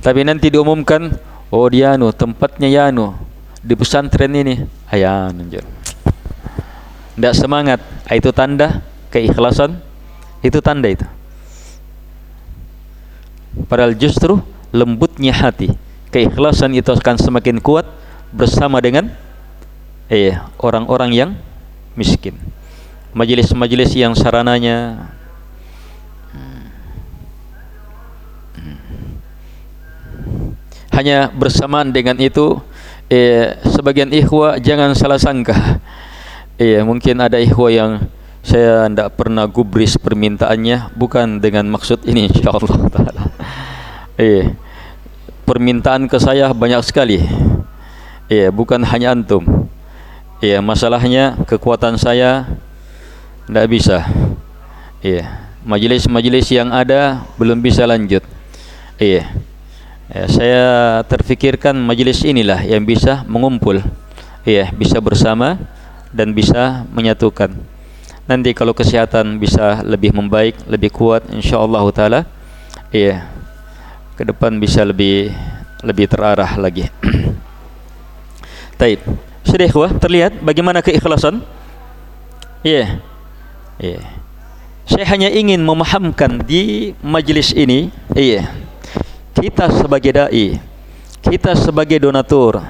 Tapi 0.00 0.22
nanti 0.22 0.46
diumumkan 0.48 1.18
oh 1.50 1.66
dia 1.66 1.98
anu 1.98 2.14
tempatnya 2.14 2.70
ya 2.70 2.82
anu 2.94 3.12
di 3.58 3.74
pesantren 3.74 4.30
ini. 4.30 4.62
Ayan 4.94 5.34
anjir. 5.34 5.66
Tidak 7.18 7.34
semangat. 7.34 7.82
Itu 8.06 8.30
tanda 8.30 8.80
keikhlasan. 9.10 9.82
Itu 10.40 10.62
tanda 10.62 10.86
itu. 10.86 11.04
Padahal 13.66 13.98
justru 13.98 14.38
lembutnya 14.70 15.34
hati 15.34 15.85
keikhlasan 16.10 16.74
itu 16.74 16.92
akan 16.92 17.16
semakin 17.18 17.58
kuat 17.60 17.86
bersama 18.30 18.82
dengan 18.82 19.10
eh 20.06 20.38
orang-orang 20.60 21.10
yang 21.14 21.30
miskin 21.98 22.38
majelis-majelis 23.16 23.96
yang 23.96 24.12
sarananya 24.12 25.08
hanya 30.94 31.28
bersamaan 31.32 31.92
dengan 31.92 32.16
itu 32.16 32.56
eh, 33.12 33.58
sebagian 33.68 34.12
ikhwah 34.12 34.56
jangan 34.62 34.96
salah 34.96 35.20
sangka 35.20 35.82
Iya, 36.56 36.88
mungkin 36.88 37.20
ada 37.20 37.36
ikhwah 37.36 37.68
yang 37.68 38.08
saya 38.40 38.88
tidak 38.88 39.12
pernah 39.20 39.44
gubris 39.44 40.00
permintaannya 40.00 40.96
bukan 40.96 41.36
dengan 41.36 41.68
maksud 41.68 42.00
ini 42.08 42.32
insyaallah 42.32 42.80
taala. 42.88 43.24
Iya. 44.16 44.56
Permintaan 45.46 46.10
ke 46.10 46.18
saya 46.18 46.50
banyak 46.50 46.82
sekali. 46.82 47.22
Iya, 48.26 48.50
bukan 48.50 48.82
hanya 48.82 49.14
antum. 49.14 49.46
Iya, 50.42 50.58
masalahnya 50.58 51.38
kekuatan 51.46 51.94
saya 51.94 52.50
tidak 53.46 53.66
bisa. 53.70 54.02
Iya, 54.98 55.30
majelis-majelis 55.62 56.50
yang 56.50 56.74
ada 56.74 57.22
belum 57.38 57.62
bisa 57.62 57.86
lanjut. 57.86 58.26
Iya. 58.98 59.30
Ya, 60.10 60.24
saya 60.26 60.64
terfikirkan 61.06 61.78
majelis 61.78 62.26
inilah 62.26 62.66
yang 62.66 62.82
bisa 62.82 63.22
mengumpul. 63.30 63.78
Iya, 64.42 64.74
bisa 64.74 64.98
bersama 64.98 65.58
dan 66.10 66.34
bisa 66.34 66.82
menyatukan. 66.90 67.54
Nanti 68.26 68.50
kalau 68.50 68.74
kesehatan 68.74 69.38
bisa 69.38 69.86
lebih 69.86 70.10
membaik, 70.10 70.58
lebih 70.66 70.90
kuat 70.90 71.22
insyaallah 71.30 71.86
taala, 71.94 72.26
iya. 72.90 73.35
Ke 74.16 74.24
depan 74.24 74.56
bisa 74.56 74.80
lebih 74.80 75.28
lebih 75.84 76.08
terarah 76.08 76.56
lagi. 76.56 76.88
Baik. 78.80 79.04
Sudah 79.44 79.68
ikhwah, 79.68 79.92
terlihat 80.00 80.40
bagaimana 80.40 80.80
keikhlasan? 80.80 81.44
Iya. 82.64 82.98
Iya. 83.78 84.00
Saya 84.88 85.04
hanya 85.12 85.28
ingin 85.28 85.60
memahamkan 85.62 86.42
di 86.42 86.94
majlis 87.04 87.52
ini, 87.52 87.92
iya. 88.16 88.48
Kita 89.36 89.68
sebagai 89.68 90.16
dai, 90.16 90.56
kita 91.20 91.52
sebagai 91.52 92.00
donatur, 92.00 92.64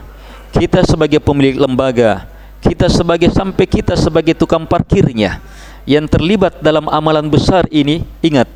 kita 0.50 0.82
sebagai 0.82 1.22
pemilik 1.22 1.62
lembaga, 1.62 2.26
kita 2.58 2.90
sebagai 2.90 3.30
sampai 3.30 3.64
kita 3.70 3.94
sebagai 3.94 4.34
tukang 4.34 4.66
parkirnya 4.66 5.38
yang 5.86 6.10
terlibat 6.10 6.58
dalam 6.58 6.90
amalan 6.90 7.30
besar 7.30 7.68
ini 7.70 8.02
ingat 8.18 8.50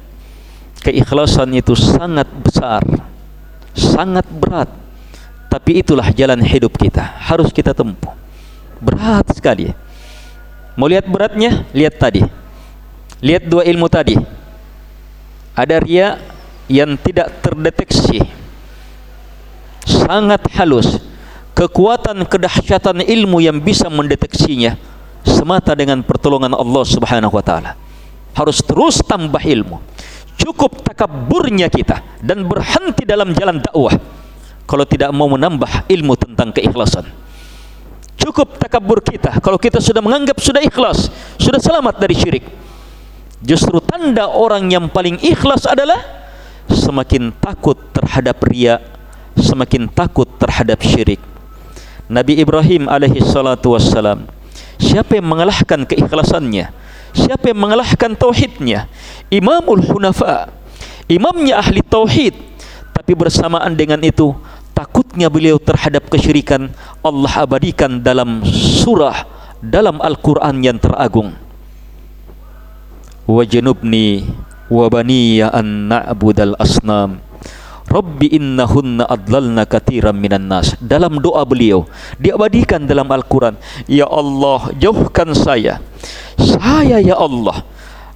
keikhlasan 0.81 1.53
itu 1.57 1.77
sangat 1.77 2.27
besar 2.41 2.83
sangat 3.75 4.27
berat. 4.31 4.71
Tapi 5.51 5.83
itulah 5.83 6.07
jalan 6.15 6.39
hidup 6.47 6.79
kita 6.79 7.03
harus 7.03 7.51
kita 7.51 7.75
tempuh. 7.75 8.15
Berat 8.79 9.27
sekali. 9.35 9.75
Mau 10.79 10.87
lihat 10.87 11.11
beratnya? 11.11 11.67
Lihat 11.75 11.99
tadi. 11.99 12.23
Lihat 13.19 13.51
dua 13.51 13.67
ilmu 13.67 13.91
tadi. 13.91 14.15
Ada 15.59 15.83
ria 15.83 16.23
yang 16.71 16.95
tidak 16.95 17.43
terdeteksi. 17.43 18.23
Sangat 19.85 20.47
halus. 20.55 21.03
Kekuatan 21.59 22.25
kedahsyatan 22.25 23.05
ilmu 23.05 23.43
yang 23.43 23.59
bisa 23.59 23.91
mendeteksinya 23.91 24.79
semata 25.27 25.75
dengan 25.77 26.01
pertolongan 26.01 26.55
Allah 26.57 26.85
Subhanahu 26.87 27.35
wa 27.37 27.45
taala. 27.45 27.75
Harus 28.33 28.63
terus 28.63 29.03
tambah 29.03 29.43
ilmu. 29.43 29.90
Cukup 30.41 30.81
takabburnya 30.81 31.69
kita 31.69 32.01
dan 32.25 32.49
berhenti 32.49 33.05
dalam 33.05 33.37
jalan 33.37 33.61
dakwah 33.61 33.93
kalau 34.65 34.89
tidak 34.89 35.13
mau 35.13 35.29
menambah 35.29 35.85
ilmu 35.85 36.17
tentang 36.17 36.49
keikhlasan. 36.57 37.05
Cukup 38.17 38.57
takabur 38.57 39.05
kita 39.05 39.37
kalau 39.45 39.61
kita 39.61 39.85
sudah 39.85 40.01
menganggap 40.01 40.41
sudah 40.41 40.65
ikhlas, 40.65 41.13
sudah 41.37 41.61
selamat 41.61 42.01
dari 42.01 42.17
syirik. 42.17 42.45
Justru 43.45 43.81
tanda 43.85 44.29
orang 44.33 44.69
yang 44.73 44.89
paling 44.89 45.21
ikhlas 45.21 45.69
adalah 45.69 46.01
semakin 46.69 47.33
takut 47.37 47.77
terhadap 47.93 48.41
riya, 48.45 48.81
semakin 49.37 49.89
takut 49.93 50.29
terhadap 50.41 50.81
syirik. 50.81 51.21
Nabi 52.11 52.43
Ibrahim 52.43 52.91
alaihi 52.91 53.23
salatu 53.23 53.79
wassalam 53.79 54.27
siapa 54.81 55.15
yang 55.21 55.31
mengalahkan 55.31 55.87
keikhlasannya 55.87 56.73
siapa 57.15 57.55
yang 57.55 57.61
mengalahkan 57.63 58.19
tauhidnya 58.19 58.91
imamul 59.31 59.83
hunafa 59.87 60.51
imamnya 61.11 61.59
ahli 61.59 61.83
tauhid. 61.83 62.35
Tapi 62.95 63.17
bersamaan 63.17 63.75
dengan 63.75 63.99
itu 64.05 64.37
takutnya 64.77 65.27
beliau 65.27 65.59
terhadap 65.59 66.07
kesyirikan 66.07 66.71
Allah 67.03 67.33
abadikan 67.43 67.99
dalam 67.99 68.45
surah 68.47 69.27
dalam 69.59 69.99
Al-Quran 69.99 70.63
yang 70.63 70.79
teragung. 70.79 71.35
Wajnubni 73.25 74.27
wabaniya 74.69 75.51
an 75.51 75.91
na'budal 75.91 76.55
asnam. 76.61 77.25
Rabbi 77.91 78.39
innahunna 78.39 79.09
adlalna 79.11 79.67
katiran 79.67 80.15
minan 80.15 80.47
nas. 80.47 80.79
Dalam 80.79 81.19
doa 81.19 81.43
beliau 81.43 81.91
diabadikan 82.23 82.87
dalam 82.87 83.11
Al-Quran. 83.11 83.59
Ya 83.91 84.07
Allah 84.07 84.71
jauhkan 84.79 85.35
saya. 85.35 85.83
Saya 86.39 87.03
ya 87.03 87.19
Allah 87.19 87.67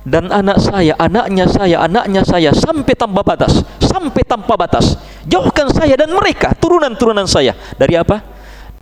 dan 0.04 0.28
anak 0.28 0.60
saya 0.60 0.92
anaknya 1.00 1.48
saya 1.48 1.80
anaknya 1.80 2.22
saya 2.28 2.52
sampai 2.52 2.92
tanpa 2.92 3.24
batas 3.24 3.64
sampai 3.80 4.22
tanpa 4.26 4.54
batas. 4.58 5.00
Jauhkan 5.24 5.72
saya 5.72 5.96
dan 5.96 6.12
mereka 6.12 6.52
turunan-turunan 6.58 7.24
saya. 7.24 7.56
Dari 7.80 7.96
apa? 7.96 8.20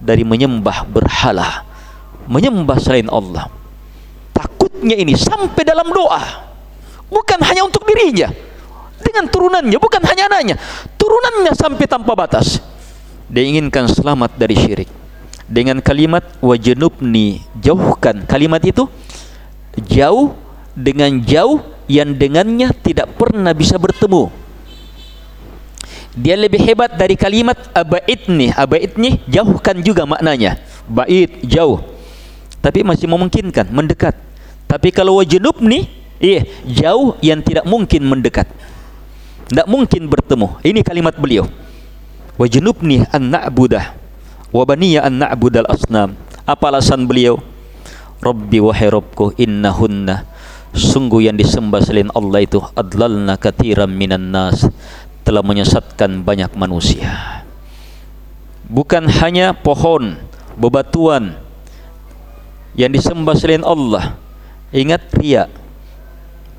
Dari 0.02 0.26
menyembah 0.26 0.82
berhala 0.90 1.72
menyembah 2.26 2.78
selain 2.78 3.06
Allah. 3.10 3.46
Takutnya 4.34 4.98
ini 4.98 5.14
sampai 5.14 5.62
dalam 5.62 5.86
doa. 5.90 6.50
Bukan 7.12 7.40
hanya 7.44 7.68
untuk 7.68 7.84
dirinya 7.84 8.32
dengan 9.02 9.28
turunannya 9.28 9.78
bukan 9.78 10.02
hanya 10.08 10.32
anaknya. 10.32 10.56
Turunannya 10.96 11.52
sampai 11.52 11.84
tanpa 11.84 12.16
batas. 12.16 12.62
Dia 13.28 13.44
inginkan 13.44 13.90
selamat 13.90 14.38
dari 14.40 14.56
syirik. 14.56 14.90
Dengan 15.44 15.84
kalimat 15.84 16.24
wajnubni 16.40 17.44
jauhkan. 17.60 18.24
Kalimat 18.24 18.64
itu 18.64 18.88
jauh 19.84 20.32
dengan 20.72 21.20
jauh 21.20 21.60
yang 21.88 22.16
dengannya 22.16 22.72
tidak 22.80 23.12
pernah 23.16 23.52
bisa 23.52 23.76
bertemu. 23.76 24.32
Dia 26.12 26.36
lebih 26.36 26.60
hebat 26.60 26.92
dari 26.92 27.16
kalimat 27.16 27.56
abaidni 27.72 28.52
abaidni 28.52 29.20
jauhkan 29.28 29.80
juga 29.80 30.04
maknanya. 30.04 30.60
Bait 30.84 31.40
jauh. 31.44 31.80
Tapi 32.60 32.84
masih 32.84 33.08
memungkinkan 33.08 33.72
mendekat. 33.72 34.12
Tapi 34.68 34.92
kalau 34.92 35.20
wajnubni 35.20 35.88
iya 36.20 36.44
jauh 36.68 37.16
yang 37.24 37.40
tidak 37.40 37.64
mungkin 37.64 38.04
mendekat. 38.04 38.48
Tidak 39.48 39.66
mungkin 39.68 40.08
bertemu. 40.08 40.60
Ini 40.60 40.80
kalimat 40.84 41.16
beliau. 41.16 41.48
Wajnubni 42.36 43.04
an 43.08 43.32
na'budah 43.32 43.96
wa 44.52 44.62
baniya 44.68 45.04
an 45.08 45.20
na'budal 45.20 45.68
asnam 45.68 46.16
apa 46.42 46.64
alasan 46.68 47.06
beliau? 47.06 47.38
Rabbi 48.22 48.62
wahai 48.62 48.90
Rabbku 48.90 49.34
innahunna 49.34 50.31
sungguh 50.72 51.28
yang 51.28 51.36
disembah 51.36 51.84
selain 51.84 52.08
Allah 52.16 52.44
itu 52.44 52.58
adlalna 52.76 53.36
katiran 53.36 53.92
minan 53.92 54.32
nas. 54.32 54.66
Telah 55.22 55.44
menyesatkan 55.46 56.26
banyak 56.26 56.50
manusia. 56.58 57.40
Bukan 58.66 59.06
hanya 59.22 59.54
pohon 59.54 60.18
bebatuan 60.58 61.38
yang 62.74 62.90
disembah 62.90 63.38
selain 63.38 63.62
Allah. 63.62 64.18
Ingat 64.74 65.12
riak 65.14 65.48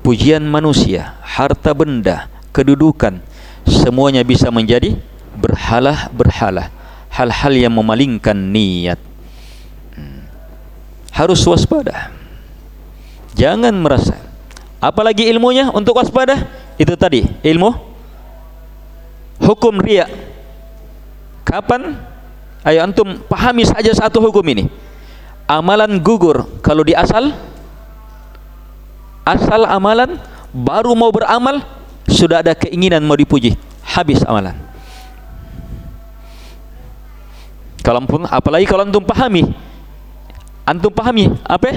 pujian 0.00 0.44
manusia 0.48 1.18
harta 1.20 1.74
benda 1.74 2.30
kedudukan 2.54 3.18
semuanya 3.66 4.20
bisa 4.22 4.52
menjadi 4.52 4.96
berhala-berhala 5.34 6.70
hal-hal 7.10 7.52
yang 7.52 7.74
memalingkan 7.74 8.36
niat. 8.36 9.00
Hmm. 9.94 10.26
harus 11.14 11.42
waspada 11.46 12.10
jangan 13.34 13.74
merasa. 13.74 14.16
Apalagi 14.78 15.26
ilmunya 15.28 15.70
untuk 15.74 15.98
waspada? 15.98 16.46
Itu 16.78 16.94
tadi 16.98 17.26
ilmu. 17.42 17.70
Hukum 19.42 19.78
riak. 19.82 20.10
Kapan? 21.44 21.98
Ayo 22.64 22.80
antum 22.80 23.20
pahami 23.28 23.68
saja 23.68 23.92
satu 23.92 24.24
hukum 24.24 24.44
ini. 24.48 24.70
Amalan 25.44 26.00
gugur 26.00 26.48
kalau 26.64 26.80
di 26.80 26.96
asal. 26.96 27.32
Asal 29.24 29.68
amalan 29.68 30.20
baru 30.52 30.92
mau 30.92 31.12
beramal 31.12 31.64
sudah 32.08 32.40
ada 32.40 32.56
keinginan 32.56 33.04
mau 33.04 33.16
dipuji. 33.16 33.56
Habis 33.84 34.24
amalan. 34.24 34.56
Kalau 37.84 38.00
pun 38.08 38.24
apalagi 38.24 38.64
kalau 38.64 38.88
antum 38.88 39.04
pahami. 39.04 39.44
Antum 40.64 40.88
pahami 40.88 41.28
apa 41.44 41.76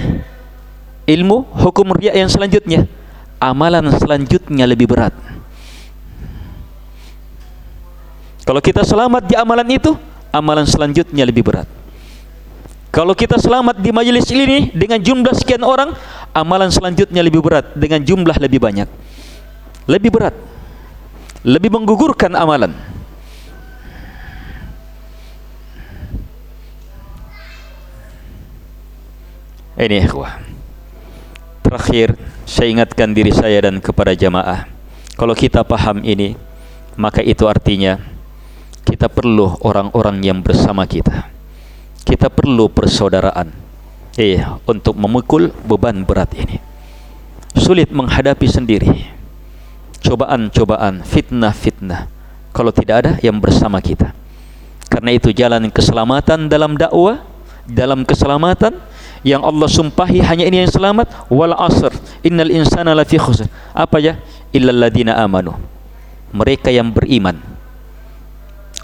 ilmu 1.08 1.48
hukum 1.64 1.96
riak 1.96 2.14
yang 2.14 2.30
selanjutnya 2.30 2.86
amalan 3.40 3.88
selanjutnya 3.96 4.68
lebih 4.68 4.92
berat 4.92 5.16
kalau 8.48 8.64
kita 8.64 8.88
selamat 8.88 9.28
di 9.28 9.36
amalan 9.36 9.68
itu 9.76 9.92
amalan 10.32 10.64
selanjutnya 10.64 11.28
lebih 11.28 11.44
berat. 11.44 11.68
Kalau 12.96 13.12
kita 13.12 13.36
selamat 13.36 13.84
di 13.84 13.92
majlis 13.92 14.32
ini 14.32 14.72
dengan 14.72 15.04
jumlah 15.04 15.36
sekian 15.36 15.68
orang, 15.68 15.92
amalan 16.32 16.72
selanjutnya 16.72 17.20
lebih 17.20 17.44
berat 17.44 17.76
dengan 17.76 18.00
jumlah 18.00 18.40
lebih 18.40 18.64
banyak. 18.64 18.88
Lebih 19.84 20.10
berat. 20.16 20.32
Lebih 21.44 21.76
menggugurkan 21.76 22.40
amalan. 22.40 22.72
Ini 29.76 30.08
ikhwah. 30.08 30.57
Terakhir, 31.68 32.16
saya 32.48 32.72
ingatkan 32.72 33.12
diri 33.12 33.36
saya 33.36 33.68
dan 33.68 33.84
kepada 33.84 34.16
jamaah. 34.16 34.72
Kalau 35.20 35.36
kita 35.36 35.68
paham 35.68 36.00
ini, 36.00 36.40
maka 36.96 37.20
itu 37.20 37.44
artinya 37.44 38.00
kita 38.88 39.12
perlu 39.12 39.52
orang-orang 39.60 40.24
yang 40.24 40.40
bersama 40.40 40.88
kita. 40.88 41.28
Kita 42.08 42.32
perlu 42.32 42.72
persaudaraan. 42.72 43.52
Eh, 44.16 44.40
untuk 44.64 44.96
memukul 44.96 45.52
beban 45.68 46.08
berat 46.08 46.32
ini. 46.40 46.56
Sulit 47.60 47.92
menghadapi 47.92 48.48
sendiri. 48.48 49.12
Cobaan-cobaan, 50.08 51.04
fitnah-fitnah. 51.04 52.08
Kalau 52.56 52.72
tidak 52.72 52.96
ada 53.04 53.12
yang 53.20 53.44
bersama 53.44 53.84
kita. 53.84 54.16
Karena 54.88 55.12
itu 55.12 55.36
jalan 55.36 55.68
keselamatan 55.68 56.48
dalam 56.48 56.80
dakwah, 56.80 57.28
dalam 57.68 58.08
keselamatan 58.08 58.80
yang 59.26 59.42
Allah 59.42 59.70
sumpahi 59.70 60.22
hanya 60.22 60.46
ini 60.46 60.66
yang 60.66 60.72
selamat 60.72 61.30
wal 61.32 61.54
asr. 61.56 61.94
Innal 62.22 62.52
insana 62.54 62.94
lafi 62.94 63.18
khusr. 63.18 63.50
Apa 63.74 63.98
ya 63.98 64.20
illal 64.54 64.78
ladina 64.78 65.18
amanu. 65.18 65.56
Mereka 66.34 66.70
yang 66.70 66.92
beriman. 66.92 67.40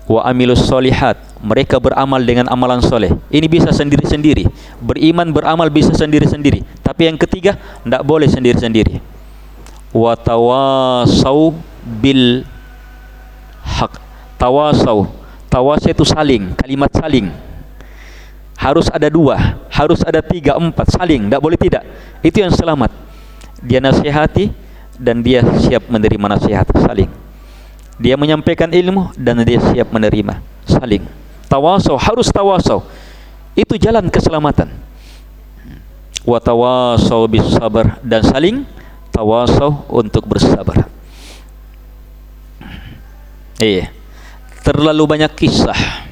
Wa 0.09 0.25
amilus 0.27 0.65
solihat. 0.65 1.19
Mereka 1.43 1.77
beramal 1.77 2.23
dengan 2.23 2.47
amalan 2.47 2.79
soleh. 2.79 3.11
Ini 3.27 3.45
bisa 3.51 3.69
sendiri-sendiri. 3.75 4.47
Beriman 4.79 5.29
beramal 5.35 5.67
bisa 5.67 5.91
sendiri-sendiri. 5.91 6.63
Tapi 6.79 7.11
yang 7.11 7.17
ketiga 7.19 7.59
tidak 7.83 8.03
boleh 8.07 8.31
sendiri-sendiri. 8.31 9.03
Wa 9.91 10.15
tawasau 10.15 11.53
bil 11.99 12.47
hak 13.61 13.99
tawasau. 14.39 15.11
Tawasau 15.51 15.91
itu 15.91 16.05
saling. 16.07 16.55
Kalimat 16.57 16.89
saling 16.95 17.52
harus 18.63 18.87
ada 18.87 19.11
dua 19.11 19.59
harus 19.67 19.99
ada 20.07 20.23
tiga 20.23 20.55
empat 20.55 20.95
saling 20.95 21.27
tidak 21.27 21.43
boleh 21.43 21.59
tidak. 21.59 21.83
Itu 22.23 22.39
yang 22.39 22.55
selamat. 22.55 22.95
Dia 23.59 23.83
nasihati 23.83 24.55
dan 24.95 25.19
dia 25.19 25.43
siap 25.59 25.91
menerima 25.91 26.39
nasihat 26.39 26.67
saling. 26.79 27.11
Dia 27.99 28.15
menyampaikan 28.15 28.71
ilmu 28.71 29.11
dan 29.19 29.43
dia 29.43 29.59
siap 29.59 29.91
menerima 29.91 30.39
saling. 30.63 31.03
Tawasau 31.51 31.99
harus 31.99 32.31
tawasau. 32.31 32.87
Itu 33.53 33.75
jalan 33.75 34.07
keselamatan. 34.07 34.71
Wa 36.23 36.39
tawasau 36.39 37.27
bis 37.27 37.43
sabar 37.51 37.99
dan 37.99 38.23
saling 38.23 38.63
tawasau 39.11 39.83
untuk 39.91 40.23
bersabar. 40.23 40.87
Iya. 43.59 43.91
Terlalu 44.63 45.03
banyak 45.03 45.31
kisah. 45.35 46.07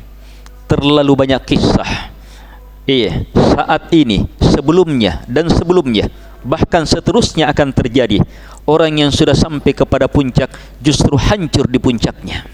Terlalu 0.68 1.14
banyak 1.16 1.42
kisah 1.48 2.11
iya 2.86 3.26
saat 3.34 3.92
ini 3.94 4.26
sebelumnya 4.42 5.22
dan 5.28 5.50
sebelumnya 5.50 6.10
bahkan 6.42 6.86
seterusnya 6.86 7.50
akan 7.50 7.74
terjadi. 7.74 8.22
Orang 8.62 9.02
yang 9.02 9.10
sudah 9.10 9.34
sampai 9.34 9.74
kepada 9.74 10.06
puncak 10.06 10.54
justru 10.78 11.18
hancur 11.18 11.66
di 11.66 11.82
puncaknya. 11.82 12.46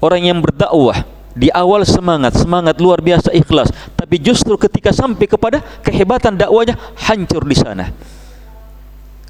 Orang 0.00 0.24
yang 0.24 0.40
berdakwah 0.40 1.04
di 1.36 1.52
awal 1.52 1.84
semangat 1.84 2.34
semangat 2.40 2.80
luar 2.80 2.98
biasa 3.04 3.30
ikhlas 3.30 3.70
tapi 3.94 4.18
justru 4.18 4.56
ketika 4.58 4.90
sampai 4.90 5.28
kepada 5.28 5.62
kehebatan 5.84 6.40
dakwanya 6.40 6.80
hancur 6.96 7.44
di 7.44 7.56
sana. 7.56 7.92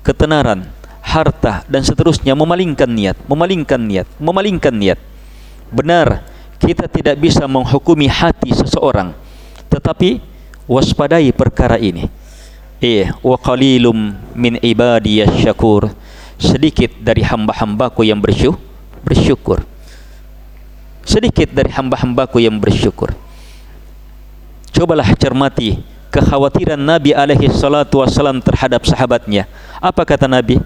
Ketenaran 0.06 0.64
harta 1.02 1.66
dan 1.66 1.82
seterusnya 1.82 2.38
memalingkan 2.38 2.86
niat 2.86 3.18
memalingkan 3.26 3.82
niat 3.82 4.06
memalingkan 4.22 4.70
niat. 4.70 4.98
Benar 5.74 6.22
kita 6.60 6.84
tidak 6.86 7.16
bisa 7.16 7.48
menghukumi 7.48 8.06
hati 8.06 8.52
seseorang. 8.52 9.16
Tetapi 9.72 10.20
waspadai 10.68 11.32
perkara 11.32 11.80
ini. 11.80 12.06
Eh 12.80 13.08
wa 13.24 13.36
qalilum 13.40 14.12
min 14.36 14.56
ibadiyas 14.60 15.32
syakur 15.40 15.92
sedikit 16.40 16.92
dari 17.00 17.20
hamba-hambaku 17.20 18.08
yang 18.08 18.20
bersyukur 18.20 18.70
bersyukur. 19.04 19.64
Sedikit 21.04 21.50
dari 21.50 21.72
hamba-hambaku 21.72 22.44
yang 22.44 22.60
bersyukur. 22.60 23.10
Cobalah 24.70 25.08
cermati 25.16 25.80
kekhawatiran 26.12 26.78
Nabi 26.78 27.16
alaihi 27.16 27.50
salatu 27.50 28.04
wasalam 28.04 28.38
terhadap 28.38 28.84
sahabatnya. 28.86 29.48
Apa 29.82 30.06
kata 30.06 30.30
Nabi? 30.30 30.60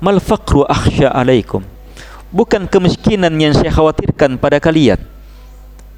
Mal 0.00 0.16
faqru 0.22 0.64
akhsha 0.64 1.12
alaikum. 1.12 1.60
Bukan 2.30 2.70
kemiskinan 2.70 3.34
yang 3.36 3.52
saya 3.52 3.74
khawatirkan 3.74 4.38
pada 4.38 4.62
kalian 4.62 5.02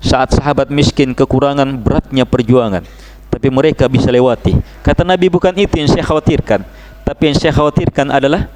saat 0.02 0.34
sahabat 0.34 0.68
miskin 0.68 1.14
kekurangan 1.14 1.78
beratnya 1.78 2.26
perjuangan 2.26 2.82
tapi 3.32 3.48
mereka 3.48 3.88
bisa 3.88 4.12
lewati. 4.12 4.52
Kata 4.84 5.08
Nabi 5.08 5.32
bukan 5.32 5.56
itu 5.56 5.80
yang 5.80 5.88
saya 5.88 6.04
khawatirkan, 6.04 6.60
tapi 7.00 7.32
yang 7.32 7.36
saya 7.40 7.56
khawatirkan 7.56 8.12
adalah 8.12 8.52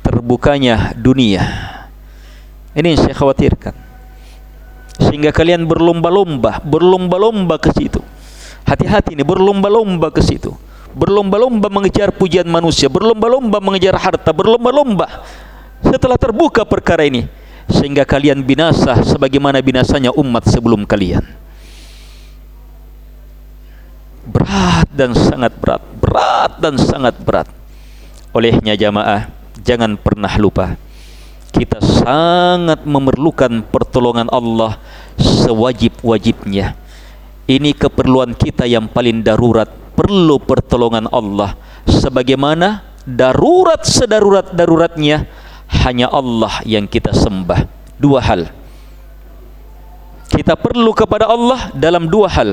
terbukanya 0.00 0.96
dunia. 0.96 1.44
Ini 2.72 2.96
yang 2.96 3.00
saya 3.04 3.12
khawatirkan. 3.12 3.76
Sehingga 4.98 5.30
kalian 5.30 5.68
berlomba-lomba, 5.68 6.64
berlomba-lomba 6.64 7.60
ke 7.60 7.70
situ. 7.76 8.00
Hati-hati 8.64 9.14
ini 9.14 9.22
berlomba-lomba 9.22 10.08
ke 10.08 10.24
situ. 10.24 10.56
Berlomba-lomba 10.96 11.68
mengejar 11.68 12.10
pujian 12.16 12.48
manusia, 12.48 12.88
berlomba-lomba 12.88 13.60
mengejar 13.60 13.94
harta, 14.00 14.32
berlomba-lomba. 14.32 15.22
Setelah 15.84 16.18
terbuka 16.18 16.66
perkara 16.66 17.06
ini, 17.06 17.28
sehingga 17.68 18.02
kalian 18.08 18.42
binasa 18.42 19.00
sebagaimana 19.04 19.60
binasanya 19.60 20.12
umat 20.16 20.48
sebelum 20.48 20.88
kalian. 20.88 21.24
Berat 24.28 24.88
dan 24.92 25.16
sangat 25.16 25.52
berat 25.56 25.82
berat 26.00 26.52
dan 26.60 26.74
sangat 26.76 27.14
berat. 27.20 27.48
Olehnya 28.32 28.76
jamaah 28.76 29.28
jangan 29.64 29.96
pernah 29.96 30.32
lupa 30.36 30.76
kita 31.48 31.80
sangat 31.80 32.84
memerlukan 32.84 33.64
pertolongan 33.72 34.28
Allah 34.28 34.76
sewajib-wajibnya. 35.18 36.76
Ini 37.48 37.72
keperluan 37.72 38.36
kita 38.36 38.68
yang 38.68 38.86
paling 38.92 39.24
darurat 39.24 39.66
perlu 39.96 40.36
pertolongan 40.38 41.08
Allah. 41.08 41.56
Sebagaimana 41.88 42.84
darurat 43.08 43.80
sedarurat-daruratnya 43.82 45.24
hanya 45.68 46.08
Allah 46.08 46.64
yang 46.64 46.88
kita 46.88 47.12
sembah. 47.12 47.68
Dua 47.98 48.22
hal. 48.22 48.48
Kita 50.28 50.54
perlu 50.54 50.94
kepada 50.94 51.26
Allah 51.26 51.72
dalam 51.74 52.06
dua 52.06 52.30
hal. 52.30 52.50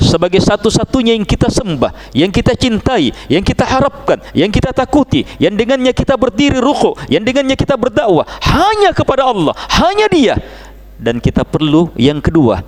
Sebagai 0.00 0.40
satu-satunya 0.40 1.12
yang 1.12 1.28
kita 1.28 1.52
sembah, 1.52 1.92
yang 2.16 2.32
kita 2.32 2.56
cintai, 2.56 3.12
yang 3.28 3.44
kita 3.44 3.68
harapkan, 3.68 4.16
yang 4.32 4.48
kita 4.48 4.72
takuti, 4.72 5.28
yang 5.36 5.52
dengannya 5.52 5.92
kita 5.92 6.16
berdiri 6.16 6.56
ruku, 6.56 6.96
yang 7.12 7.20
dengannya 7.20 7.52
kita 7.52 7.76
berdakwah. 7.76 8.24
Hanya 8.40 8.96
kepada 8.96 9.28
Allah, 9.28 9.52
hanya 9.76 10.08
Dia. 10.08 10.40
dan 11.00 11.16
kita 11.16 11.48
perlu 11.48 11.88
yang 11.96 12.20
kedua. 12.20 12.60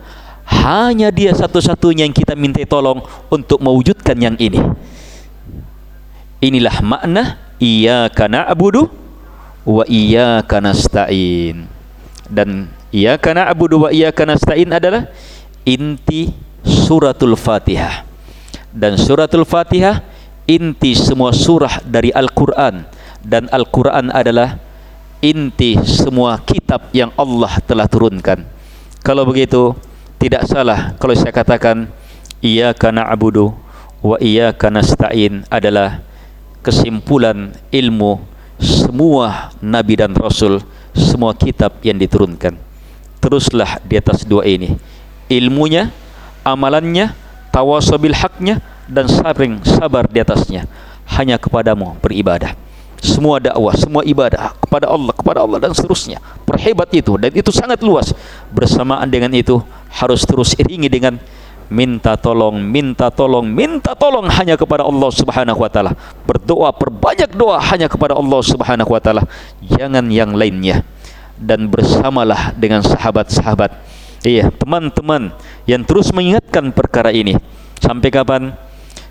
Hanya 0.43 1.13
dia 1.13 1.37
satu-satunya 1.37 2.09
yang 2.09 2.17
kita 2.17 2.33
minta 2.33 2.65
tolong 2.65 3.05
untuk 3.29 3.61
mewujudkan 3.61 4.17
yang 4.19 4.37
ini. 4.41 4.59
Inilah 6.43 6.83
makna 6.83 7.39
iyyaka 7.63 8.27
na'budu 8.27 8.91
wa 9.63 9.85
iyyaka 9.87 10.59
nasta'in. 10.63 11.67
Dan 12.27 12.71
iyyaka 12.91 13.35
na'budu 13.35 13.87
wa 13.87 13.89
iyyaka 13.91 14.27
nasta'in 14.27 14.71
adalah 14.71 15.11
inti 15.67 16.35
suratul 16.65 17.35
Fatihah. 17.39 18.07
Dan 18.73 18.97
suratul 18.99 19.45
Fatihah 19.45 20.03
inti 20.49 20.97
semua 20.97 21.31
surah 21.31 21.83
dari 21.87 22.11
Al-Quran. 22.11 22.87
Dan 23.23 23.47
Al-Quran 23.53 24.11
adalah 24.11 24.59
inti 25.23 25.79
semua 25.87 26.43
kitab 26.43 26.91
yang 26.91 27.15
Allah 27.15 27.63
telah 27.63 27.87
turunkan. 27.87 28.43
Kalau 29.07 29.23
begitu 29.23 29.75
tidak 30.19 30.47
salah 30.47 30.95
kalau 30.99 31.15
saya 31.19 31.35
katakan 31.35 31.91
iyyaka 32.43 32.91
na'budu 32.91 33.55
wa 34.03 34.19
iyyaka 34.19 34.71
nasta'in 34.71 35.47
adalah 35.47 36.03
kesimpulan 36.63 37.55
ilmu 37.71 38.32
semua 38.61 39.53
nabi 39.63 39.97
dan 40.01 40.13
rasul 40.17 40.61
semua 40.93 41.33
kitab 41.33 41.77
yang 41.81 41.97
diturunkan 41.97 42.57
teruslah 43.23 43.81
di 43.87 43.97
atas 43.97 44.27
dua 44.27 44.45
ini 44.45 44.77
ilmunya 45.31 45.89
amalannya 46.43 47.15
tawasabil 47.55 48.13
haknya 48.17 48.61
dan 48.91 49.09
sabring 49.09 49.63
sabar 49.65 50.05
di 50.11 50.19
atasnya 50.21 50.67
hanya 51.17 51.39
kepadamu 51.39 51.97
beribadah 52.03 52.57
semua 53.03 53.43
dakwah, 53.43 53.75
semua 53.75 54.07
ibadah 54.07 54.55
kepada 54.63 54.87
Allah, 54.87 55.11
kepada 55.11 55.43
Allah 55.43 55.59
dan 55.59 55.75
seterusnya. 55.75 56.23
Perhebat 56.47 56.87
itu 56.95 57.19
dan 57.19 57.35
itu 57.35 57.51
sangat 57.51 57.83
luas. 57.83 58.15
Bersamaan 58.55 59.11
dengan 59.11 59.35
itu 59.35 59.59
harus 59.91 60.23
terus 60.23 60.55
iringi 60.55 60.87
dengan 60.87 61.19
minta 61.73 62.13
tolong, 62.21 62.61
minta 62.61 63.09
tolong, 63.09 63.49
minta 63.49 63.97
tolong 63.97 64.29
hanya 64.29 64.61
kepada 64.61 64.85
Allah 64.85 65.09
Subhanahu 65.09 65.57
wa 65.57 65.71
taala. 65.73 65.97
Berdoa 66.29 66.69
perbanyak 66.77 67.33
doa 67.33 67.57
hanya 67.73 67.89
kepada 67.89 68.13
Allah 68.13 68.41
Subhanahu 68.45 68.93
wa 68.93 69.01
taala. 69.01 69.25
Jangan 69.65 70.05
yang 70.13 70.37
lainnya. 70.37 70.85
Dan 71.41 71.67
bersamalah 71.73 72.55
dengan 72.55 72.85
sahabat-sahabat. 72.85 73.75
Iya, 74.23 74.55
teman-teman 74.55 75.35
yang 75.67 75.83
terus 75.83 76.15
mengingatkan 76.15 76.71
perkara 76.71 77.11
ini. 77.11 77.35
Sampai 77.83 78.15
kapan? 78.15 78.55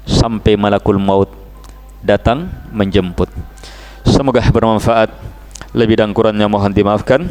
Sampai 0.08 0.56
malakul 0.56 0.96
maut 0.96 1.28
datang 2.00 2.48
menjemput. 2.72 3.28
Semoga 4.08 4.40
bermanfaat. 4.48 5.12
Lebih 5.76 6.00
dan 6.00 6.16
kurangnya 6.16 6.48
mohon 6.48 6.72
dimaafkan. 6.72 7.28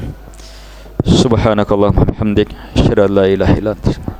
Subhanakallahumma 1.00 2.12
hamdik. 2.20 2.52
Syada 2.76 3.08
la 3.08 3.24
ilaha 3.24 3.54
illa 3.56 3.72
anta. 3.72 4.19